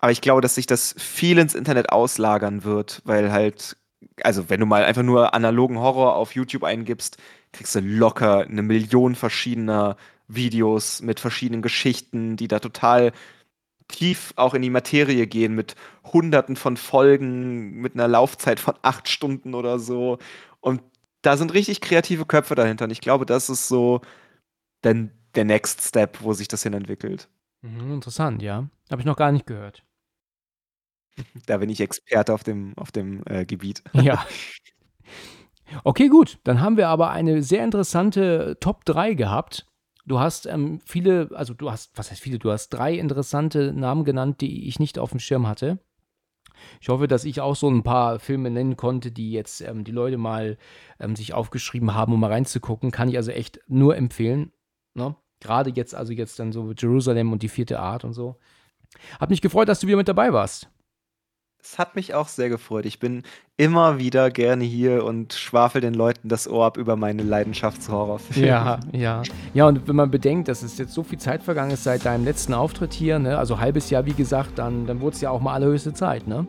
[0.00, 3.76] Aber ich glaube, dass sich das viel ins Internet auslagern wird, weil halt,
[4.22, 7.16] also wenn du mal einfach nur analogen Horror auf YouTube eingibst,
[7.52, 9.96] kriegst du locker eine Million verschiedener
[10.28, 13.12] Videos mit verschiedenen Geschichten, die da total
[13.88, 15.74] tief auch in die Materie gehen mit
[16.04, 20.18] hunderten von Folgen, mit einer Laufzeit von acht Stunden oder so.
[20.60, 20.82] Und
[21.22, 22.84] da sind richtig kreative Köpfe dahinter.
[22.84, 24.00] Und ich glaube, das ist so
[24.82, 27.28] dann der Next Step, wo sich das hin entwickelt.
[27.62, 28.68] Mhm, interessant, ja.
[28.90, 29.84] Habe ich noch gar nicht gehört.
[31.46, 33.82] Da bin ich Experte auf dem, auf dem äh, Gebiet.
[33.92, 34.24] Ja.
[35.84, 36.38] Okay, gut.
[36.44, 39.66] Dann haben wir aber eine sehr interessante Top 3 gehabt.
[40.08, 44.04] Du hast ähm, viele, also du hast, was heißt viele, du hast drei interessante Namen
[44.04, 45.78] genannt, die ich nicht auf dem Schirm hatte.
[46.80, 49.92] Ich hoffe, dass ich auch so ein paar Filme nennen konnte, die jetzt ähm, die
[49.92, 50.56] Leute mal
[50.98, 52.90] ähm, sich aufgeschrieben haben, um mal reinzugucken.
[52.90, 54.50] Kann ich also echt nur empfehlen.
[54.94, 55.14] Ne?
[55.40, 58.36] Gerade jetzt, also jetzt dann so Jerusalem und die vierte Art und so.
[59.20, 60.70] Hab mich gefreut, dass du wieder mit dabei warst.
[61.60, 62.86] Es hat mich auch sehr gefreut.
[62.86, 63.24] Ich bin
[63.56, 68.46] immer wieder gerne hier und schwafel den Leuten das Ohr ab über meine Leidenschaftshorrorfilme.
[68.46, 69.22] Ja, ja.
[69.54, 72.24] Ja, und wenn man bedenkt, dass es jetzt so viel Zeit vergangen ist seit deinem
[72.24, 73.36] letzten Auftritt hier, ne?
[73.36, 76.46] also halbes Jahr, wie gesagt, dann, dann wurde es ja auch mal allerhöchste Zeit, ne?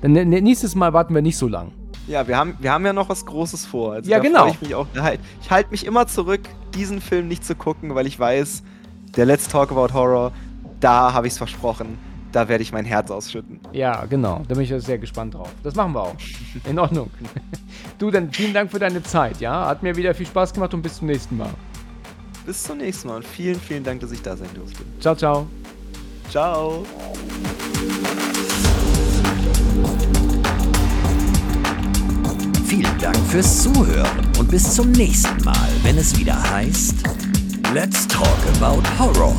[0.00, 1.72] Dann ne, nächstes Mal warten wir nicht so lang.
[2.06, 3.92] Ja, wir haben, wir haben ja noch was Großes vor.
[3.92, 4.46] Also Ja, genau.
[4.48, 6.40] Ich, mich auch, halt, ich halte mich immer zurück,
[6.74, 8.62] diesen Film nicht zu gucken, weil ich weiß,
[9.16, 10.32] der Let's Talk About Horror,
[10.80, 11.98] da habe ich es versprochen.
[12.32, 13.60] Da werde ich mein Herz ausschütten.
[13.72, 14.42] Ja, genau.
[14.48, 15.50] Da bin ich sehr gespannt drauf.
[15.62, 16.16] Das machen wir auch.
[16.68, 17.10] In Ordnung.
[17.98, 19.66] Du, dann vielen Dank für deine Zeit, ja?
[19.66, 21.50] Hat mir wieder viel Spaß gemacht und bis zum nächsten Mal.
[22.44, 24.82] Bis zum nächsten Mal und vielen, vielen Dank, dass ich da sein durfte.
[24.98, 25.46] Ciao, ciao.
[26.28, 26.84] Ciao.
[32.66, 36.96] Vielen Dank fürs Zuhören und bis zum nächsten Mal, wenn es wieder heißt
[37.72, 38.26] Let's Talk
[38.60, 39.36] About Horror.